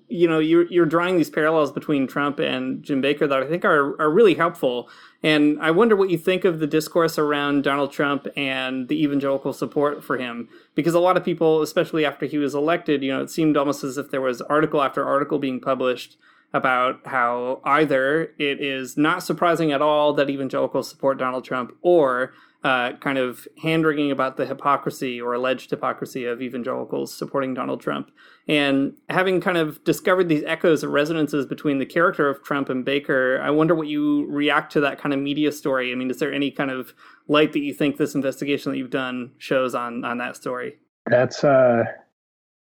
you 0.08 0.28
know 0.28 0.38
you're 0.38 0.66
you're 0.66 0.86
drawing 0.86 1.16
these 1.16 1.30
parallels 1.30 1.72
between 1.72 2.06
Trump 2.06 2.38
and 2.38 2.82
Jim 2.82 3.00
Bakker 3.02 3.28
that 3.28 3.42
I 3.42 3.46
think 3.46 3.64
are 3.64 4.00
are 4.00 4.10
really 4.10 4.34
helpful. 4.34 4.88
And 5.22 5.58
I 5.60 5.70
wonder 5.70 5.96
what 5.96 6.10
you 6.10 6.18
think 6.18 6.44
of 6.44 6.58
the 6.58 6.66
discourse 6.66 7.18
around 7.18 7.64
Donald 7.64 7.92
Trump 7.92 8.26
and 8.36 8.88
the 8.88 9.02
evangelical 9.02 9.52
support 9.52 10.04
for 10.04 10.18
him, 10.18 10.48
because 10.74 10.94
a 10.94 11.00
lot 11.00 11.16
of 11.16 11.24
people, 11.24 11.62
especially 11.62 12.04
after 12.04 12.26
he 12.26 12.38
was 12.38 12.54
elected, 12.54 13.02
you 13.02 13.12
know, 13.12 13.22
it 13.22 13.30
seemed 13.30 13.56
almost 13.56 13.82
as 13.84 13.96
if 13.96 14.10
there 14.10 14.20
was 14.20 14.40
article 14.42 14.82
after 14.82 15.04
article 15.04 15.38
being 15.38 15.60
published 15.60 16.16
about 16.54 17.00
how 17.04 17.60
either 17.64 18.32
it 18.38 18.60
is 18.62 18.96
not 18.96 19.24
surprising 19.24 19.72
at 19.72 19.82
all 19.82 20.14
that 20.14 20.30
evangelicals 20.30 20.88
support 20.88 21.18
Donald 21.18 21.44
Trump, 21.44 21.72
or 21.82 22.32
uh, 22.62 22.92
kind 23.00 23.18
of 23.18 23.46
hand 23.62 23.84
wringing 23.84 24.10
about 24.10 24.38
the 24.38 24.46
hypocrisy 24.46 25.20
or 25.20 25.34
alleged 25.34 25.68
hypocrisy 25.68 26.24
of 26.24 26.40
evangelicals 26.40 27.12
supporting 27.12 27.52
Donald 27.52 27.80
Trump. 27.80 28.10
And 28.48 28.96
having 29.10 29.40
kind 29.40 29.58
of 29.58 29.82
discovered 29.84 30.28
these 30.28 30.44
echoes 30.46 30.82
of 30.82 30.90
resonances 30.90 31.44
between 31.44 31.78
the 31.78 31.86
character 31.86 32.30
of 32.30 32.42
Trump 32.42 32.70
and 32.70 32.86
Bakker, 32.86 33.38
I 33.40 33.50
wonder 33.50 33.74
what 33.74 33.88
you 33.88 34.24
react 34.30 34.72
to 34.74 34.80
that 34.80 34.98
kind 34.98 35.12
of 35.12 35.20
media 35.20 35.52
story. 35.52 35.92
I 35.92 35.94
mean, 35.96 36.10
is 36.10 36.20
there 36.20 36.32
any 36.32 36.50
kind 36.50 36.70
of 36.70 36.94
light 37.28 37.52
that 37.52 37.60
you 37.60 37.74
think 37.74 37.96
this 37.96 38.14
investigation 38.14 38.72
that 38.72 38.78
you've 38.78 38.90
done 38.90 39.32
shows 39.38 39.74
on 39.74 40.04
on 40.04 40.18
that 40.18 40.36
story? 40.36 40.78
That's 41.06 41.42
uh 41.44 41.84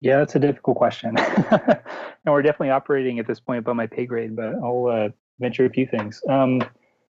yeah, 0.02 0.18
that's 0.18 0.36
a 0.36 0.40
difficult 0.40 0.78
question. 0.78 1.16
and 1.18 1.80
we're 2.26 2.42
definitely 2.42 2.72
operating 2.72 3.20
at 3.20 3.28
this 3.28 3.40
point 3.40 3.60
above 3.60 3.76
my 3.76 3.88
pay 3.88 4.06
grade, 4.06 4.36
but 4.36 4.56
I'll 4.56 4.88
uh, 4.88 5.10
venture 5.40 5.66
a 5.66 5.70
few 5.70 5.86
things. 5.86 6.22
Um, 6.28 6.64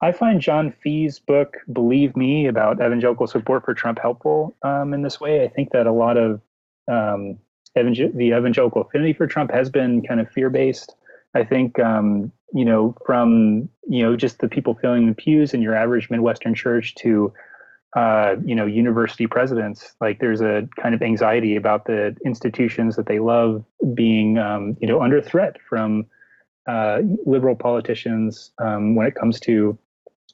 I 0.01 0.11
find 0.11 0.41
John 0.41 0.73
Fea's 0.83 1.17
book, 1.17 1.55
Believe 1.71 2.17
Me, 2.17 2.47
about 2.47 2.81
evangelical 2.81 3.25
support 3.25 3.63
for 3.63 3.73
Trump 3.73 3.99
helpful 4.01 4.53
um, 4.61 4.93
in 4.93 5.01
this 5.01 5.21
way. 5.21 5.45
I 5.45 5.47
think 5.47 5.71
that 5.71 5.87
a 5.87 5.93
lot 5.93 6.17
of 6.17 6.41
um, 6.91 7.37
evangel- 7.77 8.11
the 8.13 8.31
evangelical 8.31 8.81
affinity 8.81 9.13
for 9.13 9.27
Trump 9.27 9.49
has 9.51 9.69
been 9.69 10.01
kind 10.05 10.19
of 10.19 10.29
fear 10.29 10.49
based. 10.49 10.93
I 11.35 11.45
think, 11.45 11.79
um, 11.79 12.33
you 12.53 12.65
know, 12.65 12.95
from, 13.05 13.69
you 13.87 14.03
know, 14.03 14.17
just 14.17 14.39
the 14.39 14.49
people 14.49 14.75
filling 14.75 15.07
the 15.07 15.15
pews 15.15 15.53
in 15.53 15.61
your 15.61 15.73
average 15.73 16.09
Midwestern 16.09 16.53
church 16.53 16.95
to, 16.95 17.33
uh, 17.95 18.35
you 18.43 18.55
know, 18.55 18.65
university 18.65 19.27
presidents, 19.27 19.95
like 20.01 20.19
there's 20.19 20.41
a 20.41 20.67
kind 20.81 20.95
of 20.95 21.01
anxiety 21.01 21.55
about 21.55 21.85
the 21.85 22.15
institutions 22.25 22.95
that 22.95 23.05
they 23.05 23.19
love 23.19 23.63
being, 23.93 24.37
um, 24.37 24.75
you 24.81 24.87
know, 24.87 25.01
under 25.01 25.21
threat 25.21 25.57
from 25.69 26.05
uh, 26.67 26.99
liberal 27.25 27.55
politicians 27.55 28.51
um, 28.57 28.95
when 28.95 29.05
it 29.05 29.15
comes 29.15 29.39
to 29.39 29.77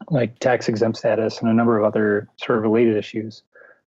like 0.09 0.39
tax 0.39 0.69
exempt 0.69 0.97
status 0.97 1.41
and 1.41 1.49
a 1.49 1.53
number 1.53 1.77
of 1.77 1.83
other 1.83 2.29
sort 2.37 2.57
of 2.57 2.63
related 2.63 2.95
issues. 2.95 3.43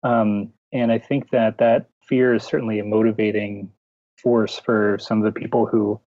Um, 0.03 0.53
and 0.71 0.91
I 0.91 0.99
think 0.99 1.32
that 1.32 1.58
that 1.58 1.88
fear 2.08 2.34
is 2.34 2.43
certainly 2.43 2.80
a 2.80 2.86
motivating 2.86 3.69
force 4.15 4.60
for 4.60 4.97
some 4.99 5.17
of 5.17 5.25
the 5.25 5.38
people 5.38 5.65
who 5.65 5.99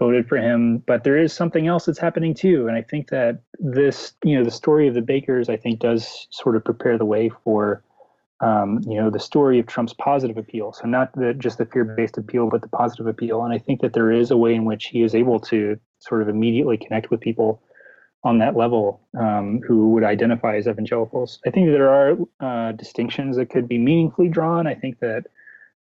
voted 0.00 0.28
for 0.28 0.38
him. 0.38 0.78
But 0.78 1.04
there 1.04 1.16
is 1.16 1.32
something 1.32 1.68
else 1.68 1.84
that's 1.84 2.00
happening 2.00 2.34
too. 2.34 2.66
And 2.66 2.76
I 2.76 2.82
think 2.82 3.10
that 3.10 3.42
this, 3.60 4.14
you 4.24 4.36
know, 4.36 4.42
the 4.42 4.50
story 4.50 4.88
of 4.88 4.94
the 4.94 5.00
Bakkers, 5.00 5.48
I 5.48 5.56
think, 5.56 5.78
does 5.78 6.26
sort 6.30 6.56
of 6.56 6.64
prepare 6.64 6.98
the 6.98 7.04
way 7.04 7.30
for, 7.44 7.84
um, 8.40 8.80
you 8.88 8.96
know, 9.00 9.10
the 9.10 9.20
story 9.20 9.60
of 9.60 9.66
Trump's 9.66 9.92
positive 9.92 10.38
appeal. 10.38 10.72
So 10.72 10.88
not 10.88 11.12
the, 11.12 11.34
just 11.34 11.58
the 11.58 11.66
fear 11.66 11.84
based 11.84 12.18
appeal, 12.18 12.48
but 12.50 12.62
the 12.62 12.68
positive 12.68 13.06
appeal. 13.06 13.44
And 13.44 13.52
I 13.52 13.58
think 13.58 13.82
that 13.82 13.92
there 13.92 14.10
is 14.10 14.32
a 14.32 14.36
way 14.36 14.54
in 14.54 14.64
which 14.64 14.86
he 14.86 15.02
is 15.02 15.14
able 15.14 15.38
to 15.40 15.78
sort 16.00 16.22
of 16.22 16.28
immediately 16.28 16.78
connect 16.78 17.10
with 17.10 17.20
people 17.20 17.62
on 18.22 18.38
that 18.38 18.56
level 18.56 19.00
um, 19.18 19.60
who 19.66 19.90
would 19.92 20.04
identify 20.04 20.56
as 20.56 20.66
evangelicals. 20.66 21.40
I 21.46 21.50
think 21.50 21.68
there 21.68 21.88
are 21.88 22.16
uh, 22.40 22.72
distinctions 22.72 23.36
that 23.36 23.50
could 23.50 23.66
be 23.68 23.78
meaningfully 23.78 24.28
drawn. 24.28 24.66
I 24.66 24.74
think 24.74 24.98
that, 25.00 25.24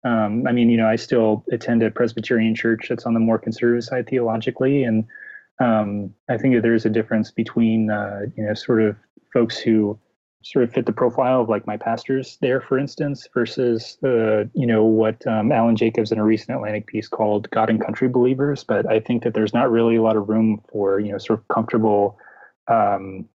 um, 0.04 0.46
I 0.46 0.52
mean, 0.52 0.70
you 0.70 0.76
know, 0.76 0.86
I 0.86 0.96
still 0.96 1.44
attend 1.50 1.82
a 1.82 1.90
Presbyterian 1.90 2.54
church 2.54 2.86
that's 2.88 3.06
on 3.06 3.14
the 3.14 3.20
more 3.20 3.38
conservative 3.38 3.84
side 3.84 4.08
theologically, 4.08 4.84
and 4.84 5.04
um, 5.60 6.12
I 6.28 6.36
think 6.36 6.54
that 6.54 6.62
there's 6.62 6.84
a 6.84 6.90
difference 6.90 7.30
between, 7.30 7.90
uh, 7.90 8.22
you 8.36 8.44
know, 8.44 8.54
sort 8.54 8.82
of 8.82 8.96
folks 9.32 9.56
who 9.58 9.98
sort 10.42 10.64
of 10.64 10.72
fit 10.72 10.84
the 10.84 10.92
profile 10.92 11.40
of 11.40 11.48
like 11.48 11.66
my 11.66 11.76
pastors 11.76 12.36
there, 12.42 12.60
for 12.60 12.78
instance, 12.78 13.26
versus, 13.32 13.96
uh, 14.04 14.44
you 14.52 14.66
know, 14.66 14.84
what 14.84 15.26
um, 15.26 15.50
Alan 15.50 15.76
Jacobs 15.76 16.12
in 16.12 16.18
a 16.18 16.24
recent 16.24 16.50
Atlantic 16.50 16.86
piece 16.86 17.08
called 17.08 17.50
God 17.50 17.70
and 17.70 17.82
Country 17.82 18.08
Believers. 18.08 18.62
But 18.62 18.90
I 18.90 19.00
think 19.00 19.22
that 19.22 19.32
there's 19.32 19.54
not 19.54 19.70
really 19.70 19.96
a 19.96 20.02
lot 20.02 20.16
of 20.16 20.28
room 20.28 20.60
for, 20.70 21.00
you 21.00 21.12
know, 21.12 21.18
sort 21.18 21.38
of 21.38 21.48
comfortable 21.48 22.18
um, 22.68 23.26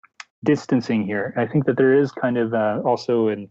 distancing 0.44 1.04
here. 1.04 1.33
I 1.37 1.46
think 1.46 1.64
that 1.66 1.76
there 1.76 1.94
is 1.94 2.12
kind 2.12 2.37
of 2.37 2.52
uh, 2.52 2.83
also 2.85 3.28
an 3.28 3.48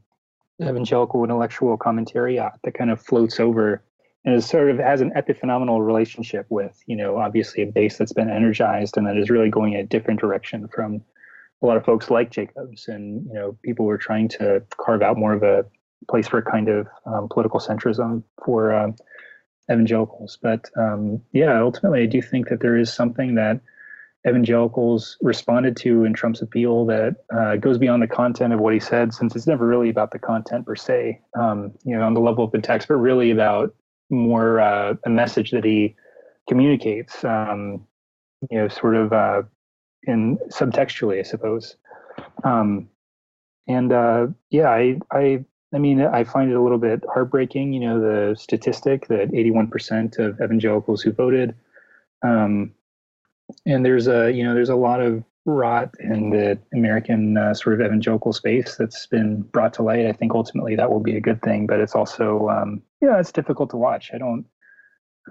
evangelical 0.61 1.23
intellectual 1.23 1.77
commentary 1.77 2.37
that 2.37 2.73
kind 2.73 2.89
of 2.89 3.01
floats 3.01 3.39
over 3.39 3.83
and 4.25 4.35
is 4.35 4.45
sort 4.45 4.69
of 4.69 4.77
has 4.77 5.01
an 5.01 5.11
epiphenomenal 5.11 5.85
relationship 5.85 6.45
with, 6.49 6.81
you 6.85 6.95
know, 6.95 7.17
obviously 7.17 7.63
a 7.63 7.67
base 7.67 7.97
that's 7.97 8.13
been 8.13 8.29
energized 8.29 8.97
and 8.97 9.07
that 9.07 9.17
is 9.17 9.29
really 9.29 9.49
going 9.49 9.75
a 9.75 9.83
different 9.83 10.19
direction 10.19 10.67
from 10.67 11.01
a 11.61 11.65
lot 11.65 11.77
of 11.77 11.85
folks 11.85 12.09
like 12.09 12.29
Jacobs 12.31 12.87
and, 12.87 13.25
you 13.27 13.33
know, 13.33 13.57
people 13.63 13.85
were 13.85 13.97
trying 13.97 14.27
to 14.27 14.61
carve 14.77 15.01
out 15.01 15.17
more 15.17 15.33
of 15.33 15.43
a 15.43 15.65
place 16.09 16.27
for 16.27 16.39
a 16.39 16.43
kind 16.43 16.69
of 16.69 16.87
um, 17.05 17.27
political 17.29 17.59
centrism 17.59 18.23
for 18.43 18.73
uh, 18.73 18.91
evangelicals. 19.71 20.37
But 20.41 20.69
um, 20.77 21.21
yeah, 21.31 21.59
ultimately, 21.61 22.03
I 22.03 22.05
do 22.05 22.21
think 22.21 22.49
that 22.49 22.59
there 22.59 22.77
is 22.77 22.93
something 22.93 23.35
that 23.35 23.61
evangelicals 24.27 25.17
responded 25.21 25.75
to 25.77 26.03
in 26.03 26.13
Trump's 26.13 26.41
appeal 26.41 26.85
that 26.87 27.15
uh, 27.35 27.55
goes 27.55 27.77
beyond 27.77 28.01
the 28.01 28.07
content 28.07 28.53
of 28.53 28.59
what 28.59 28.73
he 28.73 28.79
said, 28.79 29.13
since 29.13 29.35
it's 29.35 29.47
never 29.47 29.65
really 29.65 29.89
about 29.89 30.11
the 30.11 30.19
content 30.19 30.65
per 30.65 30.75
se, 30.75 31.21
um, 31.39 31.71
you 31.85 31.95
know, 31.95 32.03
on 32.03 32.13
the 32.13 32.19
level 32.19 32.43
of 32.43 32.51
the 32.51 32.61
text, 32.61 32.87
but 32.87 32.95
really 32.95 33.31
about 33.31 33.73
more 34.09 34.59
uh, 34.59 34.95
a 35.05 35.09
message 35.09 35.51
that 35.51 35.63
he 35.63 35.95
communicates, 36.47 37.23
um, 37.23 37.85
you 38.49 38.57
know, 38.57 38.67
sort 38.67 38.95
of 38.95 39.13
uh, 39.13 39.43
in 40.03 40.37
subtextually, 40.49 41.19
I 41.19 41.23
suppose. 41.23 41.75
Um, 42.43 42.89
and 43.67 43.91
uh, 43.91 44.27
yeah, 44.49 44.69
I, 44.69 44.99
I 45.11 45.45
I 45.73 45.79
mean, 45.79 46.01
I 46.01 46.23
find 46.23 46.49
it 46.49 46.55
a 46.55 46.61
little 46.61 46.77
bit 46.77 47.03
heartbreaking. 47.13 47.73
You 47.73 47.81
know, 47.81 47.99
the 47.99 48.35
statistic 48.35 49.07
that 49.07 49.31
81% 49.31 50.17
of 50.17 50.39
evangelicals 50.41 51.01
who 51.01 51.11
voted, 51.11 51.55
um, 52.23 52.71
and 53.65 53.85
there's 53.85 54.07
a 54.07 54.31
you 54.31 54.43
know 54.43 54.53
there's 54.53 54.69
a 54.69 54.75
lot 54.75 55.01
of 55.01 55.23
rot 55.45 55.91
in 55.99 56.29
the 56.29 56.59
American 56.73 57.37
uh, 57.37 57.53
sort 57.53 57.79
of 57.79 57.85
evangelical 57.85 58.33
space 58.33 58.75
that's 58.75 59.05
been 59.07 59.41
brought 59.41 59.73
to 59.73 59.83
light. 59.83 60.05
I 60.05 60.11
think 60.11 60.33
ultimately 60.33 60.75
that 60.75 60.91
will 60.91 60.99
be 60.99 61.15
a 61.15 61.21
good 61.21 61.41
thing, 61.41 61.67
but 61.67 61.79
it's 61.79 61.95
also 61.95 62.49
um, 62.49 62.81
yeah, 63.01 63.19
it's 63.19 63.31
difficult 63.31 63.69
to 63.71 63.77
watch. 63.77 64.11
I 64.13 64.17
don't 64.17 64.45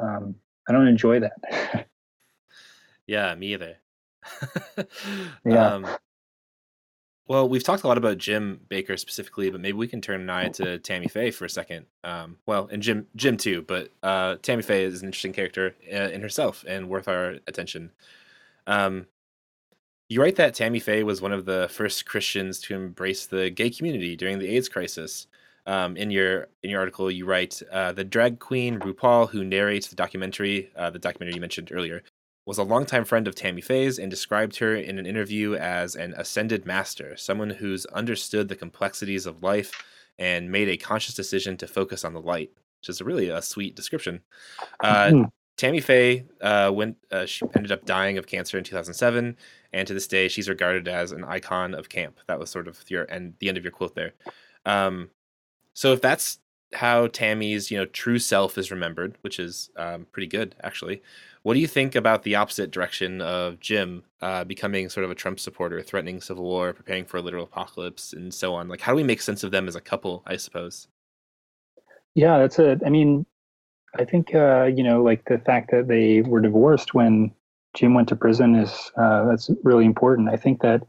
um, 0.01 0.35
I 0.69 0.73
don't 0.73 0.89
enjoy 0.89 1.21
that. 1.21 1.87
yeah, 3.07 3.35
me 3.35 3.55
either. 3.55 3.77
yeah. 5.45 5.75
Um, 5.75 5.87
well, 7.29 7.49
we've 7.49 7.65
talked 7.65 7.83
a 7.83 7.89
lot 7.89 7.99
about 7.99 8.19
Jim 8.19 8.61
Bakker 8.71 8.99
specifically, 8.99 9.51
but 9.51 9.61
maybe 9.61 9.77
we 9.77 9.89
can 9.89 10.01
turn 10.01 10.21
an 10.21 10.31
eye 10.31 10.49
to 10.51 10.79
Tammy 10.79 11.09
Faye 11.09 11.33
for 11.33 11.45
a 11.45 11.51
second. 11.51 11.87
Um, 12.05 12.39
well, 12.47 12.69
and 12.71 12.83
Jim, 12.83 13.07
Jim 13.17 13.37
too, 13.37 13.63
but 13.63 13.91
uh, 14.03 14.37
Tammy 14.43 14.63
Faye 14.63 14.85
is 14.85 15.03
an 15.03 15.09
interesting 15.09 15.33
character 15.33 15.75
uh, 15.93 16.11
in 16.11 16.21
herself 16.21 16.65
and 16.69 16.89
worth 16.89 17.09
our 17.09 17.37
attention. 17.49 17.91
Um, 18.69 19.07
you 20.09 20.23
write 20.23 20.37
that 20.37 20.55
Tammy 20.55 20.79
Faye 20.79 21.03
was 21.03 21.21
one 21.21 21.33
of 21.33 21.47
the 21.47 21.69
first 21.69 22.07
Christians 22.07 22.61
to 22.61 22.75
embrace 22.75 23.27
the 23.27 23.51
gay 23.51 23.71
community 23.71 24.15
during 24.15 24.39
the 24.39 24.49
AIDS 24.55 24.69
crisis. 24.69 25.27
Um, 25.67 25.97
in 25.97 26.13
your 26.13 26.47
in 26.63 26.71
your 26.71 26.79
article, 26.79 27.11
you 27.11 27.27
write 27.27 27.61
uh, 27.73 27.91
the 27.91 28.05
drag 28.05 28.39
queen 28.39 28.79
RuPaul, 28.79 29.29
who 29.31 29.43
narrates 29.43 29.89
the 29.89 29.97
documentary, 29.97 30.71
uh, 30.77 30.91
the 30.91 31.01
documentary 31.01 31.35
you 31.35 31.41
mentioned 31.41 31.71
earlier, 31.73 32.05
was 32.47 32.59
a 32.59 32.63
longtime 32.63 33.05
friend 33.05 33.27
of 33.27 33.35
Tammy 33.35 33.61
Faye's 33.61 33.99
and 33.99 34.09
described 34.09 34.57
her 34.59 34.75
in 34.75 34.99
an 34.99 35.07
interview 35.07 35.57
as 35.57 35.97
an 35.97 36.15
ascended 36.17 36.65
master, 36.65 37.17
someone 37.17 37.51
who's 37.51 37.85
understood 37.87 38.49
the 38.49 38.57
complexities 38.57 39.27
of 39.27 39.43
life 39.43 39.85
and 40.19 40.51
made 40.51 40.69
a 40.69 40.77
conscious 40.77 41.15
decision 41.15 41.57
to 41.57 41.67
focus 41.67 42.05
on 42.05 42.15
the 42.15 42.21
light, 42.21 42.51
which 42.81 42.89
is 42.89 43.03
really 43.03 43.29
a 43.29 43.43
sweet 43.43 43.75
description. 43.75 44.21
Uh, 44.81 45.07
mm-hmm. 45.07 45.23
Tammy 45.57 45.81
Faye 45.81 46.25
uh, 46.41 46.71
went. 46.73 46.97
Uh, 47.11 47.27
she 47.27 47.45
ended 47.57 47.73
up 47.73 47.85
dying 47.85 48.19
of 48.19 48.27
cancer 48.27 48.59
in 48.59 48.65
2007, 48.65 49.37
and 49.73 49.89
to 49.89 49.95
this 49.95 50.07
day, 50.07 50.29
she's 50.29 50.49
regarded 50.49 50.87
as 50.87 51.13
an 51.13 51.25
icon 51.25 51.75
of 51.75 51.89
camp. 51.89 52.21
That 52.29 52.39
was 52.39 52.51
sort 52.51 52.69
of 52.69 52.79
your 52.89 53.05
and 53.05 53.35
the 53.39 53.49
end 53.49 53.57
of 53.57 53.65
your 53.65 53.73
quote 53.73 53.95
there. 53.95 54.13
Um, 54.67 55.11
so 55.73 55.93
if 55.93 56.01
that's 56.03 56.39
how 56.75 57.07
Tammy's 57.07 57.71
you 57.71 57.79
know 57.79 57.87
true 57.87 58.19
self 58.19 58.59
is 58.59 58.71
remembered, 58.71 59.17
which 59.21 59.39
is 59.39 59.71
um, 59.77 60.07
pretty 60.13 60.27
good 60.27 60.55
actually. 60.63 61.03
What 61.43 61.55
do 61.55 61.61
you 61.61 61.69
think 61.69 61.95
about 61.95 62.25
the 62.25 62.35
opposite 62.35 62.73
direction 62.73 63.21
of 63.21 63.61
Jim 63.61 64.03
uh, 64.21 64.43
becoming 64.43 64.89
sort 64.89 65.05
of 65.05 65.13
a 65.13 65.15
Trump 65.15 65.39
supporter, 65.39 65.81
threatening 65.81 66.21
civil 66.21 66.43
war, 66.43 66.73
preparing 66.73 67.05
for 67.05 67.19
a 67.19 67.23
literal 67.23 67.45
apocalypse, 67.45 68.13
and 68.13 68.35
so 68.35 68.53
on? 68.55 68.67
Like, 68.67 68.81
how 68.81 68.91
do 68.91 68.97
we 68.97 69.05
make 69.05 69.23
sense 69.23 69.45
of 69.45 69.53
them 69.53 69.69
as 69.69 69.77
a 69.77 69.81
couple? 69.81 70.25
I 70.27 70.37
suppose. 70.37 70.89
Yeah, 72.17 72.39
that's 72.39 72.59
it. 72.59 72.81
I 72.85 72.89
mean, 72.89 73.27
I 73.99 74.05
think 74.05 74.35
uh, 74.35 74.65
you 74.65 74.83
know, 74.83 75.03
like 75.03 75.25
the 75.27 75.39
fact 75.39 75.71
that 75.71 75.87
they 75.87 76.23
were 76.23 76.41
divorced 76.41 76.95
when 76.95 77.33
Jim 77.75 77.95
went 77.95 78.09
to 78.09 78.17
prison 78.17 78.57
is 78.57 78.91
uh, 78.97 79.27
that's 79.27 79.51
really 79.63 79.85
important. 79.85 80.29
I 80.29 80.37
think 80.37 80.63
that 80.63 80.83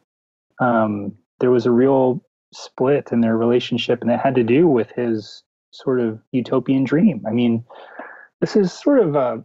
um, 0.60 1.14
there 1.40 1.52
was 1.52 1.66
a 1.66 1.72
real 1.72 2.24
split 2.54 3.12
in 3.12 3.22
their 3.22 3.38
relationship, 3.38 4.02
and 4.02 4.10
it 4.10 4.20
had 4.20 4.36
to 4.36 4.44
do 4.44 4.68
with 4.68 4.90
his 4.92 5.44
sort 5.72 6.00
of 6.00 6.20
utopian 6.32 6.84
dream. 6.84 7.24
I 7.28 7.32
mean, 7.32 7.64
this 8.42 8.56
is 8.56 8.72
sort 8.72 9.00
of 9.00 9.16
a, 9.16 9.44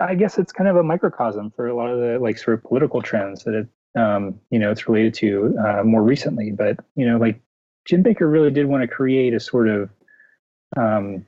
I 0.00 0.14
guess 0.14 0.38
it's 0.38 0.52
kind 0.52 0.68
of 0.68 0.76
a 0.76 0.82
microcosm 0.82 1.52
for 1.52 1.68
a 1.68 1.74
lot 1.74 1.90
of 1.90 2.00
the 2.00 2.18
like 2.20 2.38
sort 2.38 2.58
of 2.58 2.64
political 2.64 3.00
trends 3.02 3.44
that 3.44 3.54
it, 3.54 4.00
um, 4.00 4.40
you 4.50 4.58
know, 4.58 4.70
it's 4.70 4.88
related 4.88 5.14
to 5.14 5.56
uh, 5.64 5.82
more 5.84 6.02
recently. 6.02 6.50
But 6.50 6.78
you 6.96 7.08
know, 7.08 7.16
like 7.16 7.40
Jim 7.86 8.02
Bakker 8.02 8.30
really 8.30 8.50
did 8.50 8.66
want 8.66 8.82
to 8.82 8.88
create 8.88 9.34
a 9.34 9.40
sort 9.40 9.68
of 9.68 9.90
um, 10.76 11.24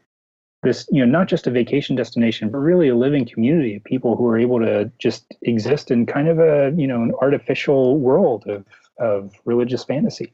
this, 0.63 0.87
you 0.91 1.05
know, 1.05 1.11
not 1.11 1.29
just 1.29 1.47
a 1.47 1.51
vacation 1.51 1.97
destination, 1.97 2.51
but 2.51 2.59
really 2.59 2.89
a 2.89 2.97
living 2.97 3.25
community 3.25 3.77
of 3.77 3.85
people 3.85 4.15
who 4.17 4.27
are 4.27 4.39
able 4.39 4.59
to 4.61 4.91
just 4.99 5.25
exist 5.43 5.91
in 5.91 6.05
kind 6.05 6.29
of 6.29 6.39
a, 6.39 6.73
you 6.77 6.87
know, 6.87 7.03
an 7.03 7.13
artificial 7.21 7.99
world 7.99 8.47
of 8.47 8.65
of 8.99 9.33
religious 9.47 9.85
fantasy. 9.85 10.33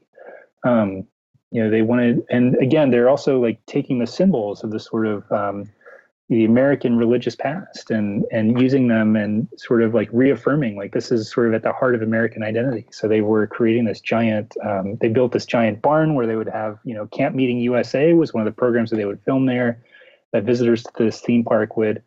Um, 0.65 1.07
you 1.51 1.63
know 1.63 1.69
they 1.69 1.81
wanted 1.81 2.23
and 2.29 2.55
again 2.57 2.89
they're 2.89 3.09
also 3.09 3.39
like 3.39 3.59
taking 3.65 3.99
the 3.99 4.07
symbols 4.07 4.63
of 4.63 4.71
the 4.71 4.79
sort 4.79 5.07
of 5.07 5.29
um, 5.31 5.69
the 6.29 6.43
american 6.43 6.97
religious 6.97 7.35
past 7.35 7.89
and 7.89 8.25
and 8.31 8.59
using 8.59 8.87
them 8.87 9.15
and 9.15 9.47
sort 9.55 9.81
of 9.81 9.93
like 9.93 10.09
reaffirming 10.11 10.75
like 10.75 10.91
this 10.91 11.11
is 11.11 11.31
sort 11.31 11.47
of 11.47 11.53
at 11.53 11.63
the 11.63 11.71
heart 11.71 11.95
of 11.95 12.01
american 12.01 12.43
identity. 12.43 12.85
So 12.91 13.07
they 13.07 13.21
were 13.21 13.47
creating 13.47 13.85
this 13.85 14.01
giant 14.01 14.55
um, 14.65 14.97
they 14.97 15.07
built 15.07 15.31
this 15.31 15.45
giant 15.45 15.81
barn 15.81 16.15
where 16.15 16.27
they 16.27 16.35
would 16.35 16.49
have 16.49 16.79
you 16.83 16.93
know 16.93 17.07
camp 17.07 17.35
meeting 17.35 17.59
usa 17.59 18.13
was 18.13 18.33
one 18.33 18.45
of 18.45 18.53
the 18.53 18.57
programs 18.57 18.89
that 18.89 18.97
they 18.97 19.05
would 19.05 19.21
film 19.23 19.45
there 19.45 19.81
that 20.33 20.43
visitors 20.43 20.83
to 20.83 20.91
this 20.97 21.21
theme 21.21 21.43
park 21.43 21.77
would 21.77 22.03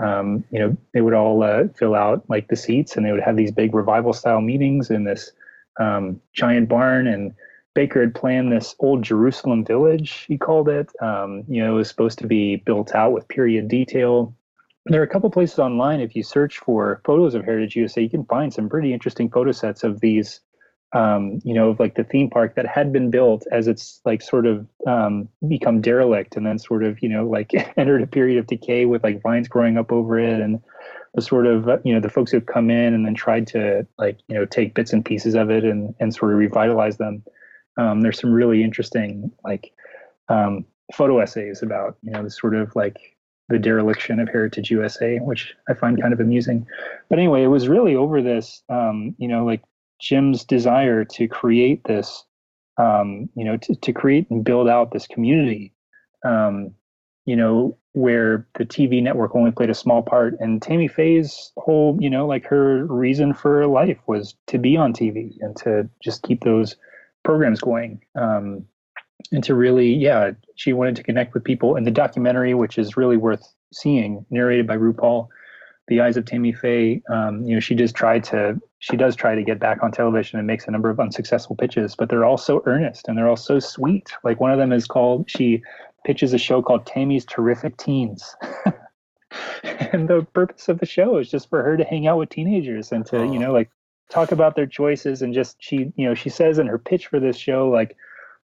um, 0.00 0.44
you 0.52 0.60
know 0.60 0.76
they 0.94 1.00
would 1.00 1.14
all 1.14 1.42
uh, 1.42 1.64
fill 1.76 1.94
out 1.96 2.22
like 2.28 2.46
the 2.48 2.56
seats 2.56 2.96
and 2.96 3.04
they 3.04 3.10
would 3.10 3.22
have 3.22 3.36
these 3.36 3.50
big 3.50 3.74
revival 3.74 4.12
style 4.12 4.40
meetings 4.40 4.90
in 4.90 5.02
this 5.02 5.32
um, 5.80 6.20
giant 6.32 6.68
barn 6.68 7.08
and 7.08 7.34
Bakker 7.76 8.00
had 8.00 8.14
planned 8.14 8.50
this 8.50 8.74
old 8.78 9.02
Jerusalem 9.02 9.64
village, 9.64 10.24
he 10.26 10.38
called 10.38 10.68
it. 10.68 10.90
Um, 11.02 11.44
you 11.46 11.62
know, 11.62 11.74
it 11.74 11.76
was 11.76 11.88
supposed 11.88 12.18
to 12.20 12.26
be 12.26 12.56
built 12.56 12.94
out 12.94 13.12
with 13.12 13.28
period 13.28 13.68
detail. 13.68 14.34
There 14.86 15.00
are 15.00 15.04
a 15.04 15.08
couple 15.08 15.28
places 15.30 15.58
online, 15.58 16.00
if 16.00 16.16
you 16.16 16.22
search 16.22 16.58
for 16.58 17.02
photos 17.04 17.34
of 17.34 17.44
Heritage 17.44 17.76
USA, 17.76 18.00
you 18.00 18.08
can 18.08 18.24
find 18.24 18.54
some 18.54 18.68
pretty 18.68 18.92
interesting 18.94 19.28
photo 19.28 19.52
sets 19.52 19.84
of 19.84 20.00
these, 20.00 20.40
um, 20.94 21.40
you 21.44 21.52
know, 21.52 21.70
of 21.70 21.80
like 21.80 21.96
the 21.96 22.04
theme 22.04 22.30
park 22.30 22.54
that 22.54 22.66
had 22.66 22.92
been 22.92 23.10
built 23.10 23.44
as 23.52 23.68
it's 23.68 24.00
like 24.04 24.22
sort 24.22 24.46
of 24.46 24.66
um, 24.86 25.28
become 25.46 25.80
derelict 25.82 26.36
and 26.36 26.46
then 26.46 26.58
sort 26.58 26.82
of, 26.82 27.02
you 27.02 27.08
know, 27.08 27.26
like 27.26 27.52
entered 27.76 28.02
a 28.02 28.06
period 28.06 28.38
of 28.38 28.46
decay 28.46 28.86
with 28.86 29.04
like 29.04 29.22
vines 29.22 29.48
growing 29.48 29.76
up 29.76 29.92
over 29.92 30.18
it 30.18 30.40
and 30.40 30.62
the 31.14 31.20
sort 31.20 31.46
of, 31.46 31.68
you 31.84 31.92
know, 31.92 32.00
the 32.00 32.08
folks 32.08 32.30
who've 32.30 32.46
come 32.46 32.70
in 32.70 32.94
and 32.94 33.04
then 33.04 33.14
tried 33.14 33.46
to 33.48 33.86
like, 33.98 34.18
you 34.28 34.34
know, 34.34 34.46
take 34.46 34.74
bits 34.74 34.92
and 34.92 35.04
pieces 35.04 35.34
of 35.34 35.50
it 35.50 35.64
and, 35.64 35.94
and 36.00 36.14
sort 36.14 36.32
of 36.32 36.38
revitalize 36.38 36.96
them. 36.96 37.22
Um, 37.76 38.00
there's 38.00 38.20
some 38.20 38.32
really 38.32 38.62
interesting 38.62 39.30
like 39.44 39.72
um, 40.28 40.64
photo 40.94 41.18
essays 41.18 41.62
about 41.62 41.96
you 42.02 42.12
know 42.12 42.22
the 42.22 42.30
sort 42.30 42.54
of 42.54 42.74
like 42.74 43.16
the 43.48 43.58
dereliction 43.58 44.18
of 44.18 44.28
Heritage 44.28 44.70
USA, 44.70 45.18
which 45.18 45.54
I 45.68 45.74
find 45.74 46.00
kind 46.00 46.12
of 46.12 46.20
amusing. 46.20 46.66
But 47.08 47.18
anyway, 47.18 47.44
it 47.44 47.48
was 47.48 47.68
really 47.68 47.94
over 47.94 48.20
this, 48.20 48.62
um, 48.68 49.14
you 49.18 49.28
know, 49.28 49.44
like 49.44 49.62
Jim's 50.00 50.44
desire 50.44 51.04
to 51.04 51.28
create 51.28 51.84
this, 51.84 52.24
um, 52.76 53.28
you 53.36 53.44
know, 53.44 53.56
to, 53.58 53.74
to 53.74 53.92
create 53.92 54.28
and 54.30 54.44
build 54.44 54.68
out 54.68 54.90
this 54.90 55.06
community, 55.06 55.72
um, 56.24 56.72
you 57.24 57.36
know, 57.36 57.78
where 57.92 58.46
the 58.58 58.66
TV 58.66 59.02
network 59.02 59.34
only 59.34 59.52
played 59.52 59.70
a 59.70 59.74
small 59.74 60.02
part. 60.02 60.36
And 60.40 60.60
Tammy 60.60 60.88
Faye's 60.88 61.52
whole, 61.56 61.96
you 62.00 62.10
know, 62.10 62.26
like 62.26 62.44
her 62.46 62.84
reason 62.86 63.32
for 63.32 63.66
life 63.66 63.98
was 64.06 64.34
to 64.48 64.58
be 64.58 64.76
on 64.76 64.92
TV 64.92 65.36
and 65.40 65.56
to 65.58 65.88
just 66.02 66.22
keep 66.22 66.42
those 66.42 66.76
programs 67.26 67.60
going. 67.60 68.00
Um, 68.14 68.64
and 69.32 69.42
to 69.44 69.54
really, 69.54 69.92
yeah, 69.92 70.30
she 70.54 70.72
wanted 70.72 70.94
to 70.96 71.02
connect 71.02 71.34
with 71.34 71.42
people. 71.42 71.74
And 71.74 71.86
the 71.86 71.90
documentary, 71.90 72.54
which 72.54 72.78
is 72.78 72.96
really 72.96 73.16
worth 73.16 73.42
seeing, 73.72 74.24
narrated 74.30 74.66
by 74.66 74.76
RuPaul, 74.76 75.26
The 75.88 76.00
Eyes 76.00 76.16
of 76.16 76.24
Tammy 76.24 76.52
Faye, 76.52 77.02
um, 77.10 77.42
you 77.44 77.54
know, 77.54 77.60
she 77.60 77.74
just 77.74 77.96
tried 77.96 78.22
to, 78.24 78.60
she 78.78 78.96
does 78.96 79.16
try 79.16 79.34
to 79.34 79.42
get 79.42 79.58
back 79.58 79.82
on 79.82 79.90
television 79.90 80.38
and 80.38 80.46
makes 80.46 80.68
a 80.68 80.70
number 80.70 80.88
of 80.88 81.00
unsuccessful 81.00 81.56
pitches, 81.56 81.96
but 81.96 82.08
they're 82.08 82.24
all 82.24 82.38
so 82.38 82.62
earnest 82.66 83.08
and 83.08 83.18
they're 83.18 83.28
all 83.28 83.36
so 83.36 83.58
sweet. 83.58 84.12
Like 84.22 84.40
one 84.40 84.52
of 84.52 84.58
them 84.58 84.72
is 84.72 84.86
called, 84.86 85.28
she 85.28 85.62
pitches 86.04 86.32
a 86.32 86.38
show 86.38 86.62
called 86.62 86.86
Tammy's 86.86 87.24
Terrific 87.24 87.76
Teens. 87.76 88.36
and 89.64 90.08
the 90.08 90.24
purpose 90.32 90.68
of 90.68 90.78
the 90.78 90.86
show 90.86 91.18
is 91.18 91.28
just 91.28 91.50
for 91.50 91.64
her 91.64 91.76
to 91.76 91.84
hang 91.84 92.06
out 92.06 92.18
with 92.18 92.28
teenagers 92.28 92.92
and 92.92 93.04
to, 93.06 93.24
you 93.24 93.40
know, 93.40 93.52
like 93.52 93.70
talk 94.10 94.32
about 94.32 94.56
their 94.56 94.66
choices 94.66 95.22
and 95.22 95.34
just 95.34 95.56
she 95.60 95.92
you 95.96 96.06
know 96.06 96.14
she 96.14 96.28
says 96.28 96.58
in 96.58 96.66
her 96.66 96.78
pitch 96.78 97.08
for 97.08 97.18
this 97.18 97.36
show 97.36 97.68
like 97.68 97.96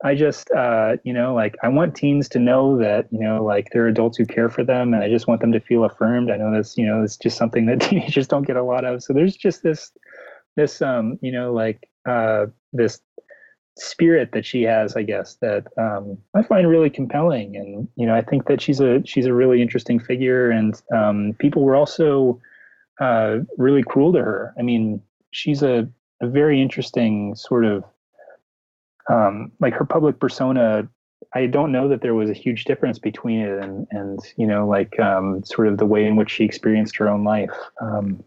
i 0.05 0.15
just 0.15 0.51
uh 0.51 0.97
you 1.05 1.13
know 1.13 1.35
like 1.35 1.57
i 1.63 1.69
want 1.69 1.95
teens 1.95 2.29
to 2.29 2.39
know 2.39 2.79
that 2.79 3.07
you 3.11 3.19
know 3.19 3.43
like 3.43 3.69
there 3.73 3.85
are 3.85 3.89
adults 3.89 4.19
who 4.19 4.27
care 4.27 4.49
for 4.49 4.63
them 4.63 4.93
and 4.93 5.03
i 5.03 5.09
just 5.09 5.27
want 5.27 5.41
them 5.41 5.53
to 5.53 5.61
feel 5.61 5.85
affirmed. 5.85 6.31
I 6.31 6.37
know 6.37 6.53
that's 6.53 6.77
you 6.77 6.87
know 6.87 7.03
it's 7.03 7.17
just 7.17 7.37
something 7.37 7.67
that 7.67 7.81
teenagers 7.89 8.29
don't 8.29 8.47
get 8.47 8.57
a 8.57 8.63
lot 8.63 8.85
of. 8.85 9.03
So 9.03 9.13
there's 9.13 9.37
just 9.37 9.63
this 9.63 9.93
this 10.57 10.83
um 10.83 11.19
you 11.23 11.33
know 11.33 11.53
like 11.53 11.89
uh 12.09 12.47
this 12.73 13.01
spirit 13.81 14.31
that 14.33 14.45
she 14.45 14.63
has 14.63 14.97
i 14.97 15.03
guess 15.03 15.37
that 15.41 15.65
um 15.79 16.19
i 16.35 16.43
find 16.43 16.69
really 16.69 16.91
compelling. 16.91 17.57
And 17.57 17.89
you 17.97 18.07
know 18.07 18.15
i 18.15 18.23
think 18.23 18.47
that 18.49 18.61
she's 18.61 18.81
a 18.81 19.03
she's 19.05 19.27
a 19.27 19.35
really 19.35 19.63
interesting 19.63 19.99
figure 19.99 20.51
and 20.51 20.81
um 20.95 21.35
people 21.39 21.63
were 21.63 21.77
also 21.77 22.41
uh 23.01 23.39
really 23.57 23.83
cruel 23.83 24.13
to 24.13 24.21
her. 24.21 24.55
I 24.59 24.63
mean 24.63 25.01
she's 25.31 25.63
a, 25.63 25.89
a 26.21 26.27
very 26.27 26.61
interesting 26.61 27.35
sort 27.35 27.65
of 27.65 27.85
um, 29.11 29.53
like 29.61 29.75
her 29.75 29.85
public 29.85 30.19
persona 30.21 30.89
I 31.35 31.47
don't 31.47 31.73
know 31.73 31.89
that 31.89 32.01
there 32.01 32.15
was 32.15 32.31
a 32.31 32.35
huge 32.35 32.65
difference 32.65 32.99
between 32.99 33.41
it 33.41 33.63
and 33.63 33.87
and 33.91 34.21
you 34.37 34.47
know 34.47 34.67
like 34.67 34.99
um, 35.01 35.45
sort 35.45 35.69
of 35.69 35.79
the 35.79 35.87
way 35.87 36.05
in 36.07 36.17
which 36.17 36.31
she 36.31 36.45
experienced 36.45 36.97
her 36.97 37.09
own 37.09 37.25
life. 37.25 37.51
Um, 37.81 38.23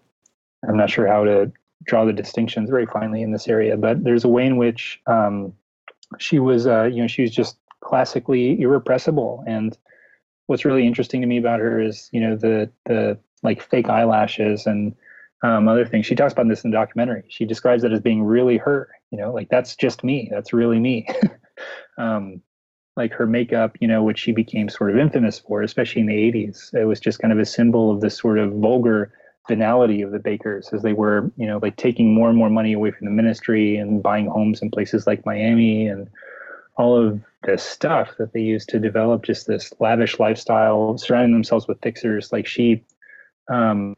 I'm 0.67 0.77
not 0.77 0.89
sure 0.89 1.07
how 1.07 1.23
to 1.23 1.51
draw 1.83 2.05
the 2.05 2.13
distinctions 2.13 2.69
very 2.69 2.85
finely 2.85 3.23
in 3.23 3.31
this 3.31 3.47
area, 3.47 3.75
but 3.75 4.03
there's 4.03 4.23
a 4.23 4.29
way 4.29 4.45
in 4.45 4.57
which 4.57 5.01
um, 5.07 5.53
she 6.19 6.37
was 6.37 6.67
uh, 6.67 6.83
you 6.83 7.01
know 7.01 7.07
she 7.07 7.23
was 7.23 7.31
just 7.31 7.57
classically 7.79 8.61
irrepressible. 8.61 9.43
And 9.47 9.77
what's 10.47 10.65
really 10.65 10.85
interesting 10.85 11.21
to 11.21 11.27
me 11.27 11.37
about 11.37 11.59
her 11.59 11.81
is, 11.81 12.09
you 12.11 12.21
know, 12.21 12.35
the 12.35 12.69
the 12.85 13.17
like 13.43 13.61
fake 13.61 13.89
eyelashes 13.89 14.67
and 14.67 14.95
um, 15.43 15.67
other 15.67 15.85
things. 15.85 16.05
She 16.05 16.15
talks 16.15 16.33
about 16.33 16.47
this 16.47 16.63
in 16.63 16.71
the 16.71 16.77
documentary. 16.77 17.23
She 17.29 17.45
describes 17.45 17.83
it 17.83 17.91
as 17.91 18.01
being 18.01 18.23
really 18.23 18.57
her. 18.57 18.89
You 19.11 19.19
know, 19.19 19.33
like 19.33 19.49
that's 19.49 19.75
just 19.75 20.03
me. 20.03 20.29
That's 20.31 20.53
really 20.53 20.79
me. 20.79 21.07
um, 21.97 22.41
like 22.97 23.13
her 23.13 23.25
makeup, 23.25 23.77
you 23.79 23.87
know, 23.87 24.03
which 24.03 24.19
she 24.19 24.31
became 24.31 24.69
sort 24.69 24.91
of 24.91 24.97
infamous 24.97 25.39
for, 25.39 25.61
especially 25.61 26.01
in 26.01 26.07
the 26.07 26.31
80s. 26.31 26.73
It 26.73 26.85
was 26.85 26.99
just 26.99 27.19
kind 27.19 27.31
of 27.31 27.39
a 27.39 27.45
symbol 27.45 27.91
of 27.91 28.01
this 28.01 28.17
sort 28.17 28.37
of 28.37 28.53
vulgar 28.53 29.13
venality 29.47 30.01
of 30.01 30.11
the 30.11 30.19
bakkers 30.19 30.73
as 30.73 30.81
they 30.81 30.93
were, 30.93 31.31
you 31.37 31.47
know, 31.47 31.59
like 31.61 31.75
taking 31.77 32.13
more 32.13 32.29
and 32.29 32.37
more 32.37 32.49
money 32.49 32.73
away 32.73 32.91
from 32.91 33.05
the 33.05 33.11
ministry 33.11 33.77
and 33.77 34.03
buying 34.03 34.27
homes 34.27 34.61
in 34.61 34.69
places 34.69 35.07
like 35.07 35.25
Miami 35.25 35.87
and 35.87 36.09
all 36.77 36.95
of 36.95 37.21
this 37.43 37.63
stuff 37.63 38.09
that 38.17 38.33
they 38.33 38.41
used 38.41 38.69
to 38.69 38.79
develop 38.79 39.23
just 39.23 39.47
this 39.47 39.73
lavish 39.79 40.19
lifestyle, 40.19 40.97
surrounding 40.97 41.33
themselves 41.33 41.67
with 41.67 41.81
fixers. 41.81 42.31
Like 42.31 42.45
she, 42.45 42.83
um, 43.51 43.95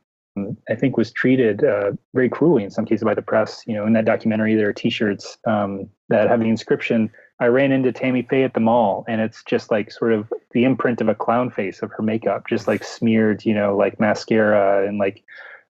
I 0.70 0.76
think, 0.76 0.98
was 0.98 1.12
treated 1.12 1.64
uh, 1.64 1.92
very 2.14 2.30
cruelly 2.30 2.64
in 2.64 2.72
some 2.72 2.86
cases 2.86 3.04
by 3.04 3.14
the 3.14 3.22
press. 3.22 3.64
You 3.68 3.76
know, 3.76 3.86
in 3.86 3.94
that 3.94 4.06
documentary, 4.06 4.56
there 4.56 4.70
are 4.70 4.74
T-shirts 4.74 5.38
um, 5.46 5.90
that 6.10 6.28
have 6.28 6.40
the 6.40 6.50
inscription 6.50 7.12
I 7.40 7.48
ran 7.48 7.72
into 7.72 7.92
Tammy 7.92 8.22
Faye 8.24 8.44
at 8.44 8.54
the 8.54 8.60
mall, 8.60 9.06
and 9.08 9.20
it's 9.20 9.44
just 9.44 9.70
like 9.70 9.92
sort 9.92 10.14
of 10.14 10.32
the 10.52 10.64
imprint 10.64 11.02
of 11.02 11.10
a 11.10 11.16
clown 11.16 11.50
face 11.50 11.82
of 11.82 11.92
her 11.92 12.04
makeup, 12.04 12.48
just 12.48 12.68
like 12.68 12.84
smeared, 12.84 13.44
you 13.46 13.54
know, 13.54 13.76
like 13.76 14.00
mascara 14.00 14.88
and 14.88 14.98
like 14.98 15.24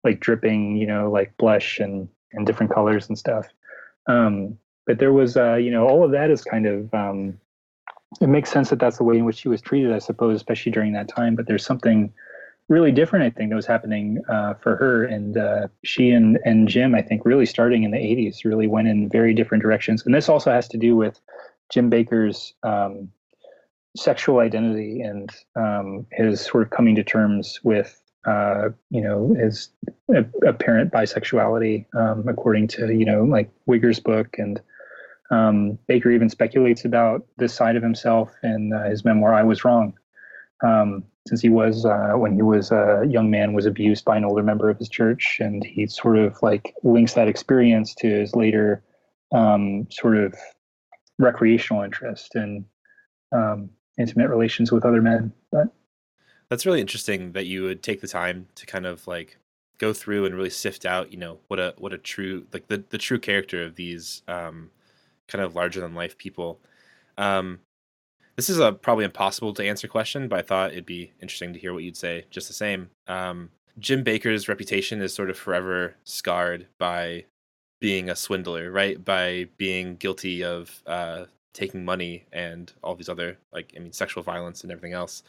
like 0.03 0.19
dripping, 0.19 0.75
you 0.75 0.87
know, 0.87 1.09
like 1.09 1.35
blush 1.37 1.79
and 1.79 2.07
and 2.33 2.45
different 2.45 2.73
colors 2.73 3.07
and 3.07 3.17
stuff. 3.17 3.47
Um, 4.07 4.57
but 4.85 4.99
there 4.99 5.13
was, 5.13 5.37
uh, 5.37 5.55
you 5.55 5.71
know, 5.71 5.87
all 5.87 6.03
of 6.03 6.11
that 6.11 6.29
is 6.29 6.43
kind 6.43 6.65
of. 6.65 6.93
Um, 6.93 7.39
it 8.19 8.27
makes 8.27 8.51
sense 8.51 8.69
that 8.69 8.79
that's 8.79 8.97
the 8.97 9.05
way 9.05 9.17
in 9.17 9.23
which 9.23 9.37
she 9.37 9.47
was 9.47 9.61
treated, 9.61 9.93
I 9.93 9.99
suppose, 9.99 10.35
especially 10.35 10.73
during 10.73 10.91
that 10.93 11.07
time. 11.07 11.35
But 11.35 11.47
there's 11.47 11.65
something 11.65 12.11
really 12.71 12.91
different, 12.91 13.25
I 13.25 13.29
think, 13.29 13.49
that 13.49 13.55
was 13.55 13.65
happening 13.65 14.23
uh, 14.29 14.53
for 14.55 14.77
her. 14.77 15.03
And 15.03 15.37
uh, 15.37 15.67
she 15.83 16.09
and, 16.11 16.39
and 16.45 16.69
Jim, 16.69 16.95
I 16.95 17.01
think, 17.01 17.25
really 17.25 17.45
starting 17.45 17.83
in 17.83 17.91
the 17.91 17.97
80s, 17.97 18.45
really 18.45 18.65
went 18.65 18.87
in 18.87 19.09
very 19.09 19.33
different 19.33 19.61
directions. 19.61 20.03
And 20.05 20.15
this 20.15 20.29
also 20.29 20.51
has 20.51 20.69
to 20.69 20.77
do 20.77 20.95
with 20.95 21.19
Jim 21.69 21.91
Bakker's 21.91 22.53
um, 22.63 23.09
sexual 23.97 24.39
identity 24.39 25.01
and 25.01 25.29
um, 25.57 26.07
his 26.13 26.39
sort 26.39 26.63
of 26.63 26.69
coming 26.69 26.95
to 26.95 27.03
terms 27.03 27.59
with, 27.61 28.01
uh, 28.25 28.69
you 28.89 29.01
know, 29.01 29.35
his 29.37 29.69
apparent 30.47 30.93
bisexuality, 30.93 31.85
um, 31.93 32.25
according 32.29 32.69
to, 32.69 32.93
you 32.93 33.03
know, 33.05 33.23
like 33.23 33.51
Wigger's 33.67 33.99
book. 33.99 34.37
And 34.37 34.61
um, 35.29 35.77
Bakker 35.89 36.13
even 36.15 36.29
speculates 36.29 36.85
about 36.85 37.25
this 37.37 37.53
side 37.53 37.75
of 37.75 37.83
himself 37.83 38.33
in 38.43 38.71
uh, 38.71 38.89
his 38.89 39.03
memoir, 39.03 39.33
I 39.33 39.43
Was 39.43 39.65
Wrong. 39.65 39.93
Um, 40.63 41.03
since 41.27 41.41
he 41.41 41.49
was, 41.49 41.85
uh, 41.85 42.13
when 42.15 42.33
he 42.33 42.41
was 42.41 42.71
a 42.71 43.03
young 43.07 43.29
man, 43.29 43.53
was 43.53 43.65
abused 43.65 44.05
by 44.05 44.17
an 44.17 44.25
older 44.25 44.43
member 44.43 44.69
of 44.69 44.77
his 44.77 44.89
church. 44.89 45.37
And 45.39 45.63
he 45.63 45.87
sort 45.87 46.17
of 46.17 46.37
like 46.41 46.73
links 46.83 47.13
that 47.13 47.27
experience 47.27 47.93
to 47.95 48.07
his 48.07 48.35
later 48.35 48.83
um, 49.31 49.87
sort 49.91 50.17
of 50.17 50.33
recreational 51.19 51.83
interest 51.83 52.35
and 52.35 52.65
um, 53.31 53.69
intimate 53.97 54.29
relations 54.29 54.71
with 54.71 54.85
other 54.85 55.01
men. 55.01 55.31
But 55.51 55.67
that's 56.49 56.65
really 56.65 56.81
interesting 56.81 57.31
that 57.33 57.45
you 57.45 57.63
would 57.63 57.83
take 57.83 58.01
the 58.01 58.07
time 58.07 58.47
to 58.55 58.65
kind 58.65 58.85
of 58.85 59.07
like 59.07 59.37
go 59.77 59.93
through 59.93 60.25
and 60.25 60.35
really 60.35 60.49
sift 60.49 60.85
out, 60.85 61.11
you 61.11 61.17
know, 61.17 61.39
what 61.47 61.59
a 61.59 61.73
what 61.77 61.93
a 61.93 61.97
true 61.97 62.45
like 62.51 62.67
the 62.67 62.83
the 62.89 62.97
true 62.97 63.19
character 63.19 63.63
of 63.63 63.75
these 63.75 64.21
um, 64.27 64.71
kind 65.27 65.43
of 65.43 65.55
larger 65.55 65.79
than 65.79 65.95
life 65.95 66.17
people. 66.17 66.59
Um, 67.17 67.59
this 68.35 68.49
is 68.49 68.59
a 68.59 68.71
probably 68.71 69.05
impossible 69.05 69.53
to 69.53 69.67
answer 69.67 69.87
question, 69.87 70.27
but 70.27 70.39
I 70.39 70.41
thought 70.41 70.71
it'd 70.71 70.85
be 70.85 71.11
interesting 71.21 71.53
to 71.53 71.59
hear 71.59 71.73
what 71.73 71.83
you'd 71.83 71.97
say 71.97 72.25
just 72.29 72.47
the 72.47 72.53
same. 72.53 72.89
Um, 73.07 73.49
Jim 73.79 74.03
Bakker's 74.03 74.47
reputation 74.47 75.01
is 75.01 75.13
sort 75.13 75.29
of 75.29 75.37
forever 75.37 75.95
scarred 76.03 76.67
by 76.77 77.25
being 77.79 78.09
a 78.09 78.15
swindler, 78.15 78.71
right? 78.71 79.03
By 79.03 79.47
being 79.57 79.95
guilty 79.95 80.43
of 80.43 80.81
uh, 80.85 81.25
taking 81.53 81.83
money 81.83 82.25
and 82.31 82.71
all 82.83 82.95
these 82.95 83.09
other, 83.09 83.37
like, 83.51 83.73
I 83.75 83.79
mean, 83.79 83.91
sexual 83.91 84.23
violence 84.23 84.63
and 84.63 84.71
everything 84.71 84.93
else. 84.93 85.23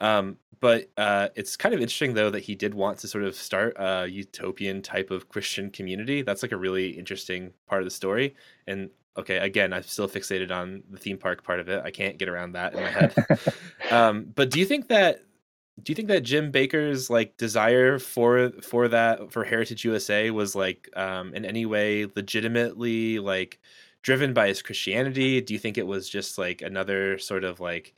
Um, 0.00 0.38
but 0.60 0.90
uh, 0.96 1.28
it's 1.34 1.56
kind 1.56 1.74
of 1.74 1.80
interesting, 1.80 2.14
though, 2.14 2.30
that 2.30 2.44
he 2.44 2.54
did 2.54 2.74
want 2.74 2.98
to 2.98 3.08
sort 3.08 3.24
of 3.24 3.34
start 3.34 3.74
a 3.78 4.06
utopian 4.08 4.80
type 4.80 5.10
of 5.10 5.28
Christian 5.28 5.70
community. 5.70 6.22
That's 6.22 6.42
like 6.42 6.52
a 6.52 6.56
really 6.56 6.90
interesting 6.90 7.52
part 7.68 7.82
of 7.82 7.86
the 7.86 7.90
story. 7.90 8.34
And 8.66 8.90
okay, 9.16 9.38
again, 9.38 9.72
I'm 9.72 9.82
still 9.82 10.08
fixated 10.08 10.50
on 10.50 10.82
the 10.90 10.98
theme 10.98 11.18
park 11.18 11.44
part 11.44 11.60
of 11.60 11.68
it. 11.68 11.82
I 11.84 11.90
can't 11.90 12.18
get 12.18 12.28
around 12.28 12.52
that 12.52 12.74
in 12.74 12.82
my 12.82 12.90
head. 12.90 13.14
um, 13.90 14.32
but 14.34 14.50
do 14.50 14.58
you 14.58 14.64
think 14.66 14.88
that 14.88 15.22
do 15.82 15.90
you 15.90 15.94
think 15.94 16.08
that 16.08 16.22
Jim 16.22 16.52
bakker's 16.52 17.08
like 17.08 17.36
desire 17.36 17.98
for 17.98 18.50
for 18.62 18.88
that 18.88 19.32
for 19.32 19.44
Heritage 19.44 19.84
USA 19.84 20.30
was 20.30 20.54
like 20.54 20.88
um, 20.96 21.34
in 21.34 21.44
any 21.44 21.66
way 21.66 22.06
legitimately 22.14 23.18
like 23.18 23.58
driven 24.02 24.34
by 24.34 24.48
his 24.48 24.62
Christianity? 24.62 25.40
Do 25.40 25.54
you 25.54 25.58
think 25.58 25.78
it 25.78 25.86
was 25.86 26.08
just 26.08 26.38
like 26.38 26.62
another 26.62 27.18
sort 27.18 27.44
of 27.44 27.60
like 27.60 27.94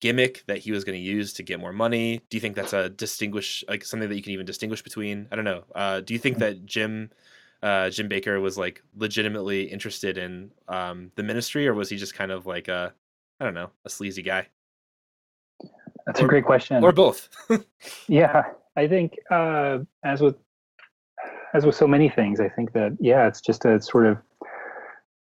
gimmick 0.00 0.44
that 0.46 0.58
he 0.58 0.70
was 0.70 0.84
going 0.84 0.96
to 0.96 1.04
use 1.04 1.32
to 1.34 1.42
get 1.42 1.58
more 1.60 1.72
money? 1.72 2.20
Do 2.30 2.36
you 2.36 2.40
think 2.40 2.54
that's 2.54 2.72
a 2.72 2.88
distinguish 2.88 3.64
like 3.68 3.84
something 3.84 4.08
that 4.08 4.16
you 4.16 4.22
can 4.22 4.32
even 4.32 4.46
distinguish 4.46 4.82
between? 4.82 5.26
I 5.32 5.36
don't 5.36 5.44
know. 5.44 5.64
Uh, 5.74 6.00
do 6.00 6.14
you 6.14 6.20
think 6.20 6.38
that 6.38 6.64
Jim 6.66 7.10
uh, 7.62 7.90
Jim 7.90 8.08
Bakker 8.08 8.40
was 8.40 8.56
like 8.56 8.82
legitimately 8.96 9.64
interested 9.64 10.18
in 10.18 10.50
um, 10.68 11.10
the 11.16 11.22
ministry, 11.22 11.66
or 11.66 11.74
was 11.74 11.88
he 11.88 11.96
just 11.96 12.14
kind 12.14 12.30
of 12.30 12.46
like 12.46 12.68
a 12.68 12.92
I 13.40 13.44
don't 13.44 13.54
know 13.54 13.70
a 13.84 13.90
sleazy 13.90 14.22
guy? 14.22 14.46
That's 16.06 16.20
or, 16.20 16.26
a 16.26 16.28
great 16.28 16.44
question. 16.44 16.82
Or 16.82 16.92
both. 16.92 17.28
yeah, 18.08 18.44
I 18.76 18.86
think 18.86 19.16
uh, 19.30 19.78
as 20.04 20.20
with 20.20 20.36
as 21.54 21.66
with 21.66 21.74
so 21.74 21.86
many 21.86 22.08
things, 22.08 22.40
I 22.40 22.48
think 22.48 22.72
that 22.72 22.96
yeah, 23.00 23.26
it's 23.26 23.40
just 23.40 23.64
a 23.64 23.80
sort 23.82 24.06
of 24.06 24.18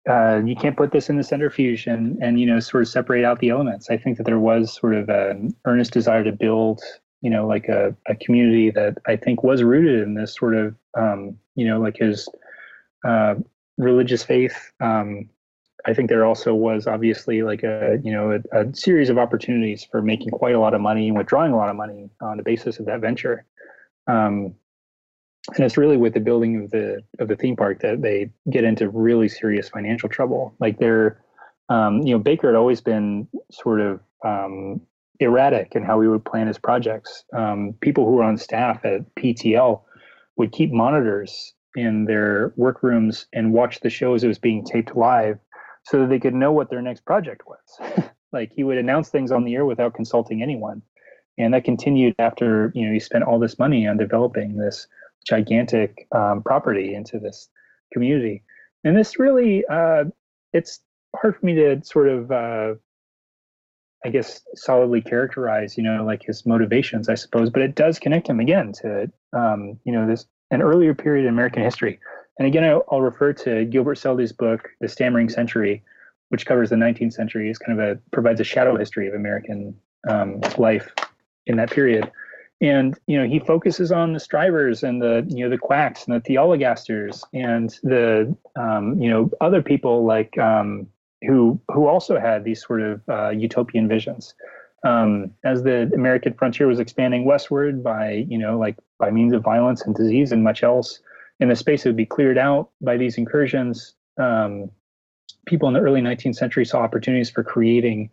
uh, 0.09 0.41
you 0.45 0.57
can't 0.57 0.77
put 0.77 0.91
this 0.91 1.09
in 1.11 1.17
the 1.17 1.25
centrifuge 1.25 1.87
and 1.87 2.21
and 2.23 2.41
you 2.41 2.47
know 2.47 2.61
sort 2.61 2.83
of 2.83 2.89
separate 2.89 3.25
out 3.25 3.41
the 3.41 3.51
elements. 3.51 3.91
I 3.91 3.97
think 3.97 4.17
that 4.17 4.25
there 4.25 4.39
was 4.39 4.75
sort 4.75 4.95
of 4.95 5.09
an 5.09 5.55
earnest 5.67 5.93
desire 5.93 6.25
to 6.25 6.33
build 6.33 6.81
you 7.23 7.31
know 7.31 7.47
like 7.47 7.69
a, 7.69 7.95
a 8.07 8.15
community 8.17 8.71
that 8.71 8.99
I 9.07 9.17
think 9.17 9.43
was 9.43 9.63
rooted 9.63 10.03
in 10.03 10.15
this 10.15 10.35
sort 10.35 10.55
of 10.55 10.75
um, 10.97 11.39
you 11.55 11.67
know 11.67 11.81
like 11.81 11.97
his 11.97 12.29
uh, 13.05 13.35
religious 13.79 14.23
faith 14.23 14.73
um, 14.81 15.29
I 15.85 15.95
think 15.95 16.09
there 16.09 16.25
also 16.25 16.55
was 16.55 16.87
obviously 16.87 17.43
like 17.43 17.63
a 17.63 17.99
you 18.03 18.13
know 18.13 18.33
a, 18.53 18.61
a, 18.61 18.75
series 18.75 19.09
of 19.09 19.19
opportunities 19.19 19.85
for 19.85 20.03
making 20.03 20.31
quite 20.31 20.55
a 20.55 20.61
lot 20.61 20.75
of 20.75 20.81
money 20.81 21.09
and 21.09 21.17
withdrawing 21.17 21.53
a 21.53 21.57
lot 21.57 21.69
of 21.69 21.77
money 21.77 22.09
on 22.21 22.37
the 22.37 22.43
basis 22.43 22.79
of 22.79 22.87
that 22.87 23.01
venture. 23.01 23.45
Um, 24.07 24.55
and 25.57 25.65
it's 25.65 25.77
really 25.77 25.97
with 25.97 26.15
the 26.15 26.21
building 26.21 26.63
of 26.63 26.71
the 26.71 27.03
of 27.19 27.29
the 27.29 27.37
theme 27.37 27.57
park 27.57 27.81
that 27.81 28.03
they 28.03 28.31
get 28.51 28.65
into 28.65 28.89
really 28.89 29.29
serious 29.29 29.69
financial 29.69 30.09
trouble. 30.09 30.55
Like 30.61 30.79
they're, 30.79 31.21
um, 31.69 32.03
you 32.03 32.17
know, 32.17 32.23
Bakker 32.23 32.47
had 32.47 32.55
always 32.55 32.81
been 32.81 33.27
sort 33.51 33.81
of 33.81 34.01
um, 34.25 34.81
erratic 35.23 35.73
in 35.75 35.85
how 35.85 36.01
he 36.01 36.09
would 36.09 36.25
plan 36.25 36.47
his 36.47 36.59
projects. 36.59 37.25
Um, 37.35 37.75
people 37.81 38.05
who 38.05 38.13
were 38.13 38.25
on 38.25 38.37
staff 38.37 38.85
at 38.85 39.15
PTL 39.15 39.83
would 40.37 40.53
keep 40.53 40.73
monitors 40.73 41.55
in 41.77 42.05
their 42.05 42.53
workrooms 42.57 43.27
and 43.33 43.53
watch 43.53 43.81
the 43.81 43.91
show 43.91 44.15
as 44.15 44.25
it 44.25 44.29
was 44.29 44.39
being 44.39 44.65
taped 44.65 44.97
live 44.97 45.39
so 45.85 46.01
that 46.01 46.09
they 46.09 46.21
could 46.21 46.35
know 46.35 46.53
what 46.53 46.71
their 46.71 46.83
next 46.83 47.05
project 47.05 47.43
was. 47.47 48.05
like 48.33 48.53
he 48.53 48.65
would 48.65 48.79
announce 48.79 49.09
things 49.09 49.33
on 49.33 49.45
the 49.45 49.55
air 49.55 49.65
without 49.65 49.95
consulting 49.95 50.43
anyone. 50.43 50.83
And 51.39 51.55
that 51.55 51.65
continued 51.65 52.15
after, 52.19 52.73
you 52.75 52.87
know, 52.87 52.93
he 52.93 53.01
spent 53.01 53.25
all 53.25 53.39
this 53.39 53.59
money 53.59 53.87
on 53.87 53.97
developing 53.97 54.57
this 54.57 54.87
gigantic 55.27 56.07
um, 56.15 56.43
property 56.43 56.95
into 56.95 57.19
this 57.19 57.49
community. 57.93 58.43
And 58.85 58.97
this 58.97 59.19
really, 59.19 59.65
uh, 59.67 60.05
it's 60.53 60.81
hard 61.17 61.37
for 61.37 61.47
me 61.47 61.55
to 61.55 61.83
sort 61.85 62.09
of, 62.09 62.31
uh, 62.31 62.75
I 64.05 64.11
guess, 64.11 64.41
solidly 64.55 65.01
characterize, 65.01 65.77
you 65.77 65.83
know, 65.83 66.05
like 66.05 66.23
his 66.23 66.45
motivations, 66.45 67.09
I 67.09 67.15
suppose, 67.15 67.51
but 67.51 67.63
it 67.63 67.75
does 67.75 67.99
connect 67.99 68.29
him 68.29 68.41
again 68.41 68.73
to, 68.83 69.11
um, 69.33 69.79
you 69.85 69.93
know, 69.93 70.07
this 70.07 70.27
an 70.51 70.61
earlier 70.61 70.95
period 70.95 71.25
in 71.25 71.31
American 71.31 71.63
history 71.63 71.99
and 72.39 72.47
again, 72.47 72.65
I'll, 72.91 73.01
refer 73.01 73.33
to 73.35 73.65
Gilbert 73.65 73.97
Seldes's 73.97 74.33
book, 74.33 74.71
The 74.81 74.89
Stammering 74.89 75.29
Century, 75.29 75.83
which 76.31 76.47
covers 76.47 76.71
the 76.71 76.77
19th 76.77 77.13
century. 77.13 77.51
It's 77.51 77.59
kind 77.59 77.79
of 77.79 77.87
a 77.87 78.01
provides 78.11 78.41
a 78.41 78.45
shadow 78.45 78.77
history 78.77 79.07
of 79.07 79.15
American 79.15 79.77
um, 80.09 80.41
life 80.57 80.93
in 81.47 81.57
that 81.57 81.71
period. 81.71 82.11
And 82.61 82.99
you 83.07 83.19
know, 83.19 83.29
he 83.29 83.39
focuses 83.39 83.93
on 83.93 84.13
the 84.13 84.21
strivers 84.21 84.83
and 84.83 85.03
the 85.03 85.27
you 85.29 85.45
know 85.45 85.51
the 85.51 85.59
quacks 85.59 86.07
and 86.07 86.15
the 86.15 86.21
theologasters 86.21 87.23
and 87.35 87.71
the 87.83 88.35
um, 88.57 89.01
you 89.01 89.11
know 89.11 89.31
other 89.41 89.63
people 89.63 90.05
like 90.05 90.39
um, 90.39 90.87
who 91.27 91.61
who 91.69 91.87
also 91.87 92.19
had 92.19 92.45
these 92.45 92.65
sort 92.65 92.83
of 92.83 93.01
uh, 93.09 93.31
utopian 93.31 93.89
visions. 93.89 94.35
Um, 94.85 95.31
as 95.45 95.63
the 95.63 95.89
American 95.95 96.35
frontier 96.35 96.67
was 96.67 96.81
expanding 96.81 97.25
westward 97.25 97.85
by 97.85 98.27
you 98.29 98.39
know 98.39 98.59
like 98.59 98.77
by 98.99 99.11
means 99.11 99.33
of 99.33 99.43
violence 99.43 99.83
and 99.83 99.95
disease 99.95 100.33
and 100.33 100.43
much 100.43 100.63
else, 100.63 101.01
and 101.41 101.51
the 101.51 101.57
space 101.57 101.85
would 101.85 101.97
be 101.97 102.07
cleared 102.07 102.39
out 102.39 102.71
by 102.81 102.97
these 102.97 103.19
incursions. 103.19 103.95
Um, 104.19 104.71
people 105.47 105.69
in 105.69 105.75
the 105.75 105.81
early 105.81 106.01
19th 106.01 106.37
century 106.37 106.65
saw 106.65 106.81
opportunities 106.81 107.31
for 107.31 107.43
creating 107.43 108.11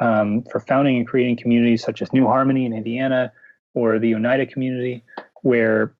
um, 0.00 0.42
for 0.50 0.60
founding 0.60 0.96
and 0.96 1.06
creating 1.06 1.36
communities 1.36 1.82
such 1.82 2.02
as 2.02 2.12
New 2.12 2.26
Harmony 2.26 2.66
in 2.66 2.72
Indiana 2.72 3.32
or 3.74 3.98
the 3.98 4.14
Oneida 4.14 4.46
community, 4.46 5.04
where 5.42 5.94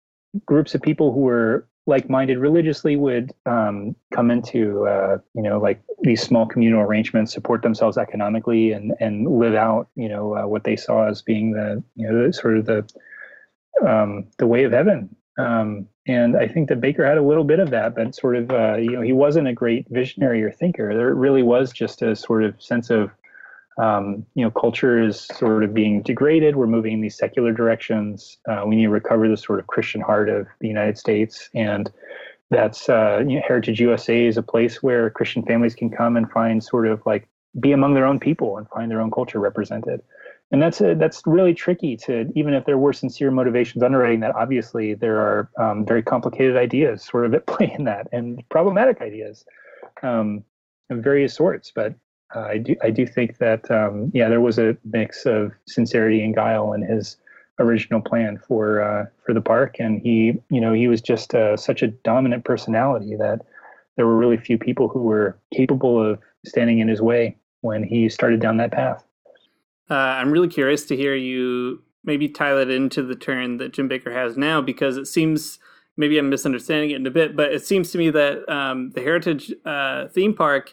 groups 0.46 0.74
of 0.74 0.82
people 0.82 1.12
who 1.12 1.20
were 1.20 1.66
like-minded 1.86 2.38
religiously 2.38 2.96
would 2.96 3.32
um, 3.46 3.96
come 4.12 4.30
into 4.30 4.86
uh, 4.86 5.18
you 5.34 5.42
know 5.42 5.58
like 5.58 5.82
these 6.02 6.22
small 6.22 6.46
communal 6.46 6.80
arrangements, 6.80 7.32
support 7.32 7.62
themselves 7.62 7.98
economically, 7.98 8.72
and 8.72 8.92
and 9.00 9.26
live 9.38 9.54
out 9.54 9.88
you 9.96 10.08
know 10.08 10.36
uh, 10.36 10.46
what 10.46 10.64
they 10.64 10.76
saw 10.76 11.08
as 11.08 11.22
being 11.22 11.52
the 11.52 11.82
you 11.96 12.10
know 12.10 12.30
sort 12.30 12.56
of 12.56 12.66
the 12.66 12.88
um, 13.86 14.26
the 14.38 14.46
way 14.46 14.64
of 14.64 14.72
heaven. 14.72 15.14
Um, 15.38 15.88
and 16.06 16.36
I 16.36 16.46
think 16.48 16.68
that 16.68 16.80
Bakker 16.80 17.06
had 17.06 17.16
a 17.16 17.22
little 17.22 17.44
bit 17.44 17.60
of 17.60 17.70
that, 17.70 17.94
but 17.94 18.14
sort 18.14 18.36
of 18.36 18.50
uh, 18.50 18.76
you 18.76 18.90
know 18.92 19.00
he 19.00 19.12
wasn't 19.12 19.48
a 19.48 19.52
great 19.52 19.86
visionary 19.88 20.42
or 20.42 20.50
thinker. 20.50 20.94
There 20.94 21.14
really 21.14 21.42
was 21.42 21.72
just 21.72 22.02
a 22.02 22.14
sort 22.14 22.44
of 22.44 22.60
sense 22.62 22.90
of 22.90 23.10
um, 23.78 24.26
you 24.34 24.44
know, 24.44 24.50
culture 24.50 25.00
is 25.00 25.20
sort 25.20 25.64
of 25.64 25.72
being 25.72 26.02
degraded. 26.02 26.56
We're 26.56 26.66
moving 26.66 26.94
in 26.94 27.00
these 27.00 27.16
secular 27.16 27.52
directions. 27.52 28.38
Uh, 28.48 28.64
we 28.66 28.76
need 28.76 28.84
to 28.84 28.90
recover 28.90 29.28
the 29.28 29.36
sort 29.36 29.60
of 29.60 29.66
Christian 29.66 30.00
heart 30.00 30.28
of 30.28 30.46
the 30.60 30.68
United 30.68 30.98
States, 30.98 31.48
and 31.54 31.90
that's 32.50 32.88
uh, 32.88 33.24
you 33.26 33.36
know, 33.36 33.42
Heritage 33.46 33.80
USA 33.80 34.26
is 34.26 34.36
a 34.36 34.42
place 34.42 34.82
where 34.82 35.08
Christian 35.10 35.42
families 35.42 35.74
can 35.74 35.90
come 35.90 36.16
and 36.16 36.30
find 36.30 36.62
sort 36.62 36.86
of 36.86 37.00
like 37.06 37.28
be 37.60 37.72
among 37.72 37.94
their 37.94 38.06
own 38.06 38.18
people 38.18 38.56
and 38.58 38.68
find 38.68 38.90
their 38.90 39.00
own 39.00 39.10
culture 39.10 39.38
represented. 39.38 40.02
And 40.50 40.60
that's 40.60 40.82
a, 40.82 40.94
that's 40.94 41.22
really 41.24 41.54
tricky 41.54 41.96
to 41.98 42.30
even 42.34 42.52
if 42.52 42.66
there 42.66 42.76
were 42.76 42.92
sincere 42.92 43.30
motivations 43.30 43.82
underwriting 43.82 44.20
that. 44.20 44.34
Obviously, 44.36 44.92
there 44.92 45.18
are 45.18 45.50
um, 45.58 45.86
very 45.86 46.02
complicated 46.02 46.58
ideas 46.58 47.04
sort 47.04 47.24
of 47.24 47.32
at 47.32 47.46
play 47.46 47.74
in 47.76 47.84
that, 47.84 48.08
and 48.12 48.46
problematic 48.50 49.00
ideas 49.00 49.46
um, 50.02 50.44
of 50.90 50.98
various 50.98 51.34
sorts. 51.34 51.72
But 51.74 51.94
uh, 52.34 52.40
I 52.40 52.58
do 52.58 52.76
I 52.82 52.90
do 52.90 53.06
think 53.06 53.38
that 53.38 53.70
um, 53.70 54.10
yeah, 54.14 54.28
there 54.28 54.40
was 54.40 54.58
a 54.58 54.76
mix 54.84 55.26
of 55.26 55.52
sincerity 55.66 56.24
and 56.24 56.34
guile 56.34 56.72
in 56.72 56.82
his 56.82 57.16
original 57.58 58.00
plan 58.00 58.38
for 58.38 58.82
uh, 58.82 59.06
for 59.24 59.34
the 59.34 59.40
park, 59.40 59.76
and 59.78 60.00
he 60.00 60.40
you 60.50 60.60
know 60.60 60.72
he 60.72 60.88
was 60.88 61.00
just 61.00 61.34
uh, 61.34 61.56
such 61.56 61.82
a 61.82 61.88
dominant 61.88 62.44
personality 62.44 63.16
that 63.16 63.40
there 63.96 64.06
were 64.06 64.16
really 64.16 64.36
few 64.36 64.58
people 64.58 64.88
who 64.88 65.02
were 65.02 65.38
capable 65.54 66.02
of 66.02 66.18
standing 66.46 66.78
in 66.78 66.88
his 66.88 67.02
way 67.02 67.36
when 67.60 67.82
he 67.82 68.08
started 68.08 68.40
down 68.40 68.56
that 68.56 68.72
path. 68.72 69.04
Uh, 69.90 69.94
I'm 69.94 70.30
really 70.30 70.48
curious 70.48 70.86
to 70.86 70.96
hear 70.96 71.14
you 71.14 71.82
maybe 72.04 72.28
tie 72.28 72.54
that 72.54 72.70
into 72.70 73.02
the 73.02 73.14
turn 73.14 73.58
that 73.58 73.72
Jim 73.72 73.88
Bakker 73.88 74.12
has 74.12 74.36
now, 74.36 74.60
because 74.60 74.96
it 74.96 75.06
seems 75.06 75.58
maybe 75.96 76.18
I'm 76.18 76.30
misunderstanding 76.30 76.90
it 76.90 76.96
in 76.96 77.06
a 77.06 77.10
bit, 77.10 77.36
but 77.36 77.52
it 77.52 77.64
seems 77.64 77.92
to 77.92 77.98
me 77.98 78.10
that 78.10 78.48
um, 78.50 78.90
the 78.90 79.02
Heritage 79.02 79.52
uh, 79.64 80.08
theme 80.08 80.34
park 80.34 80.72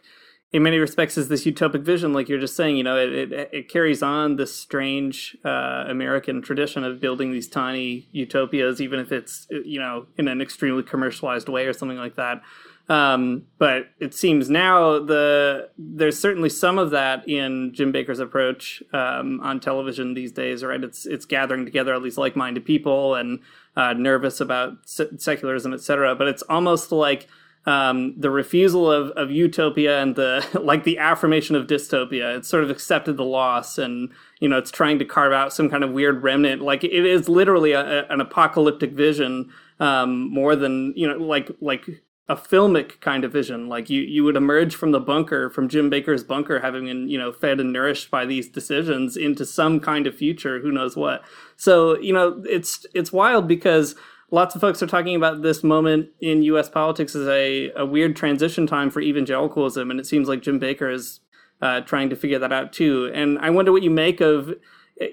in 0.51 0.63
many 0.63 0.77
respects 0.77 1.17
is 1.17 1.27
this 1.27 1.45
utopic 1.45 1.81
vision 1.81 2.13
like 2.13 2.27
you're 2.27 2.39
just 2.39 2.55
saying 2.55 2.75
you 2.75 2.83
know 2.83 2.97
it, 2.97 3.31
it, 3.31 3.49
it 3.51 3.69
carries 3.69 4.01
on 4.01 4.35
this 4.35 4.55
strange 4.55 5.37
uh, 5.45 5.85
american 5.87 6.41
tradition 6.41 6.83
of 6.83 6.99
building 6.99 7.31
these 7.31 7.47
tiny 7.47 8.07
utopias 8.11 8.81
even 8.81 8.99
if 8.99 9.11
it's 9.11 9.47
you 9.49 9.79
know 9.79 10.05
in 10.17 10.27
an 10.27 10.41
extremely 10.41 10.83
commercialized 10.83 11.49
way 11.49 11.65
or 11.65 11.73
something 11.73 11.97
like 11.97 12.15
that 12.15 12.41
um, 12.89 13.43
but 13.59 13.91
it 13.99 14.15
seems 14.15 14.49
now 14.49 14.97
the 14.97 15.69
there's 15.77 16.19
certainly 16.19 16.49
some 16.49 16.79
of 16.79 16.89
that 16.89 17.27
in 17.29 17.71
Jim 17.71 17.93
Bakker's 17.93 18.19
approach 18.19 18.81
um, 18.93 19.39
on 19.41 19.59
television 19.59 20.15
these 20.15 20.31
days, 20.31 20.63
right? 20.63 20.83
It's 20.83 21.05
it's 21.05 21.25
gathering 21.25 21.65
together 21.65 21.93
all 21.93 22.01
these 22.01 22.17
like-minded 22.17 22.65
people 22.65 23.13
and 23.13 23.41
uh, 23.75 23.93
nervous 23.93 24.41
about 24.41 24.79
secularism, 24.85 25.71
et 25.71 25.81
cetera. 25.81 26.15
But 26.15 26.29
it's 26.29 26.41
almost 26.49 26.91
like 26.91 27.27
um, 27.65 28.13
the 28.17 28.31
refusal 28.31 28.91
of, 28.91 29.09
of 29.11 29.31
utopia 29.31 30.01
and 30.01 30.15
the 30.15 30.45
like 30.61 30.83
the 30.83 30.97
affirmation 30.97 31.55
of 31.55 31.67
dystopia. 31.67 32.37
It's 32.37 32.47
sort 32.47 32.63
of 32.63 32.69
accepted 32.69 33.17
the 33.17 33.25
loss, 33.25 33.77
and 33.77 34.09
you 34.39 34.47
know 34.47 34.57
it's 34.57 34.71
trying 34.71 34.99
to 34.99 35.05
carve 35.05 35.33
out 35.33 35.53
some 35.53 35.69
kind 35.69 35.83
of 35.83 35.91
weird 35.91 36.23
remnant. 36.23 36.61
Like 36.61 36.83
it 36.83 37.05
is 37.05 37.29
literally 37.29 37.73
a, 37.73 38.07
an 38.07 38.21
apocalyptic 38.21 38.91
vision, 38.91 39.51
um, 39.79 40.31
more 40.31 40.55
than 40.55 40.93
you 40.95 41.07
know, 41.07 41.17
like 41.17 41.51
like 41.59 41.85
a 42.29 42.35
filmic 42.35 42.99
kind 43.01 43.25
of 43.25 43.33
vision. 43.33 43.67
Like 43.67 43.89
you 43.89 44.01
you 44.01 44.23
would 44.23 44.37
emerge 44.37 44.75
from 44.75 44.91
the 44.91 44.99
bunker, 44.99 45.49
from 45.49 45.67
Jim 45.67 45.89
Bakker's 45.89 46.23
bunker, 46.23 46.59
having 46.59 46.85
been 46.85 47.09
you 47.09 47.17
know 47.17 47.31
fed 47.31 47.59
and 47.59 47.73
nourished 47.73 48.09
by 48.09 48.25
these 48.25 48.47
decisions 48.47 49.17
into 49.17 49.45
some 49.45 49.79
kind 49.79 50.07
of 50.07 50.15
future. 50.15 50.59
Who 50.59 50.71
knows 50.71 50.95
what? 50.95 51.23
So 51.57 51.99
you 51.99 52.13
know 52.13 52.41
it's 52.47 52.85
it's 52.93 53.11
wild 53.11 53.47
because 53.47 53.95
lots 54.31 54.55
of 54.55 54.61
folks 54.61 54.81
are 54.81 54.87
talking 54.87 55.15
about 55.15 55.41
this 55.41 55.63
moment 55.63 56.09
in 56.19 56.43
U.S. 56.43 56.69
politics 56.69 57.15
as 57.15 57.27
a, 57.27 57.71
a 57.75 57.85
weird 57.85 58.15
transition 58.15 58.67
time 58.67 58.89
for 58.89 59.01
evangelicalism, 59.01 59.89
and 59.89 59.99
it 59.99 60.05
seems 60.05 60.27
like 60.27 60.41
Jim 60.41 60.59
Bakker 60.59 60.93
is 60.93 61.19
uh, 61.61 61.81
trying 61.81 62.09
to 62.09 62.15
figure 62.15 62.39
that 62.39 62.53
out 62.53 62.73
too. 62.73 63.11
And 63.13 63.37
I 63.39 63.49
wonder 63.49 63.71
what 63.71 63.83
you 63.83 63.89
make 63.89 64.21
of 64.21 64.53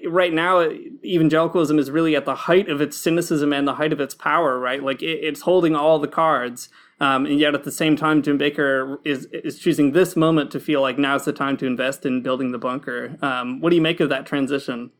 right 0.07 0.33
now. 0.33 0.69
Evangelicalism 1.03 1.79
is 1.79 1.91
really 1.91 2.15
at 2.15 2.25
the 2.25 2.35
height 2.35 2.69
of 2.69 2.81
its 2.81 2.97
cynicism 2.97 3.53
and 3.53 3.67
the 3.67 3.75
height 3.75 3.93
of 3.93 3.99
its 3.99 4.13
power, 4.13 4.59
right? 4.59 4.83
Like 4.83 5.01
it, 5.01 5.19
it's 5.23 5.41
holding 5.41 5.75
all 5.75 5.99
the 5.99 6.07
cards. 6.07 6.69
Um, 6.99 7.27
and 7.27 7.39
yet, 7.39 7.53
at 7.53 7.63
the 7.63 7.71
same 7.71 7.95
time, 7.95 8.23
Jim 8.23 8.39
Bakker 8.39 8.97
is 9.05 9.25
is 9.25 9.59
choosing 9.59 9.91
this 9.91 10.15
moment 10.15 10.49
to 10.51 10.59
feel 10.59 10.81
like 10.81 10.97
now's 10.97 11.25
the 11.25 11.33
time 11.33 11.55
to 11.57 11.67
invest 11.67 12.05
in 12.05 12.23
building 12.23 12.51
the 12.51 12.57
bunker. 12.57 13.17
Um, 13.21 13.61
what 13.61 13.69
do 13.69 13.75
you 13.75 13.81
make 13.83 13.99
of 13.99 14.09
that 14.09 14.25
transition? 14.25 14.91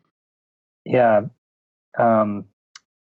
Yeah, 0.86 1.22
um, 1.98 2.46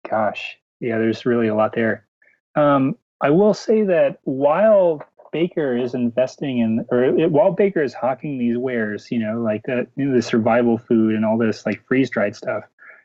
gosh, 0.09 0.57
yeah, 0.81 0.99
there's 0.99 1.27
really 1.27 1.49
a 1.49 1.55
lot 1.55 1.75
there. 1.75 2.07
Um, 2.55 2.97
I 3.21 3.31
will 3.31 3.55
say 3.55 3.83
that 3.85 4.19
while 4.25 5.03
Bakker 5.35 5.81
is 5.83 5.95
investing 5.95 6.59
in, 6.59 6.87
or 6.91 7.05
it, 7.05 7.31
while 7.31 7.55
Bakker 7.55 7.85
is 7.85 7.95
hawking 7.95 8.39
these 8.39 8.57
wares, 8.57 9.09
you 9.11 9.19
know, 9.19 9.41
like 9.41 9.63
the, 9.65 9.87
you 9.97 10.07
know, 10.07 10.15
the 10.15 10.23
survival 10.23 10.79
food 10.79 11.15
and 11.15 11.25
all 11.25 11.39
this 11.39 11.67
like 11.67 11.85
freeze 11.87 12.11
dried 12.11 12.37
stuff, 12.37 12.65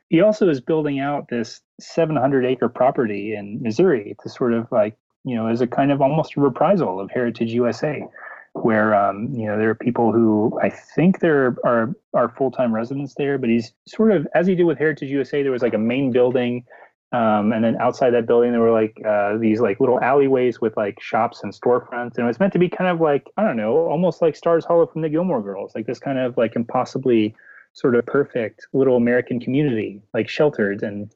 he 0.10 0.22
also 0.22 0.50
is 0.50 0.62
building 0.62 1.00
out 1.00 1.28
this 1.30 1.62
700 1.80 2.46
acre 2.46 2.70
property 2.70 3.36
in 3.36 3.62
Missouri 3.62 4.16
to 4.22 4.30
sort 4.30 4.54
of 4.54 4.72
like, 4.72 4.96
you 5.26 5.36
know, 5.36 5.48
as 5.48 5.62
a 5.62 5.68
kind 5.68 5.92
of 5.92 6.02
almost 6.02 6.38
a 6.38 6.42
reprisal 6.42 7.00
of 7.00 7.10
Heritage 7.10 7.52
USA, 7.54 8.06
where 8.54 8.94
um, 8.94 9.30
you 9.34 9.48
know 9.48 9.58
there 9.58 9.70
are 9.70 9.76
people 9.76 10.12
who 10.12 10.58
I 10.62 10.70
think 10.70 11.20
there 11.20 11.58
are 11.64 11.96
are 12.14 12.30
full 12.30 12.52
time 12.52 12.74
residents 12.74 13.16
there, 13.16 13.38
but 13.38 13.50
he's 13.50 13.74
sort 13.88 14.12
of 14.12 14.28
as 14.36 14.48
he 14.48 14.56
did 14.56 14.66
with 14.66 14.78
Heritage 14.78 15.10
USA, 15.10 15.42
there 15.42 15.52
was 15.52 15.64
like 15.64 15.74
a 15.74 15.80
main 15.80 16.12
building 16.12 16.66
um, 17.14 17.54
and 17.54 17.64
then 17.64 17.78
outside 17.80 18.10
that 18.12 18.26
building, 18.26 18.52
there 18.52 18.60
were 18.62 18.72
like 18.72 19.00
uh, 19.08 19.38
these 19.38 19.62
like 19.62 19.80
little 19.80 20.02
alleyways 20.02 20.60
with 20.60 20.76
like 20.76 21.00
shops 21.00 21.44
and 21.44 21.54
storefronts, 21.54 22.18
and 22.18 22.20
it 22.20 22.24
was 22.24 22.40
meant 22.40 22.54
to 22.54 22.60
be 22.60 22.68
kind 22.68 22.90
of 22.90 23.00
like 23.00 23.30
I 23.38 23.44
don't 23.44 23.56
know, 23.56 23.78
almost 23.88 24.22
like 24.22 24.36
Stars 24.36 24.66
Hollow 24.66 24.88
from 24.88 25.04
the 25.04 25.10
Gilmore 25.10 25.42
Girls, 25.44 25.74
like 25.76 25.86
this 25.86 26.00
kind 26.00 26.18
of 26.18 26.36
like 26.38 26.56
impossibly 26.56 27.36
sort 27.74 27.96
of 27.96 28.06
perfect 28.08 28.66
little 28.74 28.98
American 28.98 29.40
community, 29.40 30.02
like 30.14 30.28
sheltered 30.28 30.82
and 30.82 31.14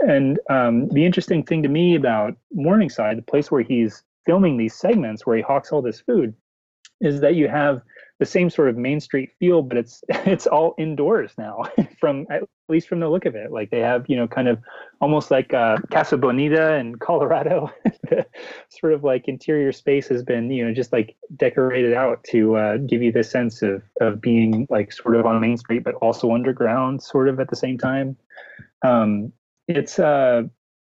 and 0.00 0.38
um, 0.50 0.88
the 0.88 1.06
interesting 1.06 1.42
thing 1.42 1.62
to 1.62 1.68
me 1.68 1.94
about 1.94 2.36
Morningside, 2.52 3.16
the 3.16 3.22
place 3.22 3.50
where 3.50 3.62
he's 3.62 4.02
filming 4.26 4.58
these 4.58 4.74
segments 4.74 5.26
where 5.26 5.36
he 5.36 5.42
hawks 5.42 5.72
all 5.72 5.80
this 5.80 6.00
food, 6.00 6.34
is 7.00 7.20
that 7.20 7.34
you 7.34 7.48
have 7.48 7.80
the 8.18 8.26
same 8.26 8.50
sort 8.50 8.68
of 8.68 8.76
main 8.76 9.00
street 9.00 9.30
feel, 9.38 9.62
but 9.62 9.78
it's 9.78 10.04
it's 10.08 10.46
all 10.46 10.74
indoors 10.76 11.32
now. 11.38 11.62
from 11.98 12.26
at 12.30 12.42
least 12.68 12.88
from 12.88 13.00
the 13.00 13.08
look 13.08 13.24
of 13.24 13.34
it, 13.34 13.50
like 13.50 13.70
they 13.70 13.80
have 13.80 14.04
you 14.06 14.16
know 14.16 14.28
kind 14.28 14.48
of 14.48 14.58
almost 15.00 15.30
like 15.30 15.54
uh, 15.54 15.76
Casa 15.90 16.16
Bonita 16.16 16.74
in 16.74 16.94
Colorado. 16.98 17.70
sort 18.68 18.92
of 18.92 19.04
like 19.04 19.28
interior 19.28 19.72
space 19.72 20.08
has 20.08 20.22
been 20.22 20.50
you 20.50 20.64
know 20.64 20.72
just 20.72 20.92
like 20.92 21.16
decorated 21.36 21.94
out 21.94 22.22
to 22.24 22.56
uh, 22.56 22.76
give 22.78 23.02
you 23.02 23.12
this 23.12 23.30
sense 23.30 23.62
of 23.62 23.82
of 24.00 24.20
being 24.20 24.66
like 24.70 24.92
sort 24.92 25.16
of 25.16 25.26
on 25.26 25.40
Main 25.40 25.56
Street, 25.56 25.84
but 25.84 25.94
also 25.96 26.32
underground, 26.32 27.02
sort 27.02 27.28
of 27.28 27.40
at 27.40 27.48
the 27.50 27.56
same 27.56 27.78
time. 27.78 28.16
Um, 28.82 29.32
it's 29.68 29.98
uh, 29.98 30.42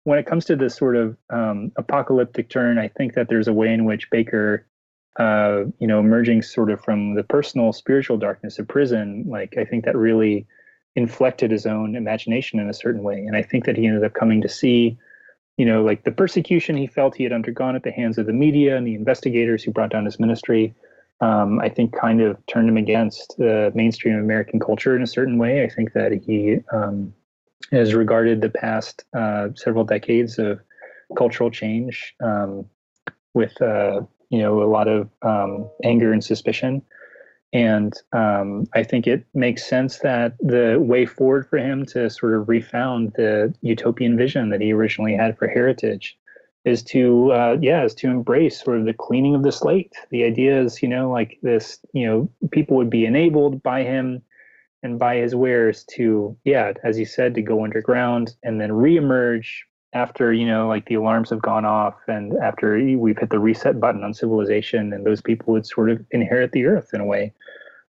when 0.05 0.19
it 0.19 0.27
comes 0.27 0.45
to 0.47 0.57
this 0.57 0.75
sort 0.75 0.97
of 0.97 1.17
um, 1.31 1.73
apocalyptic 1.77 2.49
turn, 2.51 2.79
I 2.79 2.89
think 2.89 3.15
that 3.15 3.29
there's 3.29 3.49
a 3.49 3.53
way 3.53 3.73
in 3.73 3.85
which 3.85 4.11
Bakker. 4.11 4.65
uh, 5.19 5.65
you 5.79 5.87
know, 5.87 6.01
emerging 6.01 6.43
sort 6.43 6.71
of 6.71 6.81
from 6.83 7.15
the 7.15 7.23
personal 7.23 7.73
spiritual 7.73 8.17
darkness 8.17 8.59
of 8.59 8.67
prison, 8.67 9.25
like 9.29 9.57
I 9.59 9.65
think 9.65 9.85
that 9.85 9.97
really 9.97 10.47
inflected 10.97 11.51
his 11.51 11.66
own 11.66 11.97
imagination 11.97 12.61
in 12.61 12.68
a 12.68 12.74
certain 12.74 13.03
way. 13.03 13.18
And 13.18 13.36
I 13.36 13.43
think 13.43 13.64
that 13.64 13.76
he 13.76 13.86
ended 13.86 14.05
up 14.05 14.14
coming 14.14 14.40
to 14.43 14.49
see, 14.49 14.99
you 15.57 15.64
know, 15.64 15.82
like 15.82 16.05
the 16.05 16.12
persecution 16.12 16.76
he 16.76 16.86
felt 16.86 17.14
he 17.14 17.24
had 17.24 17.32
undergone 17.32 17.76
at 17.76 17.82
the 17.82 17.90
hands 17.90 18.18
of 18.18 18.26
the 18.26 18.32
media 18.32 18.76
and 18.76 18.86
the 18.86 18.95
investigators 18.95 19.62
who 19.62 19.70
brought 19.70 19.90
down 19.90 20.05
his 20.05 20.20
ministry. 20.20 20.74
Um, 21.20 21.61
I 21.61 21.68
think 21.68 21.95
kind 21.95 22.20
of 22.20 22.45
turned 22.47 22.68
him 22.68 22.76
against 22.76 23.36
the 23.38 23.70
mainstream 23.74 24.18
American 24.18 24.59
culture 24.59 24.97
in 24.97 25.03
a 25.03 25.07
certain 25.07 25.38
way. 25.38 25.62
I 25.62 25.68
think 25.68 25.93
that 25.93 26.12
he 26.12 26.59
um, 26.72 27.14
has 27.70 27.95
regarded 27.95 28.40
the 28.40 28.51
past 28.51 29.05
uh, 29.16 29.49
several 29.55 29.84
decades 29.84 30.38
of 30.38 30.61
cultural 31.16 31.51
change 31.51 32.14
um, 32.22 32.66
with 33.34 33.61
uh, 33.62 34.01
you 34.30 34.38
know 34.38 34.62
a 34.62 34.68
lot 34.68 34.88
of 34.88 35.09
um, 35.22 35.70
anger 35.84 36.12
and 36.12 36.24
suspicion 36.24 36.82
and 37.53 37.93
um, 38.13 38.67
I 38.75 38.83
think 38.83 39.07
it 39.07 39.27
makes 39.35 39.69
sense 39.69 39.99
that 39.99 40.37
the 40.39 40.79
way 40.81 41.05
forward 41.05 41.47
for 41.49 41.59
him 41.59 41.85
to 41.87 42.09
sort 42.09 42.35
of 42.35 42.49
refound 42.49 43.13
the 43.17 43.55
utopian 43.61 44.17
vision 44.17 44.49
that 44.51 44.63
he 44.63 44.73
originally 44.73 45.15
had 45.15 45.37
for 45.37 45.49
heritage 45.49 46.17
is 46.65 46.83
to 46.83 47.33
uh, 47.33 47.57
yeah 47.61 47.85
is 47.85 47.95
to 47.97 48.09
embrace 48.09 48.63
sort 48.63 48.79
of 48.79 48.87
the 48.87 48.95
cleaning 48.95 49.35
of 49.35 49.43
the 49.43 49.53
slate. 49.53 49.93
The 50.11 50.25
idea 50.25 50.63
is 50.63 50.83
you 50.83 50.89
know 50.89 51.11
like 51.11 51.39
this 51.43 51.79
you 51.93 52.07
know 52.07 52.49
people 52.51 52.77
would 52.77 52.91
be 52.91 53.05
enabled 53.05 53.63
by 53.63 53.83
him 53.83 54.23
and 54.83 54.99
by 54.99 55.17
his 55.17 55.35
wares 55.35 55.85
to 55.93 56.37
yeah 56.45 56.73
as 56.85 56.97
he 56.97 57.05
said 57.05 57.35
to 57.35 57.43
go 57.43 57.65
underground 57.65 58.35
and 58.43 58.61
then 58.61 58.71
reemerge 58.71 59.47
after 59.93 60.33
you 60.33 60.47
know 60.47 60.69
like 60.69 60.87
the 60.87 60.95
alarms 60.95 61.31
have 61.31 61.43
gone 61.43 61.65
off 61.65 61.95
and 62.09 62.33
after 62.43 62.75
we've 62.97 63.19
hit 63.19 63.31
the 63.31 63.39
reset 63.39 63.79
button 63.79 64.03
on 64.03 64.15
civilization 64.15 64.93
and 64.93 65.05
those 65.05 65.21
people 65.21 65.53
would 65.53 65.67
sort 65.67 65.91
of 65.91 66.05
inherit 66.13 66.53
the 66.53 66.65
earth 66.65 66.91
in 66.95 67.01
a 67.01 67.05
way 67.05 67.33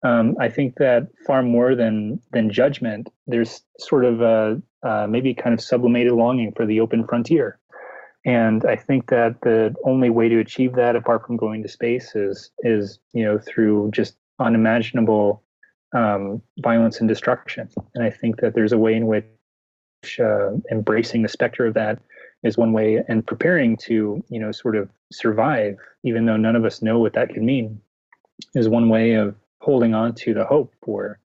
um, 0.03 0.37
i 0.41 0.49
think 0.49 0.77
that 0.77 1.09
far 1.27 1.43
more 1.43 1.75
than 1.75 2.21
than 2.33 2.51
judgment 2.51 3.09
there's 3.27 3.63
sort 3.79 4.05
of 4.05 4.21
a 4.21 4.61
uh, 4.83 5.07
maybe 5.07 5.35
kind 5.35 5.53
of 5.53 5.61
sublimated 5.61 6.13
longing 6.13 6.53
for 6.53 6.65
the 6.65 6.81
open 6.81 7.07
frontier. 7.07 7.59
And 8.25 8.65
i 8.67 8.77
think 8.77 9.09
that 9.09 9.41
the 9.43 9.75
only 9.85 10.11
way 10.11 10.29
to 10.29 10.39
achieve 10.39 10.75
that 10.75 10.97
apart 10.97 11.27
from 11.27 11.37
going 11.37 11.63
to 11.63 11.69
space 11.69 12.15
is 12.15 12.51
is 12.61 12.99
you 13.13 13.25
know 13.25 13.39
through 13.39 13.91
just 13.93 14.17
unimaginable 14.39 15.43
um, 15.95 16.41
violence 16.59 17.01
and 17.01 17.09
destruction. 17.09 17.69
And 17.95 18.05
i 18.05 18.11
think 18.11 18.41
that 18.41 18.55
there's 18.55 18.73
a 18.73 18.79
way 18.79 18.95
in 18.95 19.07
which 19.07 19.25
uh, 20.19 20.51
embracing 20.71 21.23
the 21.23 21.29
specter 21.29 21.67
of 21.67 21.75
that 21.75 21.99
is 22.43 22.57
one 22.57 22.73
way 22.73 23.03
and 23.09 23.27
preparing 23.27 23.77
to 23.89 24.23
you 24.29 24.41
know 24.41 24.53
sort 24.53 24.77
of 24.77 24.91
survive 25.13 25.77
even 26.05 26.27
though 26.27 26.37
none 26.37 26.57
of 26.57 26.65
us 26.65 26.83
know 26.83 26.99
what 26.99 27.15
that 27.15 27.31
could 27.31 27.43
mean 27.43 27.81
is 28.55 28.69
one 28.69 28.89
way 28.89 29.13
of 29.13 29.35
holding 29.61 29.95
on 29.95 30.15
to 30.15 30.35
the 30.35 30.45
hope 30.45 30.73
for 30.83 31.19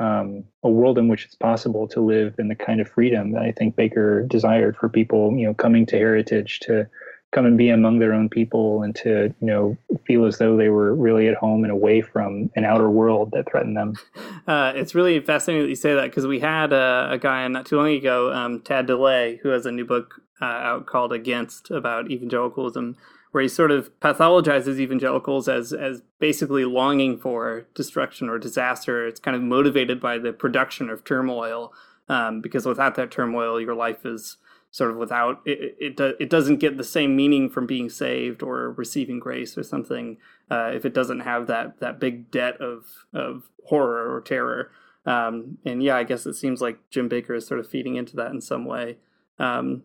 um, 0.00 0.44
a 0.62 0.70
world 0.70 0.98
in 0.98 1.08
which 1.08 1.26
it's 1.26 1.34
possible 1.34 1.86
to 1.88 2.00
live 2.00 2.34
in 2.38 2.48
the 2.48 2.54
kind 2.54 2.80
of 2.80 2.88
freedom 2.88 3.32
that 3.32 3.42
I 3.42 3.52
think 3.52 3.76
Bakker 3.76 4.26
desired 4.28 4.76
for 4.76 4.88
people, 4.88 5.36
you 5.36 5.46
know, 5.46 5.54
coming 5.54 5.84
to 5.86 5.96
Heritage 5.96 6.60
to 6.60 6.88
come 7.32 7.46
and 7.46 7.56
be 7.56 7.68
among 7.68 7.98
their 7.98 8.12
own 8.12 8.28
people 8.28 8.82
and 8.82 8.94
to 8.96 9.32
you 9.40 9.46
know 9.46 9.76
feel 10.04 10.24
as 10.24 10.38
though 10.38 10.56
they 10.56 10.68
were 10.68 10.94
really 10.94 11.28
at 11.28 11.36
home 11.36 11.62
and 11.62 11.72
away 11.72 12.00
from 12.00 12.50
an 12.56 12.64
outer 12.64 12.90
world 12.90 13.30
that 13.32 13.48
threatened 13.50 13.76
them. 13.76 13.94
Uh, 14.48 14.72
it's 14.74 14.96
really 14.96 15.20
fascinating 15.20 15.62
that 15.62 15.68
you 15.68 15.76
say 15.76 15.94
that 15.94 16.06
because 16.06 16.26
we 16.26 16.40
had 16.40 16.72
a, 16.72 17.08
a, 17.12 17.18
guy 17.18 17.46
not 17.46 17.66
too 17.66 17.76
long 17.76 17.90
ago, 17.90 18.32
um, 18.32 18.60
Tad 18.62 18.86
DeLay, 18.86 19.38
who 19.42 19.50
has 19.50 19.64
a 19.64 19.70
new 19.70 19.84
book 19.84 20.22
uh, 20.40 20.44
out 20.44 20.86
called 20.86 21.12
Against 21.12 21.70
about 21.70 22.10
evangelicalism, 22.10 22.96
where 23.30 23.42
he 23.42 23.48
sort 23.48 23.70
of 23.70 23.90
pathologizes 24.00 24.78
evangelicals 24.78 25.48
as 25.48 25.72
as 25.72 26.02
basically 26.18 26.64
longing 26.64 27.18
for 27.18 27.66
destruction 27.74 28.28
or 28.28 28.38
disaster. 28.38 29.06
It's 29.06 29.20
kind 29.20 29.36
of 29.36 29.42
motivated 29.42 30.00
by 30.00 30.18
the 30.18 30.32
production 30.32 30.90
of 30.90 31.04
turmoil, 31.04 31.72
um, 32.08 32.40
because 32.40 32.66
without 32.66 32.96
that 32.96 33.10
turmoil, 33.10 33.60
your 33.60 33.74
life 33.74 34.04
is 34.04 34.36
sort 34.70 34.90
of 34.90 34.96
without 34.96 35.40
it 35.44 35.76
it, 35.78 36.16
it 36.20 36.30
doesn't 36.30 36.58
get 36.58 36.76
the 36.76 36.84
same 36.84 37.16
meaning 37.16 37.50
from 37.50 37.66
being 37.66 37.88
saved 37.88 38.42
or 38.42 38.72
receiving 38.72 39.18
grace 39.18 39.58
or 39.58 39.62
something 39.62 40.16
uh, 40.50 40.70
if 40.72 40.84
it 40.84 40.94
doesn't 40.94 41.20
have 41.20 41.46
that 41.46 41.80
that 41.80 41.98
big 41.98 42.30
debt 42.30 42.60
of 42.60 42.86
of 43.12 43.50
horror 43.66 44.14
or 44.14 44.20
terror 44.20 44.70
um, 45.06 45.58
and 45.64 45.82
yeah 45.82 45.96
I 45.96 46.04
guess 46.04 46.24
it 46.24 46.34
seems 46.34 46.60
like 46.60 46.78
Jim 46.88 47.08
Bakker 47.08 47.36
is 47.36 47.46
sort 47.46 47.60
of 47.60 47.68
feeding 47.68 47.96
into 47.96 48.14
that 48.16 48.30
in 48.30 48.40
some 48.40 48.64
way 48.64 48.98
um, 49.38 49.82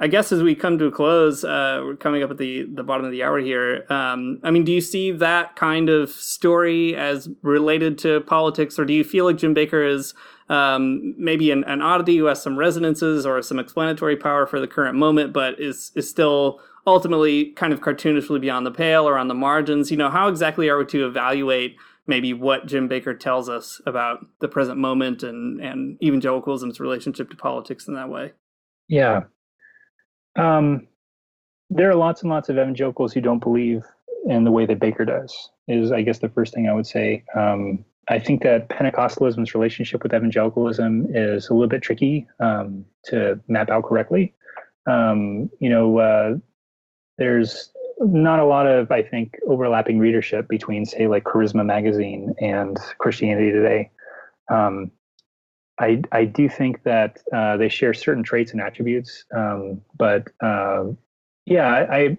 I 0.00 0.08
guess 0.08 0.32
as 0.32 0.42
we 0.42 0.56
come 0.56 0.76
to 0.78 0.86
a 0.86 0.90
close, 0.90 1.44
uh, 1.44 1.80
we're 1.84 1.96
coming 1.96 2.24
up 2.24 2.30
at 2.30 2.38
the, 2.38 2.64
the 2.64 2.82
bottom 2.82 3.06
of 3.06 3.12
the 3.12 3.22
hour 3.22 3.38
here. 3.38 3.86
Um, 3.88 4.40
I 4.42 4.50
mean, 4.50 4.64
do 4.64 4.72
you 4.72 4.80
see 4.80 5.12
that 5.12 5.54
kind 5.54 5.88
of 5.88 6.10
story 6.10 6.96
as 6.96 7.28
related 7.42 7.96
to 7.98 8.20
politics, 8.22 8.76
or 8.76 8.84
do 8.84 8.92
you 8.92 9.04
feel 9.04 9.24
like 9.24 9.36
Jim 9.36 9.54
Bakker 9.54 9.88
is 9.88 10.12
um, 10.48 11.14
maybe 11.16 11.52
an, 11.52 11.62
an, 11.64 11.80
oddity 11.80 12.16
who 12.16 12.24
has 12.24 12.42
some 12.42 12.58
resonances 12.58 13.24
or 13.24 13.40
some 13.40 13.58
explanatory 13.58 14.16
power 14.16 14.46
for 14.46 14.60
the 14.60 14.66
current 14.66 14.98
moment, 14.98 15.32
but 15.32 15.60
is 15.60 15.92
is 15.94 16.10
still 16.10 16.60
ultimately 16.86 17.52
kind 17.52 17.72
of 17.72 17.80
cartoonishly 17.80 18.40
beyond 18.40 18.66
the 18.66 18.70
pale 18.70 19.08
or 19.08 19.16
on 19.16 19.28
the 19.28 19.34
margins. 19.34 19.90
You 19.90 19.96
know, 19.96 20.10
how 20.10 20.28
exactly 20.28 20.68
are 20.68 20.76
we 20.76 20.84
to 20.86 21.06
evaluate 21.06 21.76
maybe 22.06 22.34
what 22.34 22.66
Jim 22.66 22.88
Bakker 22.88 23.18
tells 23.18 23.48
us 23.48 23.80
about 23.86 24.26
the 24.40 24.48
present 24.48 24.78
moment 24.78 25.22
and 25.22 25.60
and 25.60 26.02
evangelicalism's 26.02 26.80
relationship 26.80 27.30
to 27.30 27.36
politics 27.36 27.86
in 27.86 27.94
that 27.94 28.10
way? 28.10 28.32
Yeah, 28.86 29.22
um, 30.36 30.86
there 31.70 31.90
are 31.90 31.94
lots 31.94 32.22
and 32.22 32.30
lots 32.30 32.48
of 32.48 32.56
evangelicals 32.56 33.12
who 33.12 33.20
don't 33.20 33.42
believe 33.42 33.82
in 34.26 34.44
the 34.44 34.50
way 34.50 34.66
that 34.66 34.78
Bakker 34.78 35.06
does. 35.06 35.50
Is 35.68 35.92
I 35.92 36.02
guess 36.02 36.18
the 36.18 36.28
first 36.28 36.54
thing 36.54 36.68
I 36.68 36.74
would 36.74 36.86
say. 36.86 37.24
Um, 37.34 37.84
I 38.08 38.18
think 38.18 38.42
that 38.42 38.68
Pentecostalism's 38.68 39.54
relationship 39.54 40.02
with 40.02 40.12
evangelicalism 40.12 41.06
is 41.14 41.48
a 41.48 41.54
little 41.54 41.68
bit 41.68 41.82
tricky 41.82 42.26
um, 42.38 42.84
to 43.06 43.40
map 43.48 43.70
out 43.70 43.84
correctly. 43.84 44.34
Um, 44.86 45.50
you 45.58 45.70
know, 45.70 45.98
uh, 45.98 46.34
there's 47.16 47.70
not 48.00 48.40
a 48.40 48.44
lot 48.44 48.66
of, 48.66 48.90
I 48.90 49.02
think, 49.02 49.38
overlapping 49.46 49.98
readership 49.98 50.48
between, 50.48 50.84
say, 50.84 51.06
like 51.06 51.24
Charisma 51.24 51.64
Magazine 51.64 52.34
and 52.40 52.76
Christianity 52.98 53.50
Today. 53.50 53.90
Um, 54.50 54.90
I, 55.78 56.02
I 56.12 56.24
do 56.24 56.48
think 56.48 56.82
that 56.84 57.18
uh, 57.32 57.56
they 57.56 57.68
share 57.68 57.94
certain 57.94 58.22
traits 58.22 58.52
and 58.52 58.60
attributes, 58.60 59.24
um, 59.36 59.80
but 59.96 60.28
uh, 60.40 60.84
yeah, 61.46 61.66
I, 61.68 62.16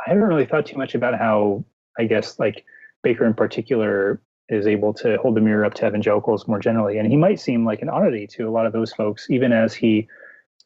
I 0.00 0.10
haven't 0.10 0.24
really 0.24 0.46
thought 0.46 0.66
too 0.66 0.76
much 0.76 0.94
about 0.94 1.18
how 1.18 1.64
I 1.98 2.04
guess 2.04 2.38
like 2.38 2.64
Bakker 3.04 3.26
in 3.26 3.34
particular 3.34 4.20
is 4.48 4.66
able 4.66 4.94
to 4.94 5.16
hold 5.18 5.34
the 5.34 5.40
mirror 5.40 5.64
up 5.64 5.74
to 5.74 5.86
evangelicals 5.86 6.46
more 6.46 6.60
generally. 6.60 6.98
And 6.98 7.10
he 7.10 7.16
might 7.16 7.40
seem 7.40 7.64
like 7.64 7.82
an 7.82 7.88
oddity 7.88 8.26
to 8.28 8.44
a 8.44 8.50
lot 8.50 8.66
of 8.66 8.72
those 8.72 8.92
folks, 8.92 9.28
even 9.30 9.52
as 9.52 9.74
he 9.74 10.06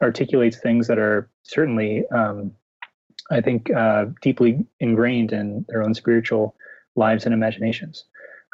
articulates 0.02 0.58
things 0.58 0.86
that 0.88 0.98
are 0.98 1.30
certainly, 1.42 2.04
um, 2.08 2.52
I 3.30 3.40
think, 3.40 3.70
uh, 3.70 4.06
deeply 4.20 4.66
ingrained 4.80 5.32
in 5.32 5.64
their 5.68 5.82
own 5.82 5.94
spiritual 5.94 6.54
lives 6.96 7.24
and 7.24 7.32
imaginations. 7.32 8.04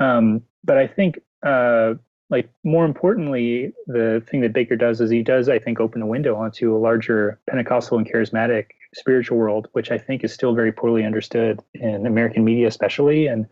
Um, 0.00 0.42
but 0.62 0.76
I 0.76 0.86
think, 0.86 1.18
uh, 1.44 1.94
like 2.28 2.50
more 2.64 2.84
importantly, 2.84 3.72
the 3.86 4.22
thing 4.28 4.40
that 4.40 4.52
Bakker 4.52 4.78
does 4.78 5.00
is 5.00 5.10
he 5.10 5.22
does, 5.22 5.48
I 5.48 5.58
think, 5.58 5.78
open 5.78 6.02
a 6.02 6.06
window 6.06 6.36
onto 6.36 6.74
a 6.74 6.78
larger 6.78 7.38
Pentecostal 7.48 7.98
and 7.98 8.10
charismatic 8.10 8.66
spiritual 8.94 9.38
world, 9.38 9.68
which 9.72 9.90
I 9.90 9.98
think 9.98 10.24
is 10.24 10.32
still 10.32 10.54
very 10.54 10.72
poorly 10.72 11.04
understood 11.04 11.60
in 11.74 12.06
American 12.06 12.44
media, 12.44 12.66
especially, 12.66 13.26
and 13.26 13.46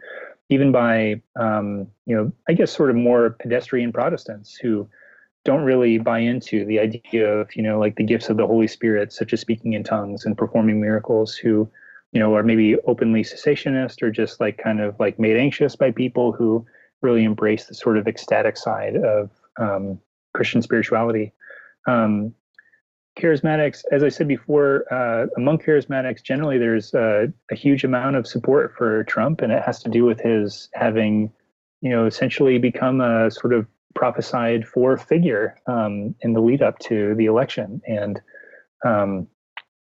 even 0.49 0.73
by 0.73 1.21
um, 1.37 1.87
you 2.07 2.17
know 2.17 2.33
I 2.49 2.55
guess 2.55 2.73
sort 2.73 2.91
of 2.91 2.97
more 2.97 3.31
pedestrian 3.31 3.93
Protestants 3.93 4.57
who 4.57 4.89
don't 5.45 5.63
really 5.63 5.99
buy 5.99 6.19
into 6.19 6.65
the 6.65 6.79
idea 6.81 7.33
of 7.33 7.55
you 7.55 7.63
know 7.63 7.79
like 7.79 7.97
the 7.97 8.05
gifts 8.05 8.29
of 8.29 8.37
the 8.37 8.47
Holy 8.47 8.67
Spirit, 8.67 9.13
such 9.13 9.33
as 9.33 9.41
speaking 9.41 9.75
in 9.75 9.85
tongues 9.85 10.25
and 10.25 10.37
performing 10.37 10.81
miracles, 10.81 11.35
who 11.37 11.69
you 12.13 12.19
know 12.19 12.35
are 12.35 12.43
maybe 12.43 12.77
openly 12.87 13.23
cessationist 13.23 14.03
or 14.03 14.11
just 14.11 14.41
like 14.41 14.59
kind 14.59 14.81
of 14.81 14.99
like 14.99 15.19
made 15.19 15.37
anxious 15.37 15.77
by 15.77 15.93
people 15.93 16.33
who 16.33 16.67
really 17.05 17.25
embrace 17.25 17.67
the 17.67 17.75
sort 17.75 17.99
of 17.99 18.09
ecstatic 18.09 18.57
side 18.57 18.97
of 18.97 19.31
um, 19.61 20.01
Christian 20.33 20.63
spirituality. 20.63 21.33
Um, 21.87 22.35
charismatics, 23.19 23.85
as 23.93 24.03
I 24.03 24.09
said 24.09 24.27
before, 24.27 24.93
uh, 24.93 25.27
among 25.37 25.59
charismatics, 25.59 26.23
generally 26.23 26.59
there's 26.59 26.93
a, 26.95 27.33
a, 27.51 27.55
huge 27.55 27.85
amount 27.85 28.17
of 28.17 28.27
support 28.27 28.75
for 28.77 29.05
Trump, 29.05 29.41
and 29.41 29.53
it 29.53 29.63
has 29.63 29.83
to 29.85 29.91
do 29.91 30.05
with 30.05 30.21
his 30.21 30.69
having, 30.75 31.31
you 31.81 31.91
know, 31.91 32.07
essentially 32.07 32.59
become 32.59 33.01
a 33.01 33.31
sort 33.31 33.53
of 33.53 33.67
prophesied 33.95 34.67
for 34.67 34.97
figure 34.97 35.61
um, 35.67 36.15
in 36.23 36.33
the 36.33 36.41
lead 36.41 36.63
up 36.63 36.79
to 36.81 37.15
the 37.15 37.27
election. 37.27 37.81
And 37.87 38.21
um, 38.85 39.29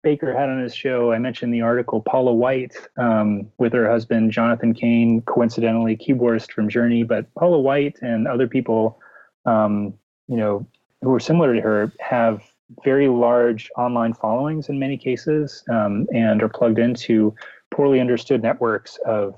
Bakker 0.07 0.33
had 0.33 0.47
on 0.47 0.61
his 0.61 0.73
show, 0.73 1.11
I 1.11 1.19
mentioned 1.19 1.53
the 1.53 1.61
article 1.61 2.01
Paula 2.01 2.33
White 2.33 2.75
um, 2.97 3.51
with 3.57 3.73
her 3.73 3.89
husband 3.89 4.31
Jonathan 4.31 4.73
Cain, 4.73 5.21
coincidentally 5.23 5.97
keyboardist 5.97 6.51
from 6.51 6.69
Journey, 6.69 7.03
but 7.03 7.25
Paula 7.35 7.59
White 7.59 7.97
and 8.01 8.25
other 8.25 8.47
people, 8.47 9.01
um, 9.45 9.93
you 10.27 10.37
know, 10.37 10.65
who 11.01 11.13
are 11.13 11.19
similar 11.19 11.53
to 11.53 11.61
her 11.61 11.91
have 11.99 12.41
very 12.85 13.09
large 13.09 13.69
online 13.77 14.13
followings 14.13 14.69
in 14.69 14.79
many 14.79 14.97
cases 14.97 15.63
um, 15.69 16.07
and 16.13 16.41
are 16.41 16.49
plugged 16.49 16.79
into 16.79 17.35
poorly 17.71 17.99
understood 17.99 18.41
networks 18.41 18.97
of 19.05 19.35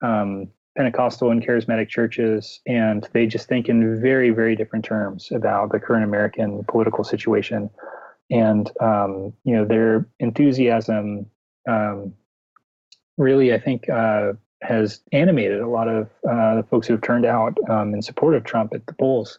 um, 0.00 0.48
Pentecostal 0.78 1.30
and 1.30 1.46
charismatic 1.46 1.88
churches, 1.88 2.60
and 2.66 3.06
they 3.12 3.26
just 3.26 3.48
think 3.48 3.68
in 3.68 4.00
very, 4.00 4.30
very 4.30 4.56
different 4.56 4.84
terms 4.84 5.30
about 5.30 5.72
the 5.72 5.78
current 5.78 6.04
American 6.04 6.64
political 6.64 7.04
situation. 7.04 7.68
And 8.30 8.70
um, 8.80 9.32
you 9.44 9.54
know 9.54 9.64
their 9.64 10.08
enthusiasm 10.18 11.26
um, 11.68 12.14
really, 13.18 13.52
I 13.52 13.58
think, 13.58 13.88
uh, 13.88 14.32
has 14.62 15.00
animated 15.12 15.60
a 15.60 15.68
lot 15.68 15.88
of 15.88 16.08
uh, 16.28 16.56
the 16.56 16.66
folks 16.70 16.86
who 16.86 16.94
have 16.94 17.02
turned 17.02 17.26
out 17.26 17.56
um, 17.68 17.94
in 17.94 18.02
support 18.02 18.34
of 18.34 18.44
Trump 18.44 18.72
at 18.74 18.86
the 18.86 18.94
polls. 18.94 19.38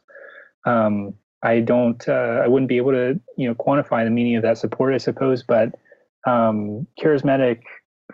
Um, 0.65 1.13
I 1.43 1.59
don't, 1.59 2.07
uh, 2.07 2.41
I 2.43 2.47
wouldn't 2.47 2.69
be 2.69 2.77
able 2.77 2.91
to, 2.91 3.19
you 3.37 3.47
know, 3.47 3.55
quantify 3.55 4.03
the 4.03 4.09
meaning 4.09 4.35
of 4.35 4.43
that 4.43 4.57
support, 4.57 4.93
I 4.93 4.97
suppose, 4.97 5.43
but 5.43 5.75
um, 6.25 6.87
charismatic 6.99 7.61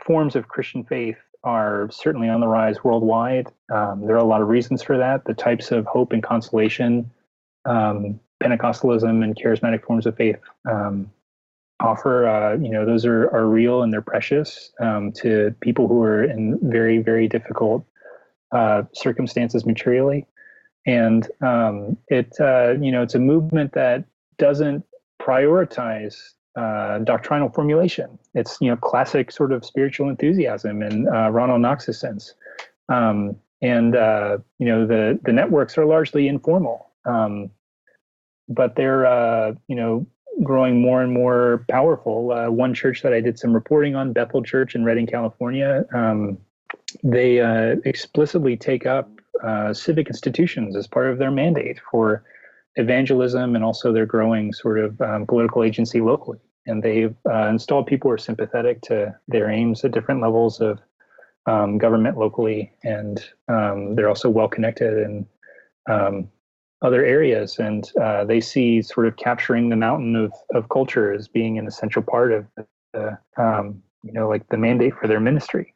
forms 0.05 0.35
of 0.35 0.47
Christian 0.47 0.83
faith 0.83 1.17
are 1.43 1.89
certainly 1.91 2.29
on 2.29 2.41
the 2.41 2.47
rise 2.47 2.83
worldwide. 2.83 3.47
Um, 3.73 4.05
there 4.05 4.15
are 4.15 4.19
a 4.19 4.23
lot 4.23 4.41
of 4.41 4.47
reasons 4.47 4.81
for 4.81 4.97
that. 4.97 5.25
The 5.25 5.33
types 5.33 5.71
of 5.71 5.85
hope 5.85 6.11
and 6.13 6.23
consolation, 6.23 7.11
um, 7.65 8.19
Pentecostalism 8.43 9.23
and 9.23 9.35
charismatic 9.35 9.83
forms 9.83 10.05
of 10.05 10.15
faith 10.17 10.41
um, 10.69 11.09
offer, 11.79 12.27
uh, 12.27 12.57
you 12.57 12.69
know, 12.69 12.85
those 12.85 13.05
are, 13.05 13.29
are 13.35 13.47
real 13.47 13.83
and 13.83 13.91
they're 13.91 14.01
precious 14.01 14.71
um, 14.79 15.11
to 15.11 15.55
people 15.61 15.87
who 15.87 16.01
are 16.01 16.23
in 16.23 16.59
very, 16.61 16.97
very 16.99 17.27
difficult 17.27 17.85
uh, 18.51 18.83
circumstances 18.93 19.65
materially. 19.65 20.25
And 20.85 21.29
um, 21.41 21.97
it, 22.07 22.33
uh, 22.39 22.75
you 22.79 22.91
know, 22.91 23.01
it's 23.01 23.15
a 23.15 23.19
movement 23.19 23.73
that 23.73 24.05
doesn't 24.37 24.83
prioritize 25.21 26.15
uh, 26.55 26.99
doctrinal 26.99 27.49
formulation. 27.49 28.19
It's, 28.33 28.57
you 28.61 28.69
know, 28.69 28.75
classic 28.77 29.31
sort 29.31 29.51
of 29.51 29.65
spiritual 29.65 30.09
enthusiasm 30.09 30.83
in 30.83 31.07
uh, 31.07 31.29
Ronald 31.29 31.61
Knox's 31.61 31.99
sense. 31.99 32.33
Um, 32.89 33.37
and, 33.61 33.95
uh, 33.95 34.39
you 34.59 34.67
know, 34.67 34.85
the, 34.85 35.19
the 35.23 35.31
networks 35.31 35.77
are 35.77 35.85
largely 35.85 36.27
informal. 36.27 36.91
Um, 37.05 37.49
but 38.49 38.75
they're, 38.75 39.55
you 39.67 39.75
know, 39.75 40.05
growing 40.41 40.81
more 40.81 41.01
and 41.01 41.11
more 41.11 41.65
powerful. 41.69 42.31
Uh, 42.31 42.49
one 42.49 42.73
church 42.73 43.01
that 43.03 43.13
I 43.13 43.21
did 43.21 43.37
some 43.37 43.53
reporting 43.53 43.95
on, 43.95 44.13
Bethel 44.13 44.41
Church 44.41 44.75
in 44.75 44.83
Redding, 44.83 45.07
California, 45.07 45.85
um, 45.93 46.37
they 47.03 47.39
uh, 47.39 47.75
explicitly 47.85 48.57
take 48.57 48.85
up 48.85 49.09
uh, 49.43 49.73
civic 49.73 50.07
institutions 50.07 50.75
as 50.75 50.87
part 50.87 51.09
of 51.09 51.17
their 51.17 51.31
mandate 51.31 51.79
for 51.91 52.23
evangelism 52.75 53.55
and 53.55 53.63
also 53.63 53.91
their 53.91 54.05
growing 54.05 54.53
sort 54.53 54.79
of 54.79 54.99
um, 55.01 55.25
political 55.25 55.63
agency 55.63 56.01
locally. 56.01 56.39
And 56.65 56.81
they've 56.81 57.15
uh, 57.29 57.47
installed 57.47 57.87
people 57.87 58.09
who 58.09 58.15
are 58.15 58.17
sympathetic 58.17 58.81
to 58.83 59.13
their 59.27 59.49
aims 59.49 59.83
at 59.83 59.91
different 59.91 60.21
levels 60.21 60.61
of 60.61 60.79
um, 61.45 61.77
government 61.77 62.17
locally, 62.17 62.71
and 62.83 63.23
um, 63.49 63.95
they're 63.95 64.07
also 64.07 64.29
well 64.29 64.47
connected 64.47 64.97
and 64.97 65.25
um, 65.89 66.29
other 66.83 67.03
areas, 67.03 67.57
and 67.59 67.89
uh, 68.01 68.25
they 68.25 68.41
see 68.41 68.81
sort 68.81 69.07
of 69.07 69.15
capturing 69.15 69.69
the 69.69 69.75
mountain 69.75 70.15
of, 70.15 70.33
of 70.53 70.69
culture 70.69 71.13
as 71.13 71.27
being 71.27 71.57
an 71.57 71.65
essential 71.65 72.01
part 72.01 72.31
of 72.31 72.45
the, 72.93 73.17
um, 73.37 73.81
you 74.03 74.11
know, 74.11 74.27
like 74.27 74.47
the 74.49 74.57
mandate 74.57 74.93
for 74.99 75.07
their 75.07 75.19
ministry. 75.19 75.73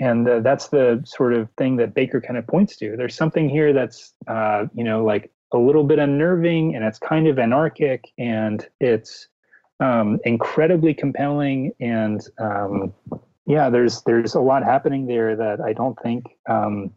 And 0.00 0.26
uh, 0.26 0.40
that's 0.40 0.68
the 0.68 1.02
sort 1.04 1.34
of 1.34 1.50
thing 1.58 1.76
that 1.76 1.94
Bakker 1.94 2.26
kind 2.26 2.38
of 2.38 2.46
points 2.46 2.76
to. 2.78 2.96
There's 2.96 3.14
something 3.14 3.50
here 3.50 3.74
that's, 3.74 4.14
uh, 4.26 4.64
you 4.74 4.82
know, 4.82 5.04
like 5.04 5.30
a 5.52 5.58
little 5.58 5.84
bit 5.84 5.98
unnerving, 5.98 6.74
and 6.74 6.84
it's 6.84 6.98
kind 6.98 7.28
of 7.28 7.38
anarchic, 7.38 8.04
and 8.18 8.66
it's 8.80 9.28
um, 9.80 10.18
incredibly 10.24 10.94
compelling, 10.94 11.72
and 11.80 12.26
um, 12.38 12.94
yeah, 13.46 13.68
there's 13.68 14.02
there's 14.02 14.34
a 14.34 14.40
lot 14.40 14.62
happening 14.62 15.06
there 15.06 15.36
that 15.36 15.60
I 15.60 15.72
don't 15.72 15.98
think 16.02 16.24
um, 16.48 16.92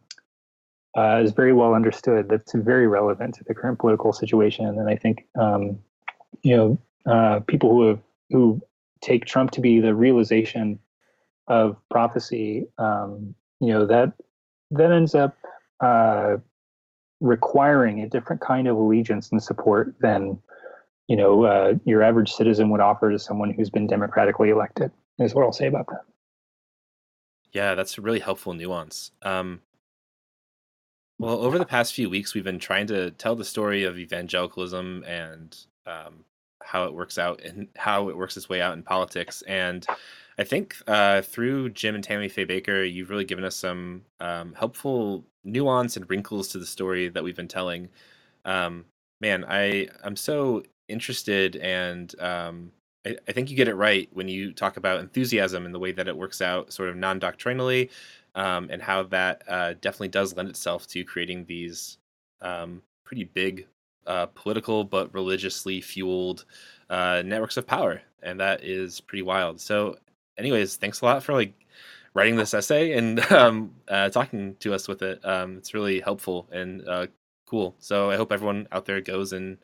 uh, 0.98 1.22
is 1.24 1.32
very 1.32 1.54
well 1.54 1.74
understood. 1.74 2.30
That's 2.30 2.54
very 2.54 2.88
relevant 2.88 3.36
to 3.36 3.44
the 3.44 3.54
current 3.54 3.80
political 3.80 4.14
situation, 4.14 4.66
and 4.66 4.90
I 4.90 4.96
think 4.96 5.26
um, 5.40 5.80
you 6.44 6.56
know 6.56 6.82
uh, 7.12 7.40
people 7.42 7.70
who 7.72 7.88
have 7.88 8.00
who 8.30 8.62
take 9.02 9.26
Trump 9.26 9.52
to 9.52 9.62
be 9.62 9.80
the 9.80 9.96
realization 9.96 10.80
of 11.48 11.78
prophecy. 11.90 12.68
Um, 12.78 13.36
you 13.60 13.74
know 13.74 13.86
that 13.86 14.14
that 14.72 14.92
ends 14.92 15.16
up 15.16 15.36
uh, 15.80 16.38
requiring 17.20 18.02
a 18.02 18.10
different 18.10 18.42
kind 18.42 18.68
of 18.68 18.78
allegiance 18.78 19.32
and 19.32 19.42
support 19.42 19.96
than 20.00 20.40
you 21.08 21.16
know 21.16 21.44
uh, 21.44 21.74
your 21.86 22.04
average 22.04 22.32
citizen 22.32 22.70
would 22.70 22.82
offer 22.82 23.12
to 23.12 23.20
someone 23.20 23.52
who's 23.52 23.70
been 23.70 23.88
democratically 23.88 24.50
elected. 24.50 24.92
Is 25.20 25.34
what 25.34 25.44
I'll 25.44 25.54
say 25.54 25.68
about 25.68 25.88
that. 25.88 26.02
Yeah, 27.52 27.76
that's 27.76 28.00
a 28.00 28.02
really 28.02 28.20
helpful 28.20 28.54
nuance. 28.54 29.12
Um, 29.22 29.62
well, 31.24 31.40
over 31.40 31.58
the 31.58 31.66
past 31.66 31.94
few 31.94 32.10
weeks, 32.10 32.34
we've 32.34 32.44
been 32.44 32.60
trying 32.60 32.86
to 32.88 33.12
tell 33.12 33.34
the 33.34 33.46
story 33.46 33.86
of 33.86 33.98
evangelicalism 33.98 35.04
and 35.08 35.58
um, 35.86 36.26
how 36.62 36.84
it 36.84 36.94
works 36.94 37.18
out 37.18 37.42
and 37.42 37.70
how 37.78 38.10
it 38.10 38.18
works 38.18 38.36
its 38.36 38.50
way 38.50 38.60
out 38.60 38.74
in 38.74 38.84
politics. 38.84 39.42
And 39.48 39.88
I 40.38 40.44
think 40.44 40.76
uh, 40.86 41.22
through 41.22 41.70
Jim 41.70 41.96
and 41.96 42.04
Tammy 42.04 42.28
Faye 42.28 42.46
Bakker, 42.46 42.92
you've 42.92 43.10
really 43.10 43.24
given 43.24 43.46
us 43.46 43.56
some 43.56 44.02
um, 44.20 44.54
helpful 44.54 45.24
nuance 45.46 45.96
and 45.96 46.10
wrinkles 46.10 46.50
to 46.50 46.60
the 46.60 46.66
story 46.66 47.08
that 47.08 47.24
we've 47.24 47.38
been 47.38 47.48
telling. 47.48 47.88
Um, 48.44 48.84
man, 49.22 49.46
I 49.48 49.88
I'm 50.04 50.18
so 50.18 50.64
interested, 50.90 51.56
and 51.56 52.14
um, 52.20 52.74
I, 53.06 53.16
I 53.30 53.32
think 53.32 53.50
you 53.50 53.56
get 53.56 53.70
it 53.70 53.76
right 53.76 54.10
when 54.12 54.28
you 54.28 54.52
talk 54.52 54.76
about 54.76 55.00
enthusiasm 55.00 55.66
and 55.66 55.74
the 55.74 55.80
way 55.80 55.94
that 55.94 56.10
it 56.10 56.18
works 56.18 56.42
out, 56.42 56.74
sort 56.74 56.90
of 56.90 56.98
non 56.98 57.20
doctrinally, 57.20 57.90
um, 58.36 58.70
and 58.72 58.82
how 58.82 59.04
that 59.04 59.44
uh, 59.48 59.74
definitely 59.82 60.08
does 60.10 60.36
lend 60.36 60.50
itself 60.50 60.88
to 60.88 61.04
creating 61.04 61.46
these 61.46 61.98
um, 62.42 62.82
pretty 63.06 63.24
big 63.24 63.68
uh, 64.08 64.26
political 64.28 64.84
but 64.84 65.14
religiously 65.14 65.82
fueled 65.82 66.46
uh, 66.90 67.22
networks 67.26 67.58
of 67.58 67.68
power, 67.68 68.02
and 68.22 68.40
that 68.40 68.64
is 68.64 69.00
pretty 69.02 69.22
wild. 69.22 69.60
So, 69.60 69.98
anyways, 70.38 70.76
thanks 70.76 71.02
a 71.02 71.06
lot 71.06 71.24
for 71.24 71.34
like 71.34 71.54
writing 72.14 72.36
this 72.36 72.54
essay 72.54 72.94
and 72.94 73.20
um, 73.32 73.74
uh, 73.88 74.10
talking 74.10 74.56
to 74.60 74.74
us 74.74 74.88
with 74.88 75.02
it. 75.02 75.24
Um, 75.26 75.58
it's 75.58 75.74
really 75.74 76.00
helpful 76.00 76.48
and 76.52 76.88
uh, 76.88 77.08
cool. 77.48 77.76
So 77.80 78.10
I 78.10 78.16
hope 78.16 78.32
everyone 78.32 78.68
out 78.72 78.86
there 78.86 79.02
goes 79.02 79.34
and 79.34 79.58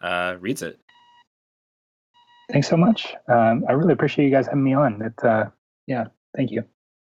uh, 0.00 0.36
reads 0.40 0.62
it. 0.62 0.78
Thanks 2.50 2.68
so 2.68 2.76
much. 2.76 3.14
Um, 3.28 3.64
I 3.68 3.72
really 3.72 3.92
appreciate 3.92 4.24
you 4.24 4.30
guys 4.30 4.46
having 4.46 4.64
me 4.64 4.74
on. 4.74 5.00
It, 5.02 5.50
yeah, 5.86 6.06
thank 6.34 6.50
you. 6.50 6.64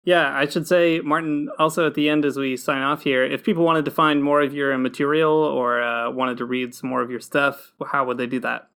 Yeah, 0.04 0.34
I 0.34 0.48
should 0.48 0.66
say, 0.66 1.00
Martyn, 1.00 1.50
also 1.58 1.86
at 1.86 1.94
the 1.94 2.08
end 2.08 2.24
as 2.24 2.38
we 2.38 2.56
sign 2.56 2.80
off 2.80 3.02
here, 3.02 3.22
if 3.22 3.44
people 3.44 3.64
wanted 3.64 3.84
to 3.84 3.90
find 3.90 4.24
more 4.24 4.40
of 4.40 4.54
your 4.54 4.76
material 4.78 5.32
or 5.32 5.82
uh, 5.82 6.10
wanted 6.10 6.38
to 6.38 6.46
read 6.46 6.74
some 6.74 6.88
more 6.88 7.02
of 7.02 7.10
your 7.10 7.20
stuff, 7.20 7.74
how 7.86 8.06
would 8.06 8.16
they 8.16 8.26
do 8.26 8.40
that? 8.40 8.70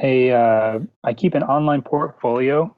A, 0.00 0.30
uh, 0.30 0.78
I 1.02 1.14
keep 1.14 1.34
an 1.34 1.42
online 1.42 1.82
portfolio 1.82 2.72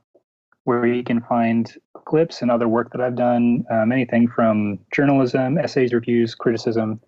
where 0.65 0.87
you 0.87 1.03
can 1.03 1.21
find 1.23 1.75
clips 2.07 2.43
and 2.43 2.51
other 2.51 2.69
work 2.69 2.93
that 2.93 3.01
I've 3.03 3.17
done, 3.17 3.65
um, 3.71 3.93
anything 3.93 4.29
from 4.29 4.79
journalism, 4.95 5.59
essays, 5.59 5.93
reviews, 5.93 6.35
criticism, 6.35 7.01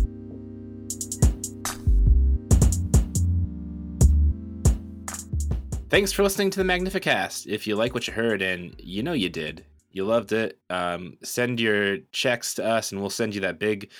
Thanks 5.89 6.11
for 6.11 6.24
listening 6.24 6.51
to 6.51 6.59
the 6.59 6.64
Magnificast. 6.64 7.47
If 7.47 7.64
you 7.68 7.76
like 7.76 7.95
what 7.95 8.09
you 8.09 8.12
heard, 8.12 8.43
and 8.43 8.74
you 8.78 9.05
know 9.05 9.12
you 9.12 9.28
did, 9.28 9.64
you 9.93 10.05
loved 10.05 10.32
it, 10.32 10.59
um, 10.68 11.16
send 11.22 11.61
your 11.61 11.99
checks 12.11 12.55
to 12.55 12.66
us, 12.66 12.91
and 12.91 13.01
we'll 13.01 13.09
send 13.09 13.37
you 13.37 13.41
that 13.43 13.61
big 13.61 13.91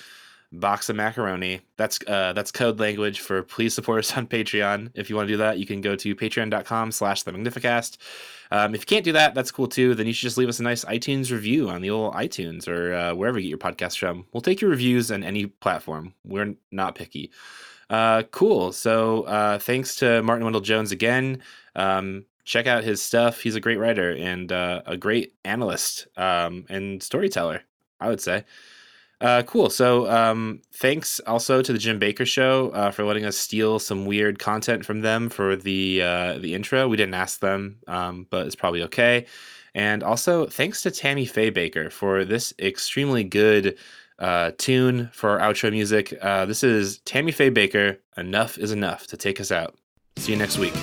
box 0.51 0.89
of 0.89 0.97
macaroni. 0.97 1.61
That's 1.77 2.01
uh, 2.09 2.33
that's 2.33 2.51
code 2.51 2.81
language 2.81 3.21
for 3.21 3.45
please 3.45 3.73
support 3.73 4.01
us 4.01 4.17
on 4.17 4.27
Patreon. 4.27 4.91
If 4.95 5.09
you 5.09 5.15
want 5.15 5.29
to 5.29 5.35
do 5.35 5.39
that, 5.39 5.61
you 5.61 5.67
can 5.67 5.81
go 5.81 5.95
to 5.95 6.17
patreon.com 6.17 6.91
slash 6.91 7.23
the 7.23 7.31
Magnificast. 7.31 7.99
Um, 8.51 8.75
if 8.75 8.81
you 8.81 8.87
can't 8.87 9.05
do 9.05 9.13
that, 9.13 9.35
that's 9.35 9.53
cool 9.53 9.69
too. 9.69 9.95
Then 9.95 10.09
you 10.09 10.13
should 10.13 10.27
just 10.27 10.39
leave 10.39 10.49
us 10.49 10.59
a 10.59 10.65
nice 10.65 10.85
iTunes 10.87 11.31
review 11.31 11.69
on 11.69 11.83
the 11.83 11.91
old 11.91 12.15
iTunes 12.15 12.67
or 12.67 12.95
uh, 12.95 13.15
wherever 13.15 13.39
you 13.39 13.45
get 13.45 13.51
your 13.51 13.59
podcast 13.59 13.97
from. 13.97 14.27
We'll 14.33 14.41
take 14.41 14.61
your 14.61 14.71
reviews 14.71 15.13
on 15.13 15.23
any 15.23 15.47
platform. 15.47 16.15
We're 16.25 16.57
not 16.73 16.97
picky. 16.97 17.31
Uh, 17.89 18.23
cool. 18.31 18.73
So 18.73 19.23
uh, 19.25 19.59
thanks 19.59 19.97
to 19.97 20.23
Martyn 20.23 20.45
Wendell 20.45 20.61
Jones 20.61 20.93
again. 20.93 21.43
Um, 21.75 22.25
check 22.45 22.67
out 22.67 22.85
his 22.85 23.03
stuff. 23.03 23.41
He's 23.41 23.57
a 23.57 23.61
great 23.61 23.79
writer 23.79 24.13
and 24.13 24.51
uh, 24.51 24.83
a 24.87 24.97
great 24.97 25.35
analyst 25.45 26.07
um, 26.17 26.65
and 26.69 27.03
storyteller, 27.03 27.63
I 28.01 28.09
would 28.09 28.21
say. 28.21 28.45
Uh, 29.21 29.43
cool. 29.45 29.71
So, 29.71 30.11
um, 30.11 30.61
thanks 30.75 31.21
also 31.21 31.63
to 31.63 31.73
the 31.73 31.79
Jim 31.79 31.99
Bakker 31.99 32.27
Show 32.27 32.69
uh, 32.71 32.91
for 32.91 33.05
letting 33.05 33.25
us 33.25 33.37
steal 33.37 33.79
some 33.79 34.05
weird 34.05 34.39
content 34.39 34.85
from 34.85 35.01
them 35.01 35.31
for 35.31 35.57
the 35.57 36.03
uh, 36.03 36.39
the 36.39 36.55
intro. 36.55 36.87
We 36.87 36.99
didn't 36.99 37.15
ask 37.15 37.41
them, 37.41 37.79
um, 37.87 38.27
but 38.29 38.47
it's 38.47 38.57
probably 38.57 38.83
okay. 38.83 39.25
And 39.75 40.03
also, 40.03 40.47
thanks 40.47 40.83
to 40.83 40.91
Tammy 40.91 41.25
Faye 41.25 41.51
Bakker 41.51 41.91
for 41.91 42.27
this 42.27 42.53
extremely 42.59 43.25
good 43.25 43.79
uh, 44.19 44.53
tune 44.57 45.11
for 45.13 45.41
our 45.41 45.53
outro 45.53 45.71
music. 45.71 46.17
Uh, 46.21 46.47
this 46.47 46.63
is 46.63 46.99
Tammy 47.01 47.33
Faye 47.33 47.51
Bakker. 47.51 47.99
Enough 48.17 48.59
is 48.59 48.73
enough 48.73 49.07
to 49.09 49.17
take 49.17 49.41
us 49.41 49.53
out. 49.53 49.77
See 50.17 50.33
you 50.33 50.39
next 50.39 50.59
week. 50.59 50.75